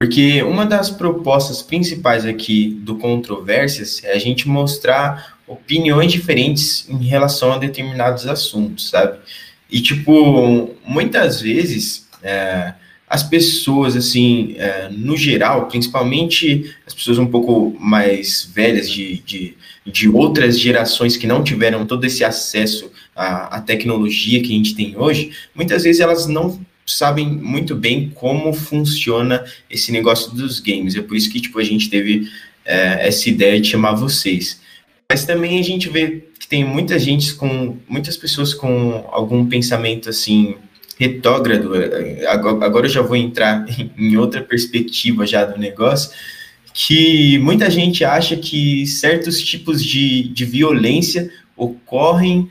porque 0.00 0.42
uma 0.42 0.64
das 0.64 0.88
propostas 0.88 1.60
principais 1.60 2.24
aqui 2.24 2.70
do 2.70 2.96
Controvérsias 2.96 4.02
é 4.02 4.14
a 4.14 4.18
gente 4.18 4.48
mostrar 4.48 5.38
opiniões 5.46 6.10
diferentes 6.10 6.88
em 6.88 7.04
relação 7.04 7.52
a 7.52 7.58
determinados 7.58 8.26
assuntos, 8.26 8.88
sabe? 8.88 9.18
E, 9.70 9.78
tipo, 9.78 10.70
muitas 10.86 11.42
vezes 11.42 12.08
é, 12.22 12.72
as 13.06 13.22
pessoas, 13.22 13.94
assim, 13.94 14.54
é, 14.56 14.88
no 14.90 15.18
geral, 15.18 15.68
principalmente 15.68 16.74
as 16.86 16.94
pessoas 16.94 17.18
um 17.18 17.26
pouco 17.26 17.76
mais 17.78 18.50
velhas 18.54 18.90
de, 18.90 19.18
de, 19.18 19.54
de 19.84 20.08
outras 20.08 20.58
gerações 20.58 21.18
que 21.18 21.26
não 21.26 21.44
tiveram 21.44 21.84
todo 21.84 22.06
esse 22.06 22.24
acesso 22.24 22.90
à, 23.14 23.58
à 23.58 23.60
tecnologia 23.60 24.40
que 24.40 24.50
a 24.50 24.56
gente 24.56 24.74
tem 24.74 24.96
hoje, 24.96 25.32
muitas 25.54 25.82
vezes 25.82 26.00
elas 26.00 26.26
não 26.26 26.58
sabem 26.96 27.26
muito 27.26 27.74
bem 27.74 28.10
como 28.14 28.52
funciona 28.52 29.44
esse 29.68 29.92
negócio 29.92 30.32
dos 30.32 30.60
games. 30.60 30.96
É 30.96 31.02
por 31.02 31.16
isso 31.16 31.30
que 31.30 31.40
tipo, 31.40 31.58
a 31.58 31.64
gente 31.64 31.88
teve 31.88 32.28
é, 32.64 33.06
essa 33.08 33.28
ideia 33.28 33.60
de 33.60 33.68
chamar 33.68 33.94
vocês. 33.94 34.60
Mas 35.10 35.24
também 35.24 35.58
a 35.58 35.62
gente 35.62 35.88
vê 35.88 36.24
que 36.38 36.46
tem 36.46 36.64
muita 36.64 36.98
gente 36.98 37.34
com 37.34 37.76
muitas 37.88 38.16
pessoas 38.16 38.54
com 38.54 39.04
algum 39.10 39.46
pensamento 39.46 40.08
assim 40.08 40.56
retógrado. 40.98 41.72
Agora, 42.28 42.64
agora 42.64 42.86
eu 42.86 42.90
já 42.90 43.02
vou 43.02 43.16
entrar 43.16 43.66
em 43.98 44.16
outra 44.16 44.42
perspectiva 44.42 45.26
já 45.26 45.44
do 45.44 45.58
negócio, 45.58 46.10
que 46.72 47.38
muita 47.38 47.70
gente 47.70 48.04
acha 48.04 48.36
que 48.36 48.86
certos 48.86 49.42
tipos 49.42 49.84
de, 49.84 50.28
de 50.28 50.44
violência 50.44 51.30
ocorrem 51.56 52.48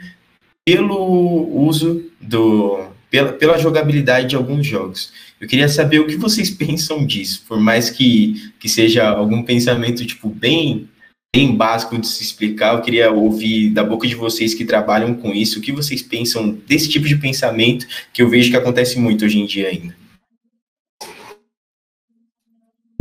pelo 0.65 1.65
uso 1.65 2.03
do, 2.19 2.88
pela, 3.09 3.33
pela 3.33 3.57
jogabilidade 3.57 4.27
de 4.27 4.35
alguns 4.35 4.65
jogos. 4.65 5.11
Eu 5.39 5.47
queria 5.47 5.67
saber 5.67 5.99
o 5.99 6.07
que 6.07 6.15
vocês 6.15 6.49
pensam 6.51 7.05
disso, 7.05 7.43
por 7.47 7.59
mais 7.59 7.89
que, 7.89 8.51
que 8.59 8.69
seja 8.69 9.07
algum 9.07 9.43
pensamento 9.43 10.05
tipo 10.05 10.29
bem 10.29 10.87
bem 11.31 11.55
básico 11.55 11.95
de 11.95 12.07
se 12.07 12.23
explicar, 12.23 12.73
eu 12.73 12.81
queria 12.81 13.11
ouvir 13.11 13.69
da 13.69 13.83
boca 13.83 14.07
de 14.07 14.15
vocês 14.15 14.55
que 14.55 14.65
trabalham 14.65 15.13
com 15.13 15.31
isso, 15.31 15.59
o 15.59 15.61
que 15.61 15.71
vocês 15.71 16.01
pensam 16.01 16.57
desse 16.67 16.89
tipo 16.89 17.07
de 17.07 17.15
pensamento 17.15 17.85
que 18.11 18.23
eu 18.23 18.27
vejo 18.27 18.49
que 18.49 18.57
acontece 18.57 18.97
muito 18.97 19.23
hoje 19.23 19.39
em 19.39 19.45
dia 19.45 19.67
ainda. 19.67 19.95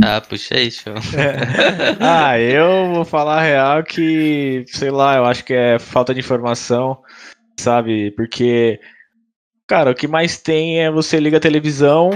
Ah, 0.01 0.21
puxei, 0.21 0.71
show. 0.71 0.95
ah, 1.99 2.39
eu 2.39 2.95
vou 2.95 3.05
falar 3.05 3.39
a 3.39 3.43
real 3.43 3.83
que, 3.83 4.65
sei 4.69 4.91
lá, 4.91 5.17
eu 5.17 5.25
acho 5.25 5.45
que 5.45 5.53
é 5.53 5.79
falta 5.79 6.15
de 6.15 6.21
informação, 6.21 7.03
sabe? 7.59 8.13
Porque, 8.13 8.79
cara, 9.69 9.93
o 9.93 9.95
que 9.95 10.09
mais 10.09 10.39
tem 10.39 10.81
é 10.81 10.91
você 10.91 11.21
liga 11.21 11.37
a 11.37 11.41
televisão, 11.41 12.11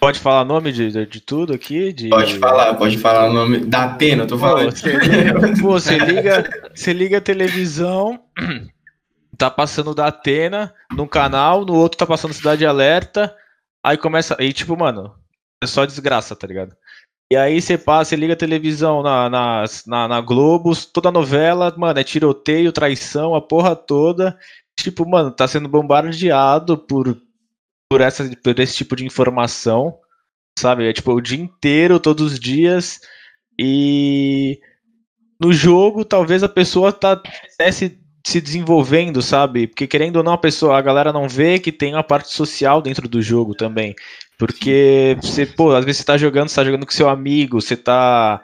Pode 0.00 0.20
falar 0.20 0.44
nome 0.44 0.70
de, 0.70 0.90
de, 0.90 1.06
de, 1.06 1.20
tudo 1.20 1.54
aqui? 1.54 1.92
De... 1.92 2.10
Pode 2.10 2.38
falar, 2.38 2.74
pode 2.74 2.98
falar 2.98 3.30
o 3.30 3.32
nome 3.32 3.60
da 3.60 3.84
Atena, 3.84 4.24
eu 4.24 4.26
tô 4.26 4.38
falando. 4.38 4.74
Pô, 5.62 5.80
você, 5.80 5.96
liga, 5.96 6.44
você, 6.74 6.92
liga, 6.92 7.18
a 7.18 7.20
televisão, 7.22 8.20
tá 9.38 9.50
passando 9.50 9.94
da 9.94 10.08
Atena 10.08 10.74
num 10.94 11.06
canal, 11.06 11.64
no 11.64 11.74
outro 11.74 11.96
tá 11.96 12.04
passando 12.04 12.34
Cidade 12.34 12.66
Alerta, 12.66 13.34
aí 13.82 13.96
começa. 13.96 14.36
E 14.40 14.52
tipo, 14.52 14.76
mano, 14.76 15.14
é 15.62 15.66
só 15.66 15.86
desgraça, 15.86 16.36
tá 16.36 16.46
ligado? 16.46 16.76
E 17.32 17.36
aí 17.36 17.62
você 17.62 17.78
passa, 17.78 18.10
você 18.10 18.16
liga 18.16 18.34
a 18.34 18.36
televisão 18.36 19.02
na, 19.02 19.30
na, 19.30 19.64
na, 19.86 20.08
na 20.08 20.20
Globo, 20.20 20.76
toda 20.92 21.08
a 21.08 21.12
novela, 21.12 21.72
mano, 21.78 21.98
é 21.98 22.04
tiroteio, 22.04 22.72
traição, 22.72 23.34
a 23.34 23.40
porra 23.40 23.74
toda. 23.74 24.36
Tipo, 24.78 25.08
mano, 25.08 25.30
tá 25.30 25.46
sendo 25.46 25.68
bombardeado 25.68 26.76
por 26.76 27.16
por, 27.88 28.00
essa, 28.00 28.28
por 28.42 28.58
esse 28.58 28.76
tipo 28.76 28.96
de 28.96 29.06
informação, 29.06 29.96
sabe? 30.58 30.88
É 30.88 30.92
tipo 30.92 31.12
o 31.12 31.20
dia 31.20 31.38
inteiro, 31.38 32.00
todos 32.00 32.32
os 32.32 32.40
dias. 32.40 33.00
E 33.58 34.58
no 35.40 35.52
jogo, 35.52 36.04
talvez 36.04 36.42
a 36.42 36.48
pessoa 36.48 36.92
tá 36.92 37.20
se, 37.70 37.96
se 38.26 38.40
desenvolvendo, 38.40 39.22
sabe? 39.22 39.68
Porque 39.68 39.86
querendo 39.86 40.16
ou 40.16 40.22
não, 40.24 40.32
a 40.32 40.38
pessoa, 40.38 40.76
a 40.76 40.82
galera 40.82 41.12
não 41.12 41.28
vê 41.28 41.58
que 41.60 41.70
tem 41.70 41.94
uma 41.94 42.02
parte 42.02 42.34
social 42.34 42.82
dentro 42.82 43.08
do 43.08 43.22
jogo 43.22 43.54
também. 43.54 43.94
Porque 44.38 45.16
você, 45.22 45.46
pô, 45.46 45.72
às 45.72 45.84
vezes 45.84 46.00
você 46.00 46.04
tá 46.04 46.18
jogando, 46.18 46.48
você 46.48 46.56
tá 46.56 46.64
jogando 46.64 46.86
com 46.86 46.92
seu 46.92 47.08
amigo, 47.08 47.60
você 47.60 47.76
tá 47.76 48.42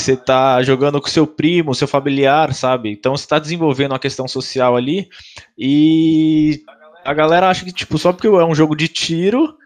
você 0.00 0.16
tá 0.16 0.62
jogando 0.62 1.00
com 1.00 1.08
seu 1.08 1.26
primo, 1.26 1.74
seu 1.74 1.88
familiar, 1.88 2.52
sabe? 2.52 2.90
Então 2.90 3.16
você 3.16 3.26
tá 3.26 3.38
desenvolvendo 3.38 3.92
uma 3.92 3.98
questão 3.98 4.28
social 4.28 4.76
ali 4.76 5.08
e 5.56 6.62
a 7.04 7.14
galera 7.14 7.48
acha 7.48 7.64
que, 7.64 7.72
tipo, 7.72 7.96
só 7.98 8.12
porque 8.12 8.26
é 8.26 8.44
um 8.44 8.54
jogo 8.54 8.74
de 8.76 8.88
tiro, 8.88 9.56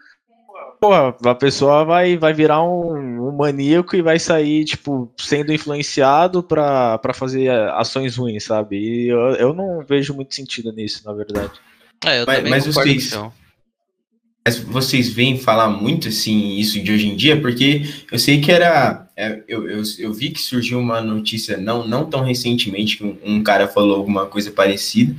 porra, 0.79 1.15
a 1.25 1.35
pessoa 1.35 1.83
vai, 1.83 2.17
vai 2.17 2.33
virar 2.33 2.63
um, 2.63 3.27
um 3.27 3.31
maníaco 3.31 3.95
e 3.95 4.01
vai 4.01 4.17
sair, 4.17 4.65
tipo, 4.65 5.11
sendo 5.17 5.53
influenciado 5.53 6.41
para 6.41 7.13
fazer 7.13 7.49
ações 7.71 8.15
ruins, 8.15 8.43
sabe? 8.43 8.77
E 8.77 9.09
eu, 9.09 9.19
eu 9.35 9.53
não 9.53 9.83
vejo 9.85 10.13
muito 10.13 10.33
sentido 10.33 10.71
nisso, 10.71 11.03
na 11.05 11.13
verdade. 11.13 11.51
É, 12.05 12.21
eu 12.21 12.25
mas, 12.25 12.49
mas 12.49 12.65
vocês, 12.65 13.13
mas 14.45 14.57
vocês 14.57 15.09
veem 15.09 15.37
falar 15.37 15.69
muito 15.69 16.07
assim 16.07 16.55
isso 16.57 16.81
de 16.81 16.91
hoje 16.91 17.07
em 17.07 17.15
dia, 17.15 17.39
porque 17.39 17.83
eu 18.11 18.17
sei 18.17 18.41
que 18.41 18.51
era. 18.51 19.07
É, 19.15 19.43
eu, 19.47 19.69
eu, 19.69 19.83
eu, 19.99 20.13
vi 20.13 20.31
que 20.31 20.41
surgiu 20.41 20.79
uma 20.79 20.99
notícia 20.99 21.57
não, 21.57 21.87
não 21.87 22.09
tão 22.09 22.23
recentemente 22.23 22.97
que 22.97 23.03
um, 23.03 23.17
um 23.23 23.43
cara 23.43 23.67
falou 23.67 23.97
alguma 23.97 24.25
coisa 24.25 24.49
parecida, 24.49 25.15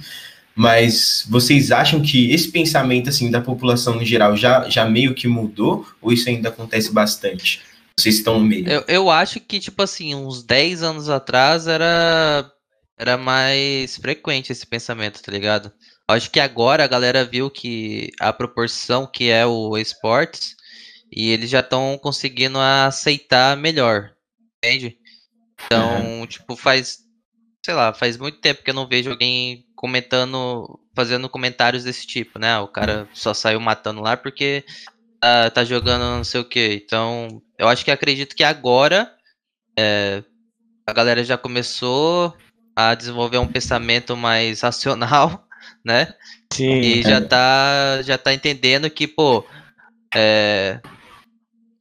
mas 0.57 1.25
vocês 1.31 1.71
acham 1.71 2.03
que 2.03 2.33
esse 2.33 2.51
pensamento 2.51 3.09
assim 3.09 3.31
da 3.31 3.41
população 3.41 3.95
no 3.95 4.05
geral 4.05 4.37
já, 4.37 4.69
já 4.69 4.85
meio 4.85 5.15
que 5.15 5.29
mudou 5.29 5.87
ou 6.01 6.13
isso 6.13 6.29
ainda 6.29 6.49
acontece 6.49 6.93
bastante? 6.93 7.61
Vocês 7.97 8.17
estão 8.17 8.41
no 8.41 8.45
meio? 8.45 8.69
Eu, 8.69 8.85
eu 8.89 9.11
acho 9.11 9.39
que, 9.39 9.61
tipo 9.61 9.83
assim, 9.83 10.15
uns 10.15 10.43
10 10.43 10.83
anos 10.83 11.09
atrás 11.09 11.67
era, 11.67 12.51
era 12.99 13.17
mais 13.17 13.97
frequente 13.97 14.51
esse 14.51 14.67
pensamento, 14.67 15.23
tá 15.23 15.31
ligado? 15.31 15.71
Acho 16.13 16.31
que 16.31 16.41
agora 16.41 16.85
a 16.85 16.89
galera 16.89 17.25
viu 17.25 17.51
que 17.51 18.11
a 18.21 18.33
proporção 18.33 19.07
que 19.07 19.31
é 19.31 19.47
o 19.47 19.77
esportes 19.77 20.57
e 21.11 21.31
eles 21.31 21.51
já 21.51 21.61
estão 21.61 21.99
conseguindo 21.99 22.59
aceitar 22.59 23.57
melhor, 23.57 24.13
entende? 24.57 24.99
Então, 25.65 26.21
uhum. 26.21 26.27
tipo, 26.27 26.57
faz, 26.57 27.01
sei 27.65 27.75
lá, 27.75 27.93
faz 27.93 28.17
muito 28.17 28.39
tempo 28.39 28.63
que 28.63 28.71
eu 28.71 28.75
não 28.75 28.89
vejo 28.89 29.11
alguém 29.11 29.67
comentando, 29.77 30.81
fazendo 30.95 31.29
comentários 31.29 31.85
desse 31.85 32.07
tipo, 32.07 32.39
né? 32.39 32.59
O 32.59 32.69
cara 32.69 33.09
só 33.13 33.35
saiu 33.35 33.61
matando 33.61 34.01
lá 34.01 34.17
porque 34.17 34.65
tá, 35.21 35.51
tá 35.51 35.65
jogando 35.65 36.03
não 36.03 36.25
sei 36.25 36.41
o 36.41 36.45
que. 36.45 36.83
Então, 36.85 37.43
eu 37.59 37.69
acho 37.69 37.85
que 37.85 37.91
acredito 37.91 38.35
que 38.35 38.45
agora 38.45 39.15
é, 39.79 40.23
a 40.87 40.93
galera 40.93 41.23
já 41.23 41.37
começou 41.37 42.37
a 42.75 42.95
desenvolver 42.95 43.39
um 43.39 43.47
pensamento 43.47 44.17
mais 44.17 44.63
racional, 44.63 45.47
né? 45.85 46.15
Sim. 46.53 46.81
E 46.81 47.03
já 47.03 47.21
tá, 47.21 48.01
já 48.03 48.19
tá 48.19 48.33
entendendo 48.33 48.89
que, 48.91 49.07
pô, 49.07 49.45
é, 50.15 50.81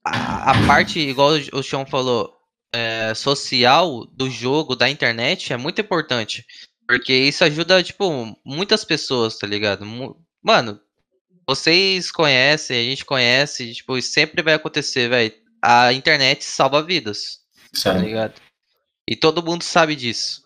a, 0.04 0.52
a 0.52 0.68
parte, 0.68 1.00
igual 1.00 1.32
o 1.54 1.64
Sean 1.64 1.86
falou, 1.86 2.34
é, 2.74 3.14
social 3.14 4.06
do 4.08 4.30
jogo, 4.30 4.76
da 4.76 4.90
internet, 4.90 5.52
é 5.52 5.58
muito 5.58 5.82
importante. 5.82 6.46
Porque 6.88 7.14
isso 7.14 7.44
ajuda, 7.44 7.84
tipo, 7.84 8.38
muitas 8.46 8.84
pessoas, 8.84 9.38
tá 9.38 9.48
ligado? 9.48 9.86
Mano, 10.44 10.80
vocês 11.48 12.12
conhecem, 12.12 12.78
a 12.80 12.90
gente 12.90 13.06
conhece, 13.06 13.74
tipo, 13.74 14.02
sempre 14.02 14.42
vai 14.42 14.56
acontecer, 14.56 15.10
velho. 15.10 15.34
A 15.62 15.94
internet 15.94 16.44
salva 16.44 16.82
vidas, 16.82 17.40
tá 17.84 17.94
ligado? 17.94 18.34
E 19.08 19.16
todo 19.16 19.44
mundo 19.44 19.64
sabe 19.64 19.96
disso. 19.96 20.42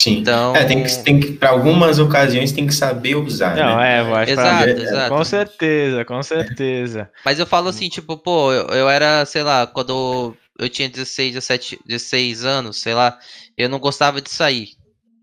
Sim. 0.00 0.18
Então... 0.18 0.54
É, 0.54 0.64
tem 0.64 0.82
que, 0.82 1.02
tem 1.02 1.20
que, 1.20 1.32
para 1.32 1.50
algumas 1.50 1.98
ocasiões, 1.98 2.52
tem 2.52 2.66
que 2.66 2.74
saber 2.74 3.14
usar. 3.16 3.56
Não, 3.56 3.76
né? 3.76 3.98
é, 3.98 4.00
eu 4.00 4.14
acho 4.14 4.32
exato, 4.32 4.62
pra... 4.62 4.82
exato. 4.82 5.14
Com 5.14 5.24
certeza, 5.24 6.04
com 6.04 6.22
certeza. 6.22 7.10
Mas 7.24 7.38
eu 7.38 7.46
falo 7.46 7.68
assim, 7.68 7.88
tipo, 7.88 8.16
pô, 8.16 8.52
eu, 8.52 8.66
eu 8.68 8.88
era, 8.88 9.24
sei 9.24 9.42
lá, 9.42 9.66
quando 9.66 10.36
eu 10.58 10.68
tinha 10.68 10.88
16, 10.88 11.34
17, 11.34 11.80
16 11.86 12.44
anos, 12.44 12.80
sei 12.80 12.94
lá, 12.94 13.18
eu 13.56 13.68
não 13.68 13.78
gostava 13.78 14.20
de 14.20 14.30
sair 14.30 14.70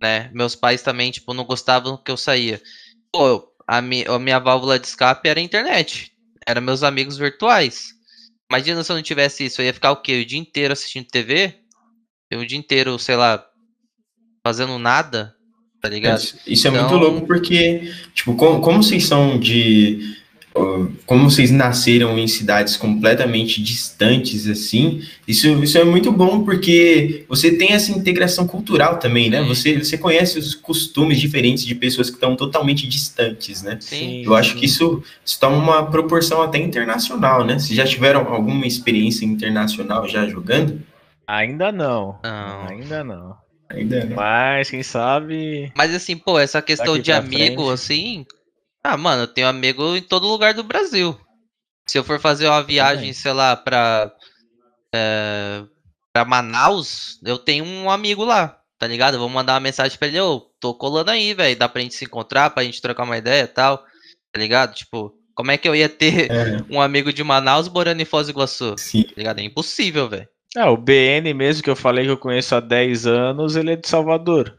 né? 0.01 0.31
Meus 0.33 0.55
pais 0.55 0.81
também, 0.81 1.11
tipo, 1.11 1.33
não 1.33 1.45
gostavam 1.45 1.95
que 1.95 2.09
eu 2.09 2.17
saía. 2.17 2.59
Pô, 3.11 3.47
a, 3.67 3.81
mi 3.81 4.03
a 4.05 4.17
minha 4.17 4.39
válvula 4.39 4.79
de 4.79 4.87
escape 4.87 5.29
era 5.29 5.39
a 5.39 5.43
internet. 5.43 6.11
Era 6.45 6.59
meus 6.59 6.81
amigos 6.81 7.17
virtuais. 7.17 7.93
Imagina 8.49 8.83
se 8.83 8.91
eu 8.91 8.95
não 8.95 9.03
tivesse 9.03 9.45
isso, 9.45 9.61
eu 9.61 9.65
ia 9.67 9.73
ficar 9.73 9.91
o 9.91 10.01
quê? 10.01 10.21
O 10.21 10.25
dia 10.25 10.39
inteiro 10.39 10.73
assistindo 10.73 11.05
TV? 11.05 11.55
O 12.33 12.45
dia 12.45 12.57
inteiro, 12.57 12.97
sei 12.97 13.15
lá, 13.15 13.45
fazendo 14.43 14.77
nada, 14.79 15.35
tá 15.81 15.89
ligado? 15.89 16.19
Isso, 16.19 16.37
isso 16.45 16.67
é 16.67 16.71
então... 16.71 16.89
muito 16.89 16.95
louco 16.95 17.27
porque, 17.27 17.91
tipo, 18.13 18.35
como, 18.35 18.61
como 18.61 18.83
vocês 18.83 19.05
são 19.05 19.39
de 19.39 20.19
como 21.05 21.29
vocês 21.29 21.49
nasceram 21.49 22.17
em 22.19 22.27
cidades 22.27 22.75
completamente 22.75 23.61
distantes 23.63 24.47
assim, 24.47 25.01
isso, 25.25 25.47
isso 25.63 25.77
é 25.77 25.83
muito 25.85 26.11
bom 26.11 26.43
porque 26.43 27.25
você 27.29 27.55
tem 27.55 27.71
essa 27.71 27.91
integração 27.91 28.45
cultural 28.45 28.97
também, 28.97 29.29
né? 29.29 29.41
Você, 29.43 29.79
você 29.79 29.97
conhece 29.97 30.37
os 30.37 30.53
costumes 30.53 31.21
diferentes 31.21 31.65
de 31.65 31.73
pessoas 31.73 32.09
que 32.09 32.17
estão 32.17 32.35
totalmente 32.35 32.85
distantes, 32.85 33.63
né? 33.63 33.77
Sim. 33.79 34.23
Eu 34.25 34.35
acho 34.35 34.57
que 34.57 34.65
isso, 34.65 35.01
isso 35.23 35.39
toma 35.39 35.55
uma 35.55 35.85
proporção 35.89 36.41
até 36.41 36.57
internacional, 36.57 37.45
né? 37.45 37.57
Vocês 37.57 37.75
já 37.75 37.85
tiveram 37.85 38.27
alguma 38.33 38.67
experiência 38.67 39.23
internacional 39.23 40.05
já 40.07 40.27
jogando? 40.27 40.81
Ainda 41.25 41.71
não. 41.71 42.19
não. 42.21 42.67
Ainda 42.67 43.03
não. 43.05 43.40
Ainda 43.73 44.05
não. 44.05 44.15
Mas 44.15 44.69
quem 44.69 44.83
sabe. 44.83 45.71
Mas 45.75 45.93
assim, 45.93 46.17
pô, 46.17 46.39
essa 46.39 46.61
questão 46.61 46.97
de 46.97 47.11
amigo, 47.11 47.65
frente. 47.65 47.73
assim, 47.73 48.25
ah, 48.83 48.97
mano, 48.97 49.23
eu 49.23 49.27
tenho 49.27 49.47
amigo 49.47 49.95
em 49.95 50.01
todo 50.01 50.27
lugar 50.27 50.53
do 50.53 50.63
Brasil. 50.63 51.19
Se 51.87 51.97
eu 51.97 52.03
for 52.03 52.19
fazer 52.19 52.47
uma 52.47 52.63
viagem, 52.63 53.13
sei 53.13 53.33
lá, 53.33 53.55
pra, 53.55 54.11
é, 54.93 55.63
pra 56.13 56.25
Manaus, 56.25 57.19
eu 57.23 57.37
tenho 57.37 57.65
um 57.65 57.89
amigo 57.89 58.23
lá, 58.23 58.59
tá 58.79 58.87
ligado? 58.87 59.15
Eu 59.15 59.19
vou 59.19 59.29
mandar 59.29 59.53
uma 59.53 59.59
mensagem 59.59 59.97
pra 59.97 60.07
ele, 60.07 60.19
ô, 60.19 60.39
tô 60.59 60.73
colando 60.73 61.11
aí, 61.11 61.33
velho, 61.33 61.57
dá 61.57 61.67
pra 61.67 61.81
gente 61.81 61.95
se 61.95 62.05
encontrar, 62.05 62.49
pra 62.49 62.63
gente 62.63 62.81
trocar 62.81 63.03
uma 63.03 63.17
ideia 63.17 63.43
e 63.43 63.47
tal, 63.47 63.79
tá 64.31 64.39
ligado? 64.39 64.73
Tipo, 64.73 65.13
como 65.35 65.51
é 65.51 65.57
que 65.57 65.67
eu 65.67 65.75
ia 65.75 65.89
ter 65.89 66.31
é. 66.31 66.57
um 66.69 66.81
amigo 66.81 67.11
de 67.11 67.23
Manaus 67.23 67.67
morando 67.67 68.01
em 68.01 68.05
Foz 68.05 68.27
do 68.27 68.31
Iguaçu? 68.31 68.75
Sim. 68.77 69.03
Tá 69.03 69.13
ligado? 69.17 69.39
É 69.39 69.43
impossível, 69.43 70.07
velho. 70.09 70.27
É, 70.55 70.65
o 70.65 70.75
BN 70.75 71.33
mesmo, 71.33 71.63
que 71.63 71.69
eu 71.69 71.75
falei 71.75 72.05
que 72.05 72.11
eu 72.11 72.17
conheço 72.17 72.55
há 72.55 72.59
10 72.59 73.07
anos, 73.07 73.55
ele 73.55 73.71
é 73.71 73.75
de 73.75 73.87
Salvador. 73.87 74.57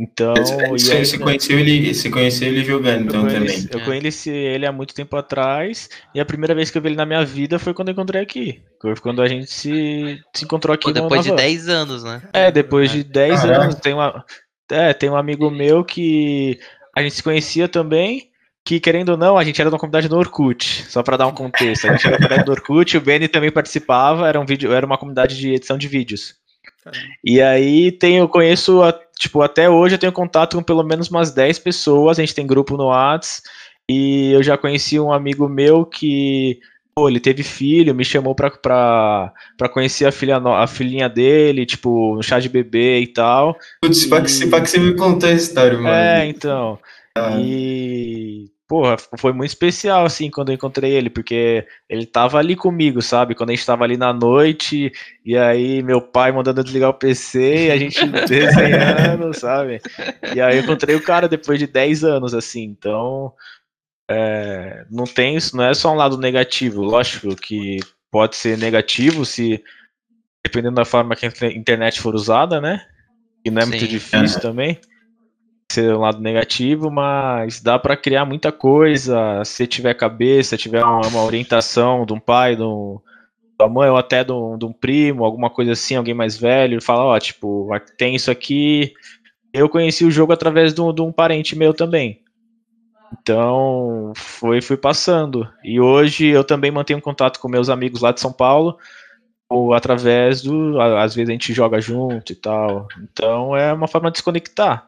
Então. 0.00 0.34
Você, 0.36 0.92
aí, 0.92 1.04
você, 1.04 1.18
conheceu 1.18 1.58
ele, 1.58 1.92
você 1.92 2.08
conheceu 2.08 2.48
ele 2.48 2.64
jogando, 2.64 3.06
então 3.06 3.22
conheci, 3.22 3.68
também. 3.68 3.80
Eu 3.80 3.84
conheci 3.84 4.30
ele 4.30 4.64
há 4.64 4.70
muito 4.70 4.94
tempo 4.94 5.16
atrás, 5.16 5.88
e 6.14 6.20
a 6.20 6.24
primeira 6.24 6.54
vez 6.54 6.70
que 6.70 6.78
eu 6.78 6.82
vi 6.82 6.88
ele 6.88 6.96
na 6.96 7.06
minha 7.06 7.24
vida 7.24 7.58
foi 7.58 7.74
quando 7.74 7.88
eu 7.88 7.92
encontrei 7.92 8.22
aqui. 8.22 8.62
Foi 8.80 8.94
quando 8.96 9.20
a 9.20 9.26
gente 9.26 9.50
se, 9.50 10.22
se 10.32 10.44
encontrou 10.44 10.72
aqui. 10.72 10.84
Pô, 10.84 10.92
depois 10.92 11.24
de 11.24 11.34
10 11.34 11.68
anos, 11.68 12.04
né? 12.04 12.22
É, 12.32 12.50
depois 12.52 12.92
de 12.92 13.02
10 13.02 13.44
ah, 13.44 13.56
anos. 13.56 13.74
É? 13.74 13.80
Tem, 13.80 13.94
uma, 13.94 14.24
é, 14.70 14.94
tem 14.94 15.10
um 15.10 15.16
amigo 15.16 15.50
meu 15.50 15.84
que 15.84 16.60
a 16.94 17.02
gente 17.02 17.16
se 17.16 17.22
conhecia 17.22 17.66
também. 17.66 18.30
Que, 18.68 18.78
querendo 18.78 19.08
ou 19.08 19.16
não, 19.16 19.38
a 19.38 19.44
gente 19.44 19.58
era 19.58 19.70
uma 19.70 19.78
comunidade 19.78 20.10
no 20.10 20.18
Orkut, 20.18 20.84
só 20.90 21.02
para 21.02 21.16
dar 21.16 21.26
um 21.26 21.32
contexto. 21.32 21.86
A 21.86 21.92
gente 21.92 22.06
era 22.06 22.16
uma 22.16 22.18
comunidade 22.18 22.44
do 22.44 22.52
Orkut, 22.52 22.98
o 22.98 23.00
Benny 23.00 23.26
também 23.26 23.50
participava, 23.50 24.28
era, 24.28 24.38
um 24.38 24.44
vídeo, 24.44 24.70
era 24.70 24.84
uma 24.84 24.98
comunidade 24.98 25.38
de 25.38 25.54
edição 25.54 25.78
de 25.78 25.88
vídeos. 25.88 26.34
E 27.24 27.40
aí 27.40 27.96
eu 28.02 28.28
conheço, 28.28 28.82
tipo, 29.18 29.40
até 29.40 29.70
hoje 29.70 29.94
eu 29.94 29.98
tenho 29.98 30.12
contato 30.12 30.58
com 30.58 30.62
pelo 30.62 30.82
menos 30.82 31.08
umas 31.08 31.30
10 31.30 31.60
pessoas, 31.60 32.18
a 32.18 32.22
gente 32.22 32.34
tem 32.34 32.46
grupo 32.46 32.76
no 32.76 32.88
Whats, 32.88 33.40
e 33.88 34.32
eu 34.32 34.42
já 34.42 34.58
conheci 34.58 35.00
um 35.00 35.10
amigo 35.10 35.48
meu 35.48 35.86
que 35.86 36.58
pô, 36.94 37.08
ele 37.08 37.20
teve 37.20 37.42
filho, 37.42 37.94
me 37.94 38.04
chamou 38.04 38.34
pra, 38.34 38.50
pra, 38.50 39.32
pra 39.56 39.68
conhecer 39.70 40.04
a, 40.04 40.12
filha, 40.12 40.36
a 40.36 40.66
filhinha 40.66 41.08
dele, 41.08 41.64
tipo, 41.64 42.16
no 42.16 42.22
chá 42.22 42.38
de 42.38 42.50
bebê 42.50 43.00
e 43.00 43.06
tal. 43.06 43.56
Putz, 43.80 44.02
e... 44.02 44.10
que, 44.10 44.60
que 44.60 44.66
você 44.68 44.78
me 44.78 44.94
contou 44.94 45.26
a 45.26 45.32
história, 45.32 45.78
mano. 45.78 45.88
É, 45.88 46.26
então. 46.26 46.78
Ah. 47.16 47.38
E 47.40 48.50
porra, 48.68 48.96
foi 49.18 49.32
muito 49.32 49.48
especial, 49.50 50.04
assim, 50.04 50.30
quando 50.30 50.50
eu 50.50 50.54
encontrei 50.54 50.92
ele, 50.92 51.08
porque 51.08 51.66
ele 51.88 52.04
tava 52.04 52.38
ali 52.38 52.54
comigo, 52.54 53.00
sabe? 53.00 53.34
Quando 53.34 53.48
a 53.48 53.54
gente 53.54 53.64
tava 53.64 53.82
ali 53.82 53.96
na 53.96 54.12
noite, 54.12 54.92
e 55.24 55.36
aí 55.38 55.82
meu 55.82 56.02
pai 56.02 56.30
mandando 56.30 56.62
desligar 56.62 56.90
o 56.90 56.94
PC, 56.94 57.68
e 57.68 57.70
a 57.70 57.78
gente 57.78 57.98
desenhando, 58.28 59.32
sabe? 59.32 59.80
E 60.34 60.40
aí 60.40 60.58
eu 60.58 60.62
encontrei 60.62 60.94
o 60.94 61.02
cara 61.02 61.26
depois 61.26 61.58
de 61.58 61.66
10 61.66 62.04
anos, 62.04 62.34
assim, 62.34 62.62
então. 62.62 63.32
É, 64.10 64.86
não 64.90 65.04
tem 65.04 65.36
isso, 65.36 65.54
não 65.54 65.64
é 65.64 65.74
só 65.74 65.92
um 65.92 65.96
lado 65.96 66.16
negativo, 66.16 66.82
lógico 66.82 67.36
que 67.36 67.78
pode 68.10 68.36
ser 68.36 68.56
negativo 68.56 69.22
se 69.26 69.62
dependendo 70.42 70.76
da 70.76 70.84
forma 70.86 71.14
que 71.14 71.26
a 71.26 71.46
internet 71.48 72.00
for 72.00 72.14
usada, 72.14 72.58
né? 72.58 72.80
E 73.44 73.50
não 73.50 73.60
é 73.60 73.64
Sim, 73.64 73.70
muito 73.70 73.86
difícil 73.86 74.38
é. 74.38 74.40
também 74.40 74.80
ser 75.70 75.94
um 75.94 76.00
lado 76.00 76.20
negativo, 76.20 76.90
mas 76.90 77.60
dá 77.60 77.78
para 77.78 77.96
criar 77.96 78.24
muita 78.24 78.50
coisa 78.50 79.42
se 79.44 79.66
tiver 79.66 79.94
cabeça, 79.94 80.56
tiver 80.56 80.82
uma, 80.82 81.22
orientação 81.22 82.06
de 82.06 82.12
um 82.14 82.20
pai, 82.20 82.56
de, 82.56 82.62
um, 82.62 82.98
uma 83.60 83.68
mãe 83.68 83.90
ou 83.90 83.96
até 83.96 84.24
de 84.24 84.32
um, 84.32 84.56
de 84.56 84.64
um, 84.64 84.72
primo, 84.72 85.24
alguma 85.24 85.50
coisa 85.50 85.72
assim, 85.72 85.94
alguém 85.94 86.14
mais 86.14 86.38
velho, 86.38 86.80
fala, 86.80 87.04
ó, 87.04 87.18
tipo, 87.18 87.68
tem 87.98 88.14
isso 88.14 88.30
aqui. 88.30 88.94
Eu 89.52 89.68
conheci 89.68 90.04
o 90.04 90.10
jogo 90.10 90.32
através 90.32 90.72
de 90.72 90.80
um, 90.80 90.92
de 90.92 91.02
um 91.02 91.12
parente 91.12 91.56
meu 91.56 91.74
também. 91.74 92.22
Então, 93.12 94.12
foi, 94.16 94.62
fui 94.62 94.76
passando. 94.76 95.46
E 95.62 95.80
hoje 95.80 96.26
eu 96.26 96.44
também 96.44 96.70
mantenho 96.70 97.00
contato 97.00 97.40
com 97.40 97.48
meus 97.48 97.68
amigos 97.68 98.00
lá 98.00 98.12
de 98.12 98.20
São 98.20 98.32
Paulo, 98.32 98.78
ou 99.48 99.74
através 99.74 100.42
do. 100.42 100.80
Às 100.80 101.14
vezes 101.14 101.28
a 101.28 101.32
gente 101.32 101.52
joga 101.54 101.80
junto 101.80 102.32
e 102.32 102.36
tal. 102.36 102.86
Então 103.02 103.56
é 103.56 103.72
uma 103.72 103.88
forma 103.88 104.10
de 104.10 104.14
desconectar. 104.14 104.87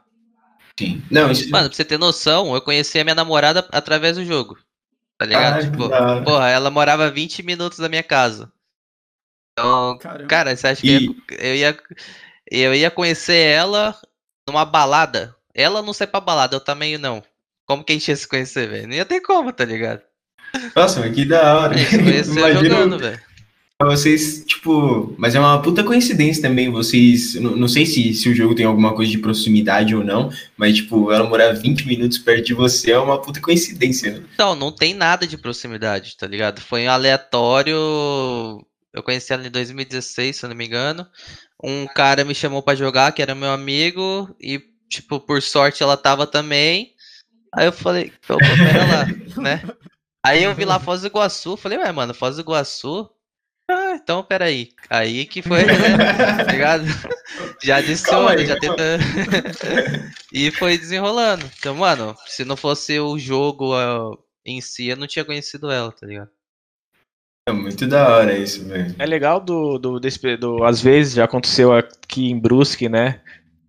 Sim. 0.81 1.03
Não, 1.11 1.31
isso... 1.31 1.51
Mano, 1.51 1.68
pra 1.68 1.76
você 1.76 1.85
ter 1.85 1.99
noção, 1.99 2.55
eu 2.55 2.62
conheci 2.62 2.99
a 2.99 3.05
minha 3.05 3.14
namorada 3.14 3.68
através 3.70 4.16
do 4.16 4.24
jogo. 4.24 4.59
Tá 5.18 5.26
ligado? 5.26 5.57
Ai, 5.57 5.64
tipo, 5.64 5.91
porra, 6.24 6.49
ela 6.49 6.70
morava 6.70 7.11
20 7.11 7.43
minutos 7.43 7.78
da 7.78 7.89
minha 7.91 8.03
casa. 8.03 8.51
Então, 9.53 9.99
Caramba. 9.99 10.26
cara, 10.26 10.57
você 10.57 10.68
acha 10.68 10.87
e... 10.87 11.09
que 11.09 11.37
eu 11.39 11.55
ia, 11.55 11.78
eu 12.51 12.74
ia 12.74 12.91
conhecer 12.91 13.37
ela 13.37 13.95
numa 14.49 14.64
balada? 14.64 15.37
Ela 15.55 15.83
não 15.83 15.93
sai 15.93 16.07
pra 16.07 16.18
balada, 16.18 16.57
eu 16.57 16.61
também 16.61 16.97
não. 16.97 17.22
Como 17.66 17.85
que 17.85 17.93
a 17.93 17.97
gente 17.97 18.09
ia 18.09 18.16
se 18.16 18.26
conhecer, 18.26 18.66
velho? 18.66 18.89
Não 18.89 18.95
ia 18.95 19.05
ter 19.05 19.20
como, 19.20 19.53
tá 19.53 19.66
ligado? 19.66 20.01
Nossa, 20.74 21.01
mas 21.01 21.14
que 21.14 21.26
da 21.26 21.59
hora. 21.59 21.74
A 21.74 21.76
gente 21.76 21.91
se 21.91 21.99
conheceu 21.99 22.55
jogando, 22.64 22.99
velho 22.99 23.30
vocês, 23.87 24.45
tipo, 24.45 25.14
mas 25.16 25.35
é 25.35 25.41
uma 25.41 25.61
puta 25.62 25.83
coincidência 25.83 26.43
também, 26.43 26.70
vocês, 26.70 27.35
não, 27.37 27.57
não 27.57 27.66
sei 27.66 27.87
se, 27.87 28.12
se 28.12 28.28
o 28.28 28.35
jogo 28.35 28.55
tem 28.55 28.66
alguma 28.66 28.95
coisa 28.95 29.11
de 29.11 29.16
proximidade 29.16 29.97
ou 29.97 30.05
não, 30.05 30.31
mas, 30.55 30.76
tipo, 30.76 31.11
ela 31.11 31.26
morar 31.26 31.53
20 31.53 31.87
minutos 31.87 32.18
perto 32.18 32.45
de 32.45 32.55
você 32.55 32.91
é 32.91 32.99
uma 32.99 33.20
puta 33.20 33.41
coincidência, 33.41 34.12
né? 34.12 34.24
Então, 34.35 34.55
não 34.55 34.70
tem 34.70 34.93
nada 34.93 35.26
de 35.26 35.39
proximidade, 35.39 36.14
tá 36.16 36.26
ligado? 36.26 36.61
Foi 36.61 36.85
um 36.87 36.91
aleatório, 36.91 37.74
eu 38.93 39.03
conheci 39.03 39.33
ela 39.33 39.47
em 39.47 39.51
2016, 39.51 40.37
se 40.37 40.45
eu 40.45 40.51
não 40.51 40.57
me 40.57 40.66
engano, 40.66 41.07
um 41.64 41.87
cara 41.87 42.22
me 42.22 42.35
chamou 42.35 42.62
para 42.62 42.76
jogar, 42.76 43.12
que 43.12 43.22
era 43.22 43.35
meu 43.35 43.51
amigo, 43.51 44.28
e, 44.39 44.62
tipo, 44.91 45.18
por 45.18 45.41
sorte 45.41 45.83
ela 45.83 45.97
tava 45.97 46.26
também, 46.26 46.93
aí 47.55 47.66
eu 47.66 47.72
falei, 47.72 48.12
opa, 48.28 48.39
pera 48.39 48.85
lá, 48.87 49.07
né? 49.43 49.62
Aí 50.22 50.45
eu 50.45 50.55
vi 50.55 50.66
lá 50.66 50.78
Foz 50.78 51.01
do 51.01 51.07
Iguaçu, 51.07 51.57
falei, 51.57 51.78
ué, 51.78 51.91
mano, 51.93 52.12
Foz 52.12 52.37
do 52.37 52.43
Iguaçu, 52.43 53.09
ah, 53.91 53.97
então 53.97 54.22
peraí. 54.22 54.70
Aí 54.88 55.24
que 55.24 55.43
foi, 55.43 55.64
né? 55.64 55.74
tá 56.45 56.53
ligado? 56.53 56.84
Já 57.62 57.76
adiciona, 57.76 58.45
já 58.45 58.59
tenta. 58.59 58.99
e 60.32 60.51
foi 60.53 60.78
desenrolando. 60.78 61.45
Então, 61.59 61.74
mano, 61.74 62.14
se 62.26 62.45
não 62.45 62.57
fosse 62.57 62.99
o 62.99 63.18
jogo 63.18 63.74
em 64.45 64.61
si, 64.61 64.88
eu 64.88 64.97
não 64.97 65.07
tinha 65.07 65.24
conhecido 65.24 65.70
ela, 65.70 65.91
tá 65.93 66.07
ligado? 66.07 66.30
É 67.49 67.53
muito 67.53 67.86
da 67.86 68.09
hora 68.09 68.36
isso, 68.36 68.64
velho. 68.66 68.95
É 68.99 69.07
legal 69.07 69.41
do, 69.41 69.78
do, 69.78 69.99
desse, 69.99 70.36
do. 70.36 70.62
Às 70.64 70.80
vezes 70.80 71.14
já 71.14 71.24
aconteceu 71.24 71.72
aqui 71.72 72.30
em 72.30 72.38
Brusque, 72.38 72.88
né? 72.88 73.20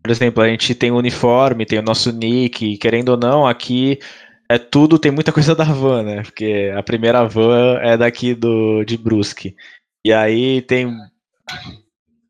Por 0.03 0.11
exemplo, 0.11 0.43
a 0.43 0.47
gente 0.47 0.76
tem 0.76 0.91
o 0.91 0.97
uniforme, 0.97 1.65
tem 1.65 1.80
o 1.80 1.84
nosso 1.84 2.11
nick, 2.11 2.78
querendo 2.78 3.09
ou 3.09 3.17
não, 3.17 3.47
aqui 3.47 3.99
é 4.49 4.57
tudo, 4.57 4.99
tem 4.99 5.11
muita 5.11 5.32
coisa 5.32 5.55
da 5.55 5.63
van, 5.63 6.03
né? 6.03 6.24
Porque 6.24 6.72
a 6.76 6.84
primeira 6.84 7.24
van 7.26 7.80
é 7.82 7.95
daqui 7.95 8.36
do, 8.36 8.84
de 8.84 8.97
Brusque. 8.97 9.55
E 10.04 10.12
aí 10.12 10.62
tem 10.62 10.95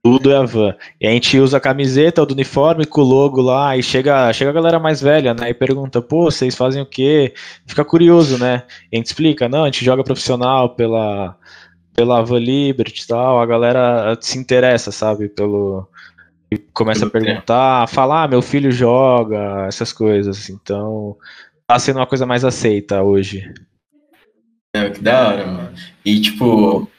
tudo 0.03 0.31
é 0.31 0.37
a 0.37 0.43
van. 0.43 0.75
E 0.99 1.07
a 1.07 1.11
gente 1.11 1.37
usa 1.39 1.57
a 1.57 1.61
camiseta 1.61 2.25
do 2.25 2.33
uniforme 2.33 2.85
com 2.85 3.01
o 3.01 3.03
logo 3.03 3.41
lá, 3.41 3.77
e 3.77 3.83
chega, 3.83 4.33
chega 4.33 4.49
a 4.49 4.53
galera 4.53 4.79
mais 4.79 4.99
velha, 5.01 5.33
né? 5.33 5.49
E 5.49 5.53
pergunta, 5.53 6.01
pô, 6.01 6.25
vocês 6.25 6.55
fazem 6.55 6.81
o 6.81 6.85
quê? 6.85 7.33
Fica 7.67 7.85
curioso, 7.85 8.37
né? 8.37 8.63
E 8.91 8.95
a 8.95 8.97
gente 8.97 9.07
explica, 9.07 9.47
não, 9.47 9.63
a 9.63 9.65
gente 9.67 9.85
joga 9.85 10.03
profissional 10.03 10.69
pela, 10.69 11.37
pela 11.93 12.23
Van 12.23 12.39
Liberty 12.39 13.03
e 13.03 13.07
tal, 13.07 13.39
a 13.39 13.45
galera 13.45 14.17
se 14.19 14.37
interessa, 14.37 14.91
sabe, 14.91 15.29
pelo. 15.29 15.87
E 16.49 16.57
começa 16.57 17.05
a 17.05 17.09
perguntar, 17.09 17.87
falar, 17.87 18.23
ah, 18.23 18.27
meu 18.27 18.41
filho 18.41 18.71
joga, 18.71 19.67
essas 19.67 19.93
coisas. 19.93 20.49
Então, 20.49 21.15
tá 21.65 21.79
sendo 21.79 21.97
uma 21.97 22.07
coisa 22.07 22.25
mais 22.25 22.43
aceita 22.43 23.01
hoje. 23.01 23.53
É, 24.75 24.89
que 24.89 25.01
da 25.01 25.27
hora, 25.29 25.47
mano. 25.47 25.73
E, 26.03 26.19
tipo, 26.19 26.89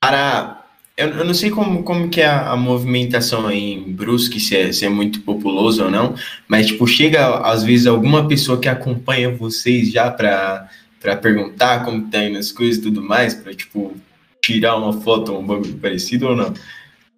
para. 0.00 0.64
Eu, 0.96 1.08
eu 1.08 1.24
não 1.24 1.32
sei 1.34 1.50
como, 1.50 1.82
como 1.82 2.08
que 2.10 2.20
é 2.20 2.26
a, 2.26 2.50
a 2.50 2.56
movimentação 2.56 3.46
aí 3.46 3.74
em 3.74 3.92
Brusque, 3.92 4.40
se 4.40 4.56
é, 4.56 4.72
se 4.72 4.84
é 4.84 4.88
muito 4.88 5.20
populoso 5.22 5.84
ou 5.84 5.90
não, 5.90 6.14
mas, 6.48 6.66
tipo, 6.66 6.86
chega 6.86 7.38
às 7.38 7.62
vezes 7.62 7.86
alguma 7.86 8.26
pessoa 8.28 8.60
que 8.60 8.68
acompanha 8.68 9.34
vocês 9.34 9.90
já 9.90 10.10
para 10.10 10.68
para 11.00 11.16
perguntar 11.16 11.82
como 11.82 12.10
tá 12.10 12.22
indo 12.22 12.38
as 12.38 12.52
coisas 12.52 12.76
e 12.76 12.82
tudo 12.82 13.02
mais, 13.02 13.32
para 13.32 13.54
tipo, 13.54 13.96
tirar 14.44 14.76
uma 14.76 14.92
foto 14.92 15.32
um 15.32 15.46
bagulho 15.46 15.78
parecido 15.78 16.28
ou 16.28 16.36
não? 16.36 16.52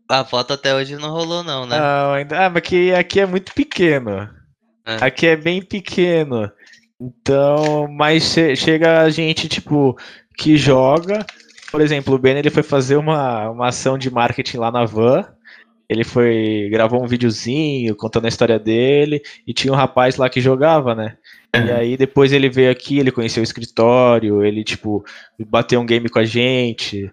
A 0.08 0.24
foto 0.24 0.52
até 0.52 0.74
hoje 0.74 0.94
não 0.96 1.10
rolou, 1.10 1.42
não, 1.42 1.66
né? 1.66 1.78
Não, 1.78 2.12
ainda. 2.12 2.46
Ah, 2.46 2.50
mas 2.50 2.58
aqui, 2.58 2.92
aqui 2.92 3.18
é 3.18 3.26
muito 3.26 3.52
pequeno. 3.54 4.28
É. 4.86 4.96
Aqui 5.00 5.26
é 5.26 5.36
bem 5.36 5.62
pequeno. 5.62 6.50
Então, 7.00 7.88
mas 7.88 8.36
chega 8.56 9.00
a 9.00 9.10
gente, 9.10 9.48
tipo, 9.48 9.96
que 10.36 10.56
joga, 10.56 11.26
por 11.72 11.80
exemplo, 11.80 12.14
o 12.14 12.18
Ben 12.18 12.36
ele 12.36 12.50
foi 12.50 12.62
fazer 12.62 12.96
uma, 12.96 13.48
uma 13.48 13.68
ação 13.68 13.96
de 13.96 14.10
marketing 14.10 14.58
lá 14.58 14.70
na 14.70 14.84
van. 14.84 15.24
Ele 15.88 16.04
foi 16.04 16.68
gravou 16.70 17.02
um 17.02 17.06
videozinho 17.06 17.96
contando 17.96 18.26
a 18.26 18.28
história 18.28 18.58
dele 18.58 19.22
e 19.46 19.54
tinha 19.54 19.72
um 19.72 19.76
rapaz 19.76 20.16
lá 20.16 20.28
que 20.28 20.40
jogava, 20.40 20.94
né? 20.94 21.16
E 21.54 21.58
uhum. 21.58 21.76
aí 21.76 21.96
depois 21.96 22.30
ele 22.32 22.50
veio 22.50 22.70
aqui, 22.70 22.98
ele 22.98 23.10
conheceu 23.10 23.42
o 23.42 23.44
escritório, 23.44 24.44
ele 24.44 24.62
tipo 24.62 25.04
bateu 25.46 25.80
um 25.80 25.86
game 25.86 26.08
com 26.10 26.18
a 26.18 26.24
gente. 26.24 27.10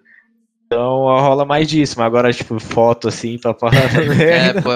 Então 0.65 1.05
rola 1.05 1.45
mais 1.45 1.67
disso, 1.67 1.95
mas 1.97 2.05
agora, 2.05 2.31
tipo, 2.31 2.59
foto 2.59 3.07
assim 3.07 3.39
pra 3.39 3.55
falar. 3.55 3.73
é, 4.21 4.53
pô. 4.61 4.69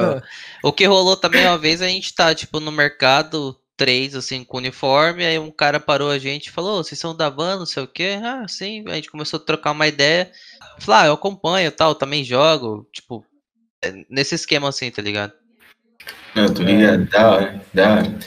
O 0.64 0.72
que 0.72 0.86
rolou 0.86 1.16
também 1.16 1.46
uma 1.46 1.58
vez, 1.58 1.82
a 1.82 1.88
gente 1.88 2.16
tá, 2.16 2.34
tipo, 2.34 2.60
no 2.60 2.72
mercado, 2.72 3.56
três, 3.84 4.16
assim, 4.16 4.46
com 4.46 4.60
uniforme, 4.60 5.26
aí 5.26 5.38
um 5.38 5.52
cara 5.52 5.78
parou 5.78 6.10
a 6.10 6.18
gente 6.18 6.48
e 6.48 6.52
falou, 6.52 6.82
vocês 6.82 6.98
são 6.98 7.14
da 7.14 7.30
van, 7.30 7.58
não 7.58 7.66
sei 7.66 7.84
o 7.84 7.88
quê? 7.88 8.18
Ah, 8.24 8.46
sim, 8.48 8.82
a 8.88 8.96
gente 8.96 9.12
começou 9.12 9.38
a 9.38 9.44
trocar 9.44 9.72
uma 9.72 9.86
ideia. 9.86 10.32
Falei, 10.80 11.02
ah, 11.02 11.08
eu 11.08 11.14
acompanho 11.16 11.70
tal, 11.70 11.94
também 11.94 12.24
jogo, 12.24 12.88
tipo, 12.94 13.26
é, 13.84 13.94
nesse 14.10 14.36
esquema 14.36 14.70
assim, 14.70 14.90
tá 14.90 15.02
ligado? 15.02 15.34
Não, 16.34 16.54
tô 16.54 16.64
ligado, 16.64 17.04
da 17.10 17.30
hora, 17.30 17.62
da 17.74 17.94
hora. 17.96 18.20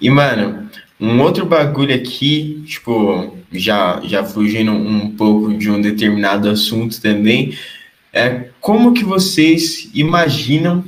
E, 0.00 0.10
mano, 0.10 0.68
um 0.98 1.20
outro 1.22 1.46
bagulho 1.46 1.94
aqui, 1.94 2.64
tipo, 2.66 3.38
já, 3.52 4.00
já 4.02 4.24
fugindo 4.24 4.72
um 4.72 5.14
pouco 5.14 5.56
de 5.56 5.70
um 5.70 5.80
determinado 5.80 6.50
assunto 6.50 7.00
também, 7.00 7.56
é 8.12 8.48
como 8.60 8.92
que 8.92 9.04
vocês 9.04 9.88
imaginam 9.94 10.84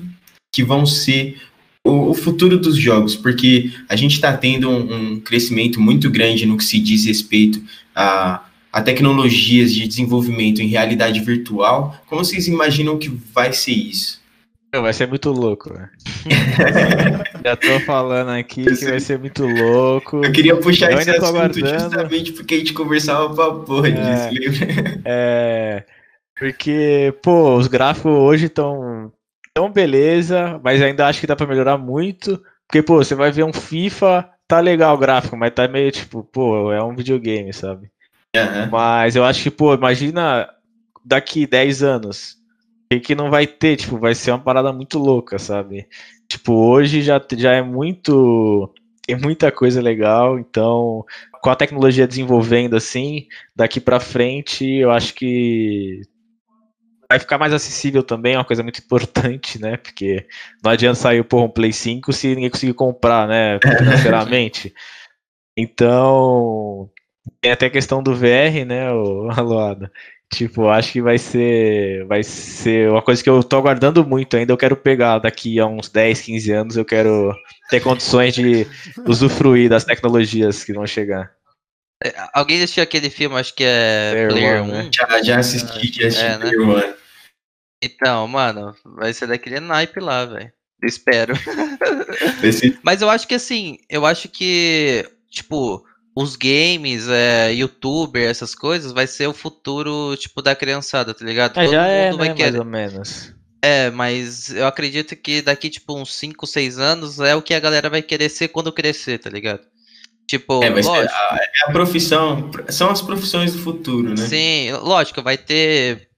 que 0.52 0.64
vão 0.64 0.84
ser 0.84 1.40
o, 1.86 2.14
futuro 2.14 2.58
dos 2.58 2.76
jogos, 2.76 3.14
porque 3.14 3.70
a 3.88 3.96
gente 3.96 4.14
está 4.14 4.36
tendo 4.36 4.68
um, 4.70 4.94
um, 5.12 5.20
crescimento 5.20 5.80
muito 5.80 6.10
grande 6.10 6.46
no 6.46 6.56
que 6.56 6.64
se 6.64 6.78
diz 6.78 7.04
respeito 7.04 7.62
a, 7.94 8.44
a 8.72 8.82
tecnologias 8.82 9.72
de 9.72 9.86
desenvolvimento 9.86 10.60
em 10.60 10.68
realidade 10.68 11.20
virtual. 11.20 11.96
Como 12.06 12.24
vocês 12.24 12.48
imaginam 12.48 12.98
que 12.98 13.08
vai 13.08 13.52
ser 13.52 13.72
isso? 13.72 14.20
Vai 14.74 14.92
ser 14.92 15.08
muito 15.08 15.30
louco, 15.30 15.72
né? 15.72 15.88
Já 17.44 17.56
tô 17.56 17.80
falando 17.80 18.30
aqui 18.30 18.64
que 18.64 18.84
vai 18.84 19.00
ser 19.00 19.18
muito 19.18 19.46
louco. 19.46 20.22
Eu 20.22 20.32
queria 20.32 20.56
puxar 20.56 20.92
Eu 20.92 20.98
esse 20.98 21.10
assunto 21.10 21.24
aguardando. 21.26 21.80
justamente 21.80 22.32
porque 22.32 22.54
a 22.56 22.58
gente 22.58 22.72
conversava 22.72 23.34
pra 23.34 23.52
porra 23.52 23.88
É. 23.88 24.30
lembra? 24.30 25.00
É. 25.04 25.84
Porque, 26.38 27.14
pô, 27.22 27.56
os 27.56 27.66
gráficos 27.66 28.12
hoje 28.12 28.46
estão 28.46 29.10
tão 29.56 29.72
beleza, 29.72 30.60
mas 30.62 30.82
ainda 30.82 31.06
acho 31.06 31.18
que 31.18 31.26
dá 31.26 31.34
pra 31.34 31.46
melhorar 31.46 31.78
muito. 31.78 32.38
Porque, 32.68 32.82
pô, 32.82 32.96
você 32.96 33.14
vai 33.14 33.32
ver 33.32 33.42
um 33.42 33.54
FIFA, 33.54 34.28
tá 34.46 34.60
legal 34.60 34.94
o 34.94 34.98
gráfico, 34.98 35.34
mas 35.34 35.54
tá 35.54 35.66
meio 35.66 35.90
tipo, 35.90 36.22
pô, 36.22 36.70
é 36.70 36.84
um 36.84 36.94
videogame, 36.94 37.50
sabe? 37.54 37.90
Aham. 38.36 38.68
Mas 38.70 39.16
eu 39.16 39.24
acho 39.24 39.42
que, 39.42 39.50
pô, 39.50 39.72
imagina 39.72 40.46
daqui 41.02 41.46
10 41.46 41.82
anos. 41.82 42.36
O 42.92 43.00
que, 43.00 43.14
não 43.14 43.30
vai 43.30 43.46
ter? 43.46 43.76
Tipo, 43.76 43.98
vai 43.98 44.14
ser 44.14 44.32
uma 44.32 44.40
parada 44.40 44.74
muito 44.74 44.98
louca, 44.98 45.38
sabe? 45.38 45.88
Tipo, 46.28 46.52
hoje 46.52 47.00
já, 47.00 47.18
já 47.34 47.52
é 47.52 47.62
muito. 47.62 48.70
Tem 49.06 49.16
muita 49.16 49.50
coisa 49.50 49.80
legal, 49.80 50.38
então, 50.38 51.02
com 51.40 51.48
a 51.48 51.56
tecnologia 51.56 52.06
desenvolvendo 52.06 52.76
assim, 52.76 53.26
daqui 53.54 53.80
pra 53.80 54.00
frente, 54.00 54.66
eu 54.66 54.90
acho 54.90 55.14
que 55.14 56.02
vai 57.08 57.18
ficar 57.18 57.38
mais 57.38 57.52
acessível 57.52 58.02
também, 58.02 58.34
é 58.34 58.38
uma 58.38 58.44
coisa 58.44 58.62
muito 58.62 58.80
importante, 58.80 59.60
né? 59.60 59.76
Porque 59.76 60.26
não 60.62 60.70
adianta 60.70 60.96
sair 60.96 61.22
porra, 61.24 61.44
um 61.44 61.50
Play 61.50 61.72
5 61.72 62.12
se 62.12 62.34
ninguém 62.34 62.50
conseguir 62.50 62.74
comprar, 62.74 63.28
né? 63.28 63.58
Financeiramente. 63.78 64.74
Então, 65.56 66.90
tem 67.40 67.52
até 67.52 67.66
a 67.66 67.70
questão 67.70 68.02
do 68.02 68.14
VR, 68.14 68.64
né, 68.66 68.92
o 68.92 69.30
Aloada? 69.30 69.90
Tipo, 70.34 70.68
acho 70.68 70.92
que 70.92 71.00
vai 71.00 71.18
ser 71.18 72.04
vai 72.06 72.20
ser 72.24 72.90
uma 72.90 73.00
coisa 73.00 73.22
que 73.22 73.30
eu 73.30 73.44
tô 73.44 73.58
aguardando 73.58 74.04
muito 74.04 74.36
ainda. 74.36 74.52
Eu 74.52 74.56
quero 74.56 74.76
pegar 74.76 75.20
daqui 75.20 75.60
a 75.60 75.66
uns 75.66 75.88
10, 75.88 76.20
15 76.20 76.50
anos, 76.52 76.76
eu 76.76 76.84
quero 76.84 77.32
ter 77.70 77.78
condições 77.80 78.34
de 78.34 78.66
usufruir 79.06 79.70
das 79.70 79.84
tecnologias 79.84 80.64
que 80.64 80.72
vão 80.72 80.84
chegar. 80.84 81.30
É, 82.02 82.12
Alguém 82.34 82.56
assistiu 82.56 82.82
aquele 82.82 83.08
filme, 83.08 83.36
acho 83.36 83.54
que 83.54 83.62
é 83.64 84.26
Player 84.28 84.30
Player 84.30 84.62
One, 84.62 84.72
1? 84.72 84.74
né? 84.74 84.90
Já, 84.92 85.22
já 85.22 85.38
assisti, 85.38 85.92
já 86.02 86.08
assisti 86.08 86.24
É, 86.24 86.38
né? 86.38 86.50
Player 86.50 86.68
One. 86.68 86.94
Então, 87.86 88.26
mano, 88.28 88.74
vai 88.96 89.12
ser 89.12 89.26
daquele 89.28 89.60
naipe 89.60 90.00
lá, 90.00 90.24
velho. 90.24 90.50
Espero. 90.82 91.34
Esse- 92.42 92.78
Mas 92.82 93.00
eu 93.02 93.08
acho 93.10 93.26
que 93.26 93.34
assim, 93.34 93.78
eu 93.88 94.04
acho 94.04 94.28
que, 94.28 95.08
tipo, 95.30 95.84
os 96.14 96.36
games, 96.36 97.08
é, 97.08 97.52
youtuber, 97.52 98.28
essas 98.28 98.54
coisas, 98.54 98.92
vai 98.92 99.06
ser 99.06 99.26
o 99.26 99.32
futuro, 99.34 100.16
tipo, 100.16 100.42
da 100.42 100.54
criançada, 100.54 101.14
tá 101.14 101.24
ligado? 101.24 101.58
É, 101.58 101.66
já 101.68 101.86
é, 101.86 102.12
vai 102.12 102.28
né, 102.28 102.34
querer. 102.34 102.50
mais 102.52 102.60
ou 102.60 102.64
menos. 102.64 103.34
É, 103.62 103.90
mas 103.90 104.50
eu 104.50 104.66
acredito 104.66 105.16
que 105.16 105.42
daqui, 105.42 105.68
tipo, 105.70 105.98
uns 105.98 106.14
5, 106.14 106.46
6 106.46 106.78
anos 106.78 107.18
é 107.20 107.34
o 107.34 107.42
que 107.42 107.54
a 107.54 107.60
galera 107.60 107.88
vai 107.90 108.02
querer 108.02 108.28
ser 108.28 108.48
quando 108.48 108.72
crescer, 108.72 109.18
tá 109.18 109.30
ligado? 109.30 109.60
Tipo, 110.28 110.62
É, 110.62 110.70
vai 110.70 110.82
ser 110.82 110.88
lógico. 110.90 111.14
a, 111.14 111.36
é 111.36 111.70
a 111.70 111.72
profissão, 111.72 112.50
são 112.68 112.90
as 112.90 113.00
profissões 113.00 113.52
do 113.52 113.58
futuro, 113.58 114.10
né? 114.10 114.16
Sim, 114.16 114.72
lógico, 114.72 115.22
vai 115.22 115.38
ter. 115.38 116.08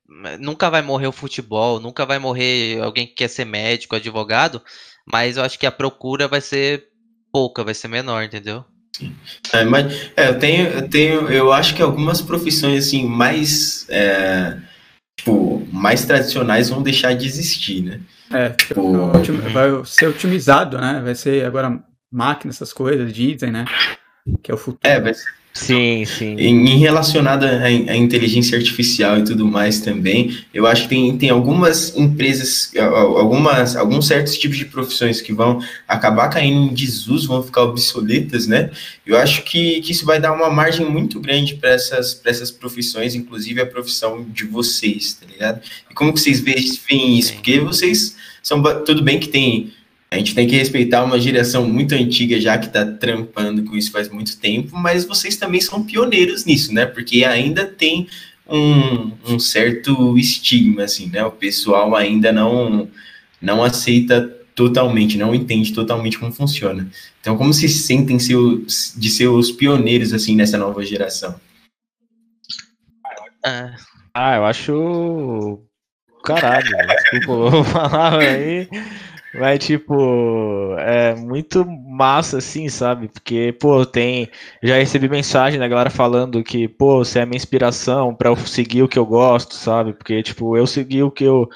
Nunca 0.41 0.71
vai 0.71 0.81
morrer 0.81 1.07
o 1.07 1.13
futebol, 1.13 1.79
nunca 1.79 2.07
vai 2.07 2.19
morrer 2.19 2.81
alguém 2.81 3.07
que 3.07 3.15
quer 3.15 3.29
ser 3.29 3.45
médico, 3.45 3.95
advogado, 3.95 4.63
mas 5.07 5.37
eu 5.37 5.43
acho 5.45 5.59
que 5.59 5.67
a 5.67 5.73
procura 5.73 6.27
vai 6.27 6.41
ser 6.41 6.85
pouca, 7.31 7.63
vai 7.63 7.75
ser 7.75 7.89
menor, 7.89 8.23
entendeu? 8.23 8.65
É, 9.53 9.65
mas 9.65 10.11
é, 10.17 10.29
eu 10.29 10.39
tenho, 10.39 10.67
eu 10.69 10.89
tenho, 10.89 11.29
eu 11.29 11.53
acho 11.53 11.75
que 11.75 11.83
algumas 11.83 12.21
profissões 12.23 12.87
assim 12.87 13.07
mais, 13.07 13.87
é, 13.91 14.57
tipo, 15.17 15.67
mais 15.71 16.05
tradicionais 16.05 16.71
vão 16.71 16.83
deixar 16.83 17.15
de 17.15 17.27
existir, 17.27 17.83
né? 17.83 18.01
É, 18.31 18.51
Tipo, 18.51 19.09
vai 19.53 19.85
ser 19.85 20.09
otimizado, 20.09 20.79
né? 20.79 21.01
Vai 21.05 21.15
ser 21.15 21.45
agora 21.45 21.83
máquina, 22.11 22.51
essas 22.51 22.73
coisas, 22.73 23.13
dizem, 23.13 23.51
né? 23.53 23.65
Que 24.43 24.51
é 24.51 24.55
o 24.55 24.59
futuro. 24.59 24.81
é, 24.83 25.01
vai 25.01 25.15
ser 25.15 25.38
Sim, 25.53 26.05
sim. 26.05 26.37
Em, 26.39 26.69
em 26.69 26.79
relacionado 26.79 27.45
à, 27.45 27.97
inteligência 27.97 28.57
artificial 28.57 29.19
e 29.19 29.25
tudo 29.25 29.45
mais 29.45 29.81
também, 29.81 30.39
eu 30.55 30.67
acho 30.67 30.83
que 30.83 30.89
tem, 30.91 31.19
tem 31.19 31.31
algumas 31.31 31.97
empresas, 31.97 32.71
algumas, 32.77 33.75
alguns 33.75 34.07
certos 34.07 34.39
tipos 34.39 34.57
de 34.57 34.67
profissões 34.67 35.21
que 35.21 35.33
vão 35.33 35.61
acabar 35.87 36.29
caindo 36.29 36.71
em 36.71 36.75
desuso, 36.75 37.27
vão 37.27 37.43
ficar 37.43 37.63
obsoletas, 37.63 38.47
né? 38.47 38.71
Eu 39.05 39.17
acho 39.19 39.43
que, 39.43 39.81
que 39.81 39.91
isso 39.91 40.07
vai 40.07 40.21
dar 40.21 40.33
uma 40.33 40.49
margem 40.49 40.89
muito 40.89 41.19
grande 41.19 41.57
para 41.57 41.71
essas, 41.71 42.15
pra 42.15 42.31
essas 42.31 42.51
profissões, 42.51 43.15
inclusive 43.15 43.61
a 43.61 43.67
profissão 43.67 44.25
de 44.29 44.45
vocês, 44.45 45.15
tá 45.15 45.27
ligado? 45.27 45.61
E 45.91 45.95
como 45.95 46.13
que 46.13 46.21
vocês 46.21 46.41
veem, 46.41 47.19
isso? 47.19 47.35
Porque 47.35 47.59
vocês 47.59 48.15
são. 48.43 48.63
Tudo 48.85 49.03
bem 49.03 49.19
que 49.19 49.29
tem. 49.29 49.73
A 50.11 50.17
gente 50.17 50.35
tem 50.35 50.47
que 50.47 50.57
respeitar 50.57 51.05
uma 51.05 51.21
geração 51.21 51.69
muito 51.69 51.95
antiga 51.95 52.41
já 52.41 52.57
que 52.57 52.67
está 52.67 52.85
trampando 52.85 53.63
com 53.65 53.77
isso 53.77 53.93
faz 53.93 54.09
muito 54.09 54.39
tempo, 54.39 54.75
mas 54.75 55.05
vocês 55.05 55.37
também 55.37 55.61
são 55.61 55.85
pioneiros 55.85 56.47
nisso, 56.47 56.73
né? 56.73 56.87
Porque 56.87 57.25
ainda 57.25 57.67
tem 57.67 58.09
um, 58.49 59.13
um 59.27 59.39
certo 59.39 60.17
estigma, 60.17 60.85
assim, 60.85 61.09
né? 61.11 61.23
O 61.25 61.31
pessoal 61.31 61.95
ainda 61.95 62.33
não, 62.33 62.89
não 63.41 63.63
aceita 63.63 64.35
totalmente, 64.55 65.19
não 65.19 65.35
entende 65.35 65.75
totalmente 65.75 66.19
como 66.19 66.33
funciona. 66.33 66.89
Então, 67.21 67.37
como 67.37 67.53
se 67.53 67.69
sentem 67.69 68.19
seus, 68.19 68.95
de 68.97 69.11
ser 69.11 69.29
os 69.29 69.53
pioneiros, 69.53 70.15
assim, 70.15 70.35
nessa 70.35 70.57
nova 70.57 70.85
geração? 70.85 71.39
É, 73.45 73.71
Ah, 74.15 74.37
eu 74.37 74.45
acho. 74.47 75.61
Caralho, 76.25 76.67
desculpa, 76.67 77.33
eu 77.33 77.51
vou 77.51 77.63
falar 77.65 78.19
aí. 78.19 78.69
Mas, 79.33 79.65
tipo, 79.65 80.75
é 80.79 81.15
muito 81.15 81.65
massa, 81.65 82.39
assim, 82.39 82.69
sabe? 82.69 83.09
Porque, 83.09 83.53
pô, 83.61 83.85
tem. 83.85 84.29
Já 84.63 84.77
recebi 84.77 85.09
mensagem 85.09 85.61
da 85.61 85.69
galera 85.69 85.91
falando 85.91 86.43
que, 86.43 86.67
pô, 86.67 87.05
você 87.05 87.21
é 87.21 87.27
minha 87.27 87.37
inspiração 87.37 88.15
pra 88.15 88.31
eu 88.31 88.37
seguir 88.37 88.83
o 88.83 88.89
que 88.89 88.99
eu 88.99 89.05
gosto, 89.07 89.55
sabe? 89.55 89.93
Porque, 89.93 90.23
tipo, 90.23 90.57
eu 90.57 90.67
segui 90.67 91.03
o 91.03 91.11
que 91.11 91.25
eu, 91.25 91.49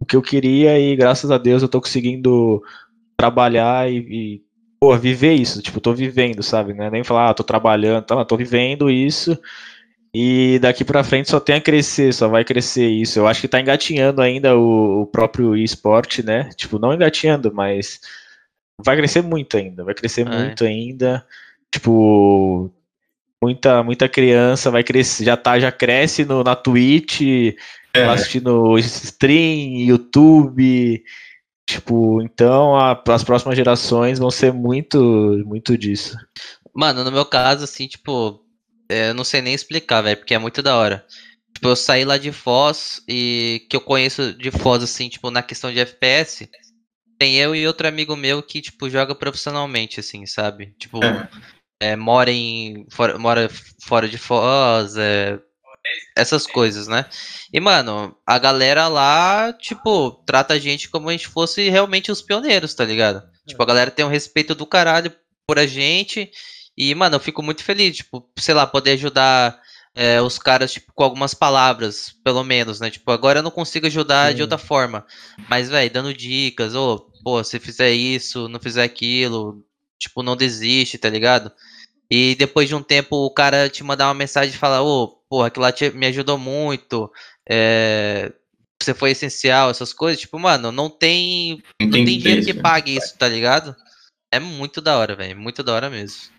o 0.00 0.04
que 0.06 0.16
eu 0.16 0.22
queria 0.22 0.78
e, 0.78 0.96
graças 0.96 1.30
a 1.30 1.38
Deus, 1.38 1.62
eu 1.62 1.68
tô 1.68 1.80
conseguindo 1.80 2.62
trabalhar 3.16 3.90
e, 3.90 3.98
e 3.98 4.42
pô, 4.80 4.96
viver 4.98 5.34
isso. 5.34 5.62
Tipo, 5.62 5.80
tô 5.80 5.94
vivendo, 5.94 6.42
sabe? 6.42 6.74
Não 6.74 6.84
é 6.84 6.90
nem 6.90 7.04
falar, 7.04 7.30
ah, 7.30 7.34
tô 7.34 7.44
trabalhando, 7.44 8.04
tá? 8.04 8.24
tô 8.24 8.36
vivendo 8.36 8.90
isso. 8.90 9.38
E 10.14 10.58
daqui 10.60 10.84
pra 10.84 11.02
frente 11.02 11.28
só 11.28 11.40
tem 11.40 11.56
a 11.56 11.60
crescer, 11.60 12.14
só 12.14 12.28
vai 12.28 12.44
crescer 12.44 12.86
isso. 12.88 13.18
Eu 13.18 13.26
acho 13.26 13.40
que 13.40 13.48
tá 13.48 13.60
engatinhando 13.60 14.22
ainda 14.22 14.56
o, 14.56 15.02
o 15.02 15.06
próprio 15.06 15.56
esporte, 15.56 16.22
né? 16.24 16.48
Tipo, 16.56 16.78
não 16.78 16.94
engatinhando, 16.94 17.52
mas 17.52 18.00
vai 18.80 18.96
crescer 18.96 19.22
muito 19.22 19.56
ainda, 19.56 19.82
vai 19.82 19.92
crescer 19.94 20.24
É. 20.26 20.30
muito 20.30 20.64
ainda. 20.64 21.26
Tipo, 21.72 22.70
muita 23.42 23.82
muita 23.82 24.08
criança 24.08 24.70
vai 24.70 24.84
crescer, 24.84 25.24
já 25.24 25.36
tá, 25.36 25.58
já 25.58 25.72
cresce 25.72 26.24
no, 26.24 26.44
na 26.44 26.54
Twitch, 26.54 27.22
É. 27.92 28.04
assistindo 28.04 28.78
stream, 28.78 29.80
YouTube. 29.80 31.02
Tipo, 31.66 32.22
então 32.22 32.76
a- 32.76 33.02
as 33.08 33.24
próximas 33.24 33.56
gerações 33.56 34.18
vão 34.20 34.30
ser 34.30 34.52
muito 34.52 35.42
muito 35.44 35.76
disso. 35.76 36.16
Mano, 36.72 37.02
no 37.02 37.10
meu 37.10 37.24
caso, 37.24 37.64
assim, 37.64 37.88
tipo, 37.88 38.43
é, 38.88 39.10
eu 39.10 39.14
não 39.14 39.24
sei 39.24 39.40
nem 39.40 39.54
explicar, 39.54 40.02
velho, 40.02 40.16
porque 40.16 40.34
é 40.34 40.38
muito 40.38 40.62
da 40.62 40.76
hora. 40.76 41.04
Tipo, 41.54 41.68
eu 41.68 41.76
saí 41.76 42.04
lá 42.04 42.18
de 42.18 42.32
Foz 42.32 43.00
e 43.08 43.66
que 43.70 43.76
eu 43.76 43.80
conheço 43.80 44.32
de 44.34 44.50
Foz, 44.50 44.82
assim, 44.82 45.08
tipo, 45.08 45.30
na 45.30 45.42
questão 45.42 45.72
de 45.72 45.78
FPS, 45.80 46.48
tem 47.18 47.36
eu 47.36 47.54
e 47.54 47.66
outro 47.66 47.86
amigo 47.86 48.16
meu 48.16 48.42
que, 48.42 48.60
tipo, 48.60 48.90
joga 48.90 49.14
profissionalmente, 49.14 50.00
assim, 50.00 50.26
sabe? 50.26 50.74
Tipo, 50.78 51.00
É. 51.04 51.28
é, 51.80 51.96
mora 51.96 52.30
em. 52.30 52.86
Fora, 52.90 53.18
mora 53.18 53.48
fora 53.82 54.08
de 54.08 54.18
Foz, 54.18 54.96
é, 54.96 55.38
essas 56.16 56.46
coisas, 56.46 56.88
né? 56.88 57.06
E, 57.52 57.60
mano, 57.60 58.16
a 58.26 58.38
galera 58.38 58.88
lá, 58.88 59.52
tipo, 59.52 60.10
trata 60.26 60.54
a 60.54 60.58
gente 60.58 60.88
como 60.88 61.08
a 61.08 61.12
gente 61.12 61.28
fosse 61.28 61.68
realmente 61.68 62.10
os 62.10 62.22
pioneiros, 62.22 62.74
tá 62.74 62.84
ligado? 62.84 63.22
Tipo, 63.46 63.62
a 63.62 63.66
galera 63.66 63.90
tem 63.90 64.04
um 64.04 64.08
respeito 64.08 64.54
do 64.54 64.66
caralho 64.66 65.12
por 65.46 65.58
a 65.58 65.66
gente. 65.66 66.30
E, 66.76 66.94
mano, 66.94 67.16
eu 67.16 67.20
fico 67.20 67.42
muito 67.42 67.62
feliz, 67.62 67.96
tipo, 67.96 68.28
sei 68.38 68.54
lá, 68.54 68.66
poder 68.66 68.92
ajudar 68.92 69.60
é, 69.94 70.20
os 70.20 70.38
caras, 70.38 70.72
tipo, 70.72 70.92
com 70.92 71.04
algumas 71.04 71.34
palavras, 71.34 72.14
pelo 72.24 72.42
menos, 72.42 72.80
né? 72.80 72.90
Tipo, 72.90 73.10
agora 73.12 73.38
eu 73.38 73.42
não 73.42 73.50
consigo 73.50 73.86
ajudar 73.86 74.32
de 74.32 74.38
Sim. 74.38 74.42
outra 74.42 74.58
forma. 74.58 75.06
Mas, 75.48 75.68
velho, 75.68 75.90
dando 75.92 76.12
dicas, 76.14 76.74
ô, 76.74 76.98
pô, 77.22 77.42
se 77.44 77.60
fizer 77.60 77.92
isso, 77.92 78.48
não 78.48 78.58
fizer 78.60 78.82
aquilo, 78.82 79.64
tipo, 79.98 80.22
não 80.22 80.36
desiste, 80.36 80.98
tá 80.98 81.08
ligado? 81.08 81.52
E 82.10 82.34
depois 82.36 82.68
de 82.68 82.74
um 82.74 82.82
tempo 82.82 83.16
o 83.16 83.30
cara 83.30 83.68
te 83.68 83.82
mandar 83.82 84.08
uma 84.08 84.14
mensagem 84.14 84.54
e 84.54 84.58
falar, 84.58 84.82
ô, 84.82 85.08
porra, 85.28 85.48
aquilo 85.48 85.62
lá 85.64 85.72
te- 85.72 85.90
me 85.90 86.06
ajudou 86.06 86.38
muito, 86.38 87.10
é, 87.48 88.32
você 88.80 88.92
foi 88.94 89.12
essencial, 89.12 89.70
essas 89.70 89.92
coisas, 89.92 90.20
tipo, 90.20 90.38
mano, 90.38 90.70
não 90.70 90.90
tem, 90.90 91.62
Não 91.80 91.86
não 91.88 91.90
tem 91.92 92.04
tem 92.04 92.18
dinheiro 92.18 92.44
que 92.44 92.54
pague 92.54 92.96
isso, 92.96 93.16
tá 93.16 93.28
ligado? 93.28 93.74
É 94.30 94.38
muito 94.38 94.80
da 94.80 94.98
hora, 94.98 95.16
velho, 95.16 95.38
muito 95.38 95.62
da 95.62 95.72
hora 95.72 95.88
mesmo. 95.88 96.33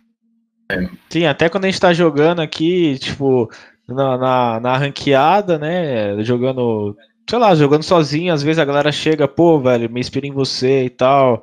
Sim, 1.10 1.26
até 1.26 1.50
quando 1.50 1.66
a 1.66 1.68
gente 1.68 1.80
tá 1.80 1.94
jogando 1.94 2.42
aqui, 2.42 2.98
tipo, 3.00 3.50
na, 3.88 4.18
na, 4.18 4.60
na 4.60 4.78
ranqueada, 4.78 5.58
né? 5.60 6.24
Jogando 6.24 6.96
sei 7.30 7.40
lá, 7.40 7.56
jogando 7.56 7.84
sozinho, 7.84 8.34
às 8.34 8.44
vezes 8.44 8.60
a 8.60 8.66
galera 8.66 8.92
chega, 8.92 9.28
pô, 9.28 9.60
velho, 9.60 9.90
me 9.90 10.00
inspira 10.00 10.28
em 10.28 10.32
você 10.32 10.86
e 10.86 10.90
tal. 10.90 11.42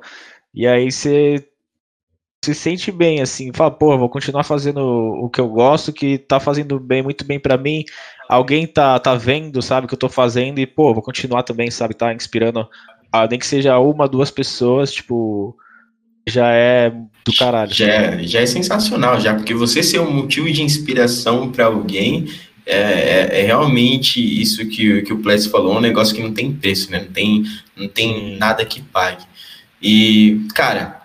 E 0.53 0.65
aí 0.67 0.91
você 0.91 1.45
se 2.43 2.53
sente 2.53 2.91
bem, 2.91 3.21
assim, 3.21 3.51
fala, 3.53 3.71
pô, 3.71 3.97
vou 3.97 4.09
continuar 4.09 4.43
fazendo 4.43 4.79
o 4.79 5.29
que 5.29 5.39
eu 5.39 5.47
gosto, 5.47 5.93
que 5.93 6.17
tá 6.17 6.39
fazendo 6.39 6.79
bem, 6.79 7.01
muito 7.01 7.25
bem 7.25 7.39
para 7.39 7.57
mim. 7.57 7.83
Alguém 8.29 8.67
tá, 8.67 8.99
tá 8.99 9.15
vendo, 9.15 9.61
sabe, 9.61 9.87
que 9.87 9.93
eu 9.93 9.99
tô 9.99 10.09
fazendo 10.09 10.59
e, 10.59 10.67
pô, 10.67 10.93
vou 10.93 11.03
continuar 11.03 11.43
também, 11.43 11.71
sabe, 11.71 11.93
tá 11.93 12.13
inspirando, 12.13 12.67
ah, 13.11 13.27
nem 13.27 13.39
que 13.39 13.47
seja 13.47 13.77
uma, 13.79 14.07
duas 14.07 14.31
pessoas, 14.31 14.91
tipo, 14.91 15.55
já 16.27 16.51
é 16.51 16.91
do 17.25 17.33
caralho. 17.37 17.73
Já 17.73 17.85
é, 17.85 18.23
já 18.23 18.41
é 18.41 18.45
sensacional, 18.45 19.19
já, 19.19 19.33
porque 19.33 19.53
você 19.53 19.81
ser 19.81 19.99
um 19.99 20.11
motivo 20.11 20.51
de 20.51 20.61
inspiração 20.61 21.51
para 21.51 21.65
alguém 21.65 22.27
é, 22.65 22.75
é, 22.75 23.39
é, 23.41 23.45
realmente 23.45 24.21
isso 24.21 24.65
que, 24.67 25.01
que 25.01 25.11
o 25.11 25.19
Pletz 25.19 25.47
falou, 25.47 25.77
um 25.77 25.81
negócio 25.81 26.15
que 26.15 26.21
não 26.21 26.33
tem 26.33 26.51
preço, 26.51 26.89
né? 26.91 26.99
Não 26.99 27.11
tem, 27.11 27.43
não 27.75 27.87
tem 27.87 28.37
nada 28.37 28.65
que 28.65 28.81
pague. 28.81 29.23
E, 29.81 30.45
cara, 30.55 31.01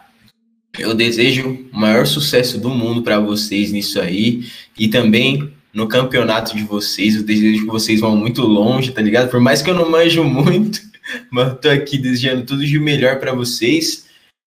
eu 0.79 0.95
desejo 0.95 1.69
o 1.73 1.77
maior 1.79 2.07
sucesso 2.07 2.61
do 2.61 2.71
mundo 2.71 3.03
para 3.03 3.19
vocês 3.19 3.73
nisso 3.73 4.01
aí 4.01 4.45
e 4.79 4.87
também 4.87 5.53
no 5.75 5.89
campeonato 5.89 6.57
de 6.57 6.63
vocês. 6.63 7.17
Eu 7.17 7.25
desejo 7.25 7.65
que 7.65 7.67
vocês 7.67 8.01
vão 8.01 8.17
muito 8.17 8.43
longe, 8.43 8.93
tá 8.93 9.03
ligado? 9.03 9.29
Por 9.29 9.41
mais 9.41 9.61
que 9.61 9.69
eu 9.69 9.75
não 9.75 9.91
manjo 9.91 10.23
muito, 10.23 10.81
mas 11.29 11.59
tô 11.61 11.69
aqui 11.69 11.99
desejando 11.99 12.45
tudo 12.45 12.65
de 12.65 12.79
melhor 12.79 13.19
para 13.19 13.33
vocês. 13.33 14.08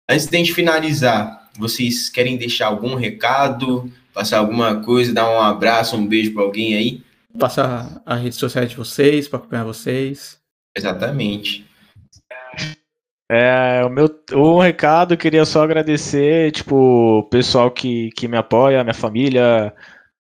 Antes 0.10 0.26
de 0.26 0.36
a 0.36 0.39
gente 0.39 0.53
finalizar, 0.53 1.49
vocês 1.57 2.10
querem 2.10 2.38
deixar 2.38 2.68
algum 2.68 2.95
recado? 2.95 3.91
passar 4.20 4.39
alguma 4.39 4.82
coisa, 4.82 5.14
dar 5.14 5.30
um 5.30 5.39
abraço, 5.39 5.95
um 5.95 6.05
beijo 6.05 6.34
para 6.34 6.43
alguém 6.43 6.76
aí? 6.76 7.01
Passar 7.39 8.01
as 8.05 8.22
redes 8.22 8.38
sociais 8.38 8.70
de 8.70 8.76
vocês, 8.76 9.30
para 9.30 9.39
acompanhar 9.39 9.64
vocês. 9.64 10.38
Exatamente. 10.78 11.66
É, 13.32 13.82
o 13.86 13.89
meu 13.89 14.10
um 14.34 14.60
recado, 14.60 15.14
eu 15.14 15.18
queria 15.18 15.45
só 15.45 15.64
agradecer, 15.64 16.51
tipo, 16.51 17.20
o 17.20 17.24
pessoal 17.24 17.72
que, 17.72 18.10
que 18.18 18.28
me 18.28 18.36
apoia, 18.36 18.82
a 18.82 18.84
minha 18.84 18.93
família, 18.93 19.74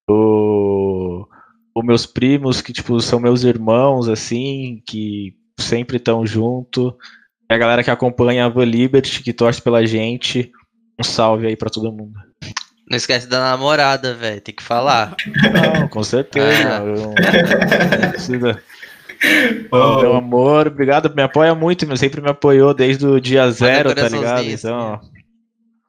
o, 0.09 1.25
os 1.75 1.83
meus 1.83 2.05
primos, 2.05 2.61
que, 2.61 2.71
tipo, 2.71 3.01
são 3.01 3.19
meus 3.19 3.43
irmãos, 3.43 4.07
assim, 4.07 4.81
que 4.85 5.35
sempre 5.59 5.97
estão 5.97 6.25
junto. 6.25 6.95
A 7.49 7.57
galera 7.57 7.83
que 7.83 7.89
acompanha 7.89 8.45
a 8.45 8.49
Van 8.49 8.63
Liberty, 8.63 9.23
que 9.23 9.33
torce 9.33 9.59
pela 9.61 9.85
gente. 9.85 10.51
Um 10.99 11.03
salve 11.03 11.47
aí 11.47 11.55
para 11.55 11.69
todo 11.69 11.91
mundo. 11.91 12.13
Não 12.89 12.95
esquece 12.95 13.27
da 13.27 13.39
namorada, 13.39 14.13
velho. 14.13 14.39
Tem 14.41 14.53
que 14.53 14.63
falar. 14.63 15.15
Não, 15.53 15.87
com 15.87 16.03
certeza. 16.03 16.79
Ah. 16.79 16.83
Eu... 19.71 20.01
Meu 20.01 20.15
amor, 20.15 20.67
obrigado. 20.67 21.13
Me 21.13 21.21
apoia 21.21 21.53
muito, 21.53 21.85
meu. 21.85 21.97
Sempre 21.97 22.21
me 22.21 22.29
apoiou 22.29 22.73
desde 22.73 23.05
o 23.05 23.19
dia 23.19 23.51
zero, 23.51 23.93
tá 23.93 24.07
ligado? 24.07 24.45
Então, 24.45 25.01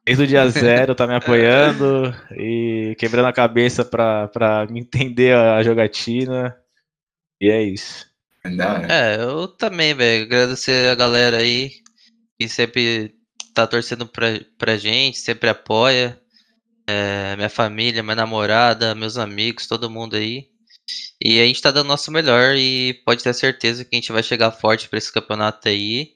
desde 0.05 0.23
o 0.23 0.27
dia 0.27 0.47
zero 0.51 0.93
tá 0.93 1.07
me 1.07 1.15
apoiando 1.15 2.13
e 2.31 2.95
quebrando 2.99 3.27
a 3.27 3.33
cabeça 3.33 3.85
pra, 3.85 4.27
pra 4.27 4.67
entender 4.69 5.35
a 5.35 5.63
jogatina. 5.63 6.55
E 7.39 7.49
é 7.49 7.63
isso. 7.63 8.10
É, 8.89 9.21
eu 9.21 9.47
também, 9.47 9.93
velho. 9.93 10.23
Agradecer 10.23 10.89
a 10.89 10.95
galera 10.95 11.37
aí 11.37 11.71
que 12.39 12.47
sempre 12.47 13.13
tá 13.53 13.67
torcendo 13.67 14.07
pra, 14.07 14.27
pra 14.57 14.77
gente, 14.77 15.19
sempre 15.19 15.49
apoia 15.49 16.19
é, 16.87 17.35
minha 17.35 17.49
família, 17.49 18.03
minha 18.03 18.15
namorada, 18.15 18.95
meus 18.95 19.17
amigos, 19.17 19.67
todo 19.67 19.89
mundo 19.89 20.15
aí. 20.15 20.47
E 21.23 21.39
a 21.39 21.45
gente 21.45 21.61
tá 21.61 21.71
dando 21.71 21.85
o 21.85 21.89
nosso 21.89 22.11
melhor 22.11 22.55
e 22.55 22.95
pode 23.05 23.23
ter 23.23 23.33
certeza 23.33 23.85
que 23.85 23.95
a 23.95 23.99
gente 23.99 24.11
vai 24.11 24.23
chegar 24.23 24.51
forte 24.51 24.89
para 24.89 24.97
esse 24.97 25.11
campeonato 25.11 25.69
aí. 25.69 26.11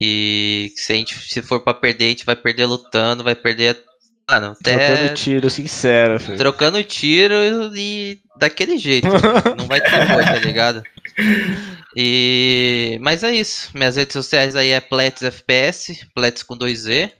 E 0.00 0.72
se 0.76 0.92
a 0.92 0.96
gente 0.96 1.14
se 1.14 1.42
for 1.42 1.60
para 1.60 1.74
perder, 1.74 2.06
a 2.06 2.08
gente 2.08 2.24
vai 2.24 2.34
perder 2.34 2.66
lutando, 2.66 3.22
vai 3.22 3.34
perder 3.34 3.84
Mano, 4.28 4.56
até... 4.58 4.94
Trocando 4.94 5.14
tiro, 5.14 5.50
sincero. 5.50 6.20
Filho. 6.20 6.38
Trocando 6.38 6.84
tiro 6.84 7.34
e 7.74 8.20
daquele 8.36 8.78
jeito. 8.78 9.08
não 9.58 9.66
vai 9.66 9.80
ter 9.80 9.90
coisa, 9.90 10.24
tá 10.24 10.38
ligado? 10.38 10.82
E... 11.96 12.98
Mas 13.00 13.22
é 13.24 13.32
isso. 13.32 13.70
Minhas 13.74 13.96
redes 13.96 14.12
sociais 14.12 14.54
aí 14.54 14.70
é 14.70 14.80
Plets 14.80 15.22
FPS, 15.22 16.06
Plets 16.14 16.42
com 16.42 16.56
2Z. 16.56 17.12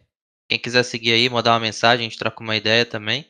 Quem 0.49 0.59
quiser 0.59 0.82
seguir 0.82 1.12
aí, 1.12 1.28
mandar 1.28 1.53
uma 1.53 1.61
mensagem, 1.61 2.07
a 2.07 2.09
gente 2.09 2.18
troca 2.18 2.43
uma 2.43 2.57
ideia 2.57 2.84
também. 2.84 3.26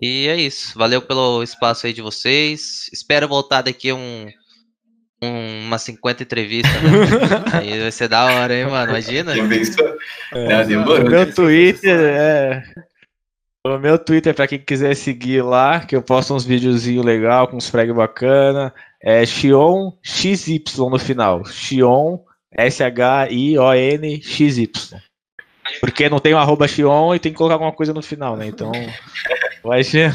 E 0.00 0.28
é 0.28 0.36
isso. 0.36 0.78
Valeu 0.78 1.00
pelo 1.00 1.42
espaço 1.42 1.86
aí 1.86 1.92
de 1.92 2.02
vocês. 2.02 2.88
Espero 2.92 3.26
voltar 3.26 3.62
daqui 3.62 3.92
um, 3.92 4.26
um 5.22 5.66
uma 5.66 5.78
50 5.78 6.22
entrevistas. 6.22 6.72
Né? 6.82 6.90
aí 7.52 7.80
vai 7.80 7.92
ser 7.92 8.08
da 8.08 8.24
hora, 8.26 8.54
hein, 8.54 8.66
mano? 8.66 8.90
Imagina. 8.90 9.32
É, 10.32 10.64
demorou. 10.64 11.10
Meu 11.10 11.32
Twitter 11.32 11.98
é. 11.98 12.62
O 13.66 13.78
meu 13.78 13.98
Twitter, 13.98 14.32
pra 14.32 14.46
quem 14.46 14.60
quiser 14.60 14.94
seguir 14.94 15.42
lá, 15.42 15.80
que 15.80 15.96
eu 15.96 16.02
posto 16.02 16.32
uns 16.32 16.44
videozinhos 16.44 17.04
legal 17.04 17.48
com 17.48 17.56
uns 17.56 17.68
frag 17.68 17.92
bacana, 17.92 18.72
é 19.06 19.24
Xion 19.24 19.92
XY 20.02 20.64
no 20.90 20.98
final. 20.98 21.44
Xion 21.44 22.18
S-H-I-O-N 22.50 24.20
XY. 24.20 24.68
Porque 25.78 26.08
não 26.08 26.18
tem 26.18 26.34
o 26.34 26.38
arroba 26.38 26.66
Xion 26.66 27.14
e 27.14 27.20
tem 27.20 27.30
que 27.30 27.38
colocar 27.38 27.54
alguma 27.54 27.70
coisa 27.70 27.94
no 27.94 28.02
final, 28.02 28.36
né? 28.36 28.48
Então. 28.48 28.72
Vai 29.62 29.84
ser. 29.84 30.12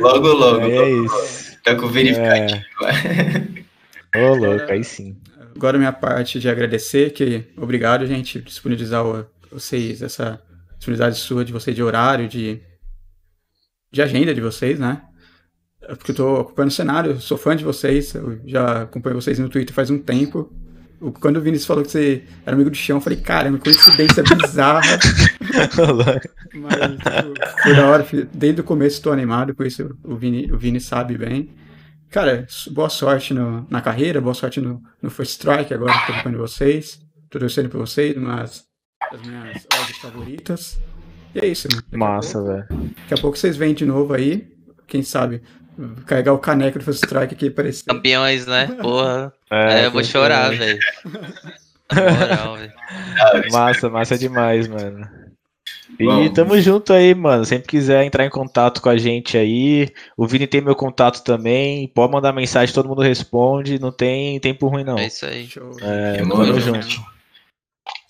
logo, 0.00 0.26
logo. 0.26 0.62
É 0.62 0.78
logo, 0.78 1.04
isso. 1.04 1.58
Tá 1.62 1.76
com 1.76 1.86
o 1.86 1.88
verificativo. 1.88 2.60
É. 4.14 4.20
Ô, 4.20 4.34
louco, 4.34 4.72
aí 4.72 4.82
sim. 4.82 5.16
Agora 5.54 5.78
minha 5.78 5.92
parte 5.92 6.40
de 6.40 6.48
agradecer, 6.48 7.12
que 7.12 7.44
obrigado, 7.56 8.04
gente, 8.04 8.40
por 8.40 8.46
disponibilizar 8.46 9.04
vocês, 9.50 10.02
essa 10.02 10.42
disponibilidade 10.76 11.16
sua 11.18 11.44
de 11.44 11.52
vocês 11.52 11.74
de 11.74 11.82
horário, 11.84 12.26
de, 12.28 12.60
de 13.92 14.02
agenda 14.02 14.34
de 14.34 14.40
vocês, 14.40 14.78
né? 14.78 15.02
É 15.88 15.94
porque 15.94 16.10
eu 16.10 16.16
tô 16.16 16.36
acompanhando 16.36 16.70
o 16.70 16.74
cenário, 16.74 17.20
sou 17.20 17.38
fã 17.38 17.56
de 17.56 17.64
vocês, 17.64 18.14
eu 18.14 18.38
já 18.44 18.82
acompanho 18.82 19.16
vocês 19.16 19.38
no 19.38 19.48
Twitter 19.48 19.74
faz 19.74 19.88
um 19.88 19.98
tempo. 19.98 20.52
Quando 21.18 21.38
o 21.38 21.40
Vinícius 21.40 21.66
falou 21.66 21.82
que 21.82 21.90
você 21.90 22.24
era 22.44 22.54
amigo 22.54 22.68
do 22.68 22.76
chão, 22.76 22.98
eu 22.98 23.00
falei, 23.00 23.18
caramba, 23.18 23.58
coincidência 23.58 24.22
bizarra. 24.22 24.82
Mas 26.52 26.74
tipo, 26.74 27.62
foi 27.62 27.74
da 27.74 27.86
hora, 27.88 28.06
desde 28.34 28.60
o 28.60 28.64
começo 28.64 28.96
estou 28.96 29.12
animado, 29.12 29.54
por 29.54 29.66
isso 29.66 29.96
o 30.04 30.14
Vini, 30.16 30.52
o 30.52 30.58
Vini 30.58 30.78
sabe 30.78 31.16
bem. 31.16 31.54
Cara, 32.10 32.46
boa 32.70 32.90
sorte 32.90 33.32
no, 33.32 33.66
na 33.70 33.80
carreira, 33.80 34.20
boa 34.20 34.34
sorte 34.34 34.60
no, 34.60 34.82
no 35.00 35.08
First 35.08 35.32
Strike 35.32 35.72
agora, 35.72 35.92
tô 36.06 36.12
acompanhando 36.12 36.38
vocês. 36.38 37.00
Tô 37.30 37.38
torcendo 37.38 37.70
por 37.70 37.78
vocês, 37.78 38.14
uma 38.16 38.36
das 38.36 38.66
minhas 39.24 39.66
odds 39.74 39.98
favoritas. 39.98 40.78
E 41.34 41.38
é 41.38 41.46
isso. 41.46 41.68
Massa, 41.92 42.42
velho. 42.42 42.66
Daqui 42.96 43.14
a 43.14 43.18
pouco 43.18 43.38
vocês 43.38 43.56
vêm 43.56 43.72
de 43.72 43.86
novo 43.86 44.12
aí. 44.12 44.48
Quem 44.86 45.02
sabe 45.02 45.42
carregar 46.06 46.32
o 46.32 46.38
caneco 46.38 46.78
do 46.78 46.84
First 46.84 47.04
Strike 47.04 47.34
aqui 47.34 47.48
aparecer. 47.48 47.84
Campeões, 47.84 48.46
né? 48.46 48.66
Porra. 48.80 49.32
É, 49.50 49.82
é 49.82 49.86
eu 49.86 49.90
vou 49.90 50.02
chorar, 50.04 50.50
velho. 50.50 50.78
massa, 53.50 53.88
massa 53.88 54.18
demais, 54.18 54.68
mano. 54.68 55.08
E 55.98 56.04
Vamos. 56.04 56.30
tamo 56.32 56.60
junto 56.60 56.92
aí, 56.92 57.14
mano. 57.14 57.44
Sempre 57.44 57.68
quiser 57.68 58.04
entrar 58.04 58.24
em 58.24 58.30
contato 58.30 58.80
com 58.80 58.88
a 58.88 58.96
gente 58.96 59.36
aí. 59.36 59.88
O 60.16 60.26
Vini 60.26 60.46
tem 60.46 60.60
meu 60.60 60.76
contato 60.76 61.24
também. 61.24 61.88
Pode 61.88 62.12
mandar 62.12 62.32
mensagem, 62.32 62.74
todo 62.74 62.88
mundo 62.88 63.02
responde. 63.02 63.80
Não 63.80 63.90
tem 63.90 64.38
tempo 64.38 64.68
ruim, 64.68 64.84
não. 64.84 64.98
É 64.98 65.06
isso 65.06 65.26
aí. 65.26 65.48
É, 65.80 66.18
tamo 66.18 66.60
junto. 66.60 67.17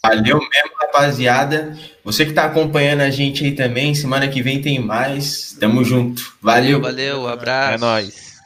Valeu 0.03 0.39
mesmo, 0.39 0.71
rapaziada. 0.81 1.77
Você 2.05 2.25
que 2.25 2.33
tá 2.33 2.45
acompanhando 2.45 3.01
a 3.01 3.11
gente 3.11 3.45
aí 3.45 3.53
também, 3.53 3.95
semana 3.95 4.29
que 4.29 4.41
vem 4.41 4.63
tem 4.63 4.79
mais. 4.79 5.57
Tamo 5.59 5.85
junto. 5.85 6.35
Valeu. 6.41 6.81
Valeu, 6.81 7.27
abraço. 7.27 7.75
É 7.75 7.79
nóis. 7.79 8.38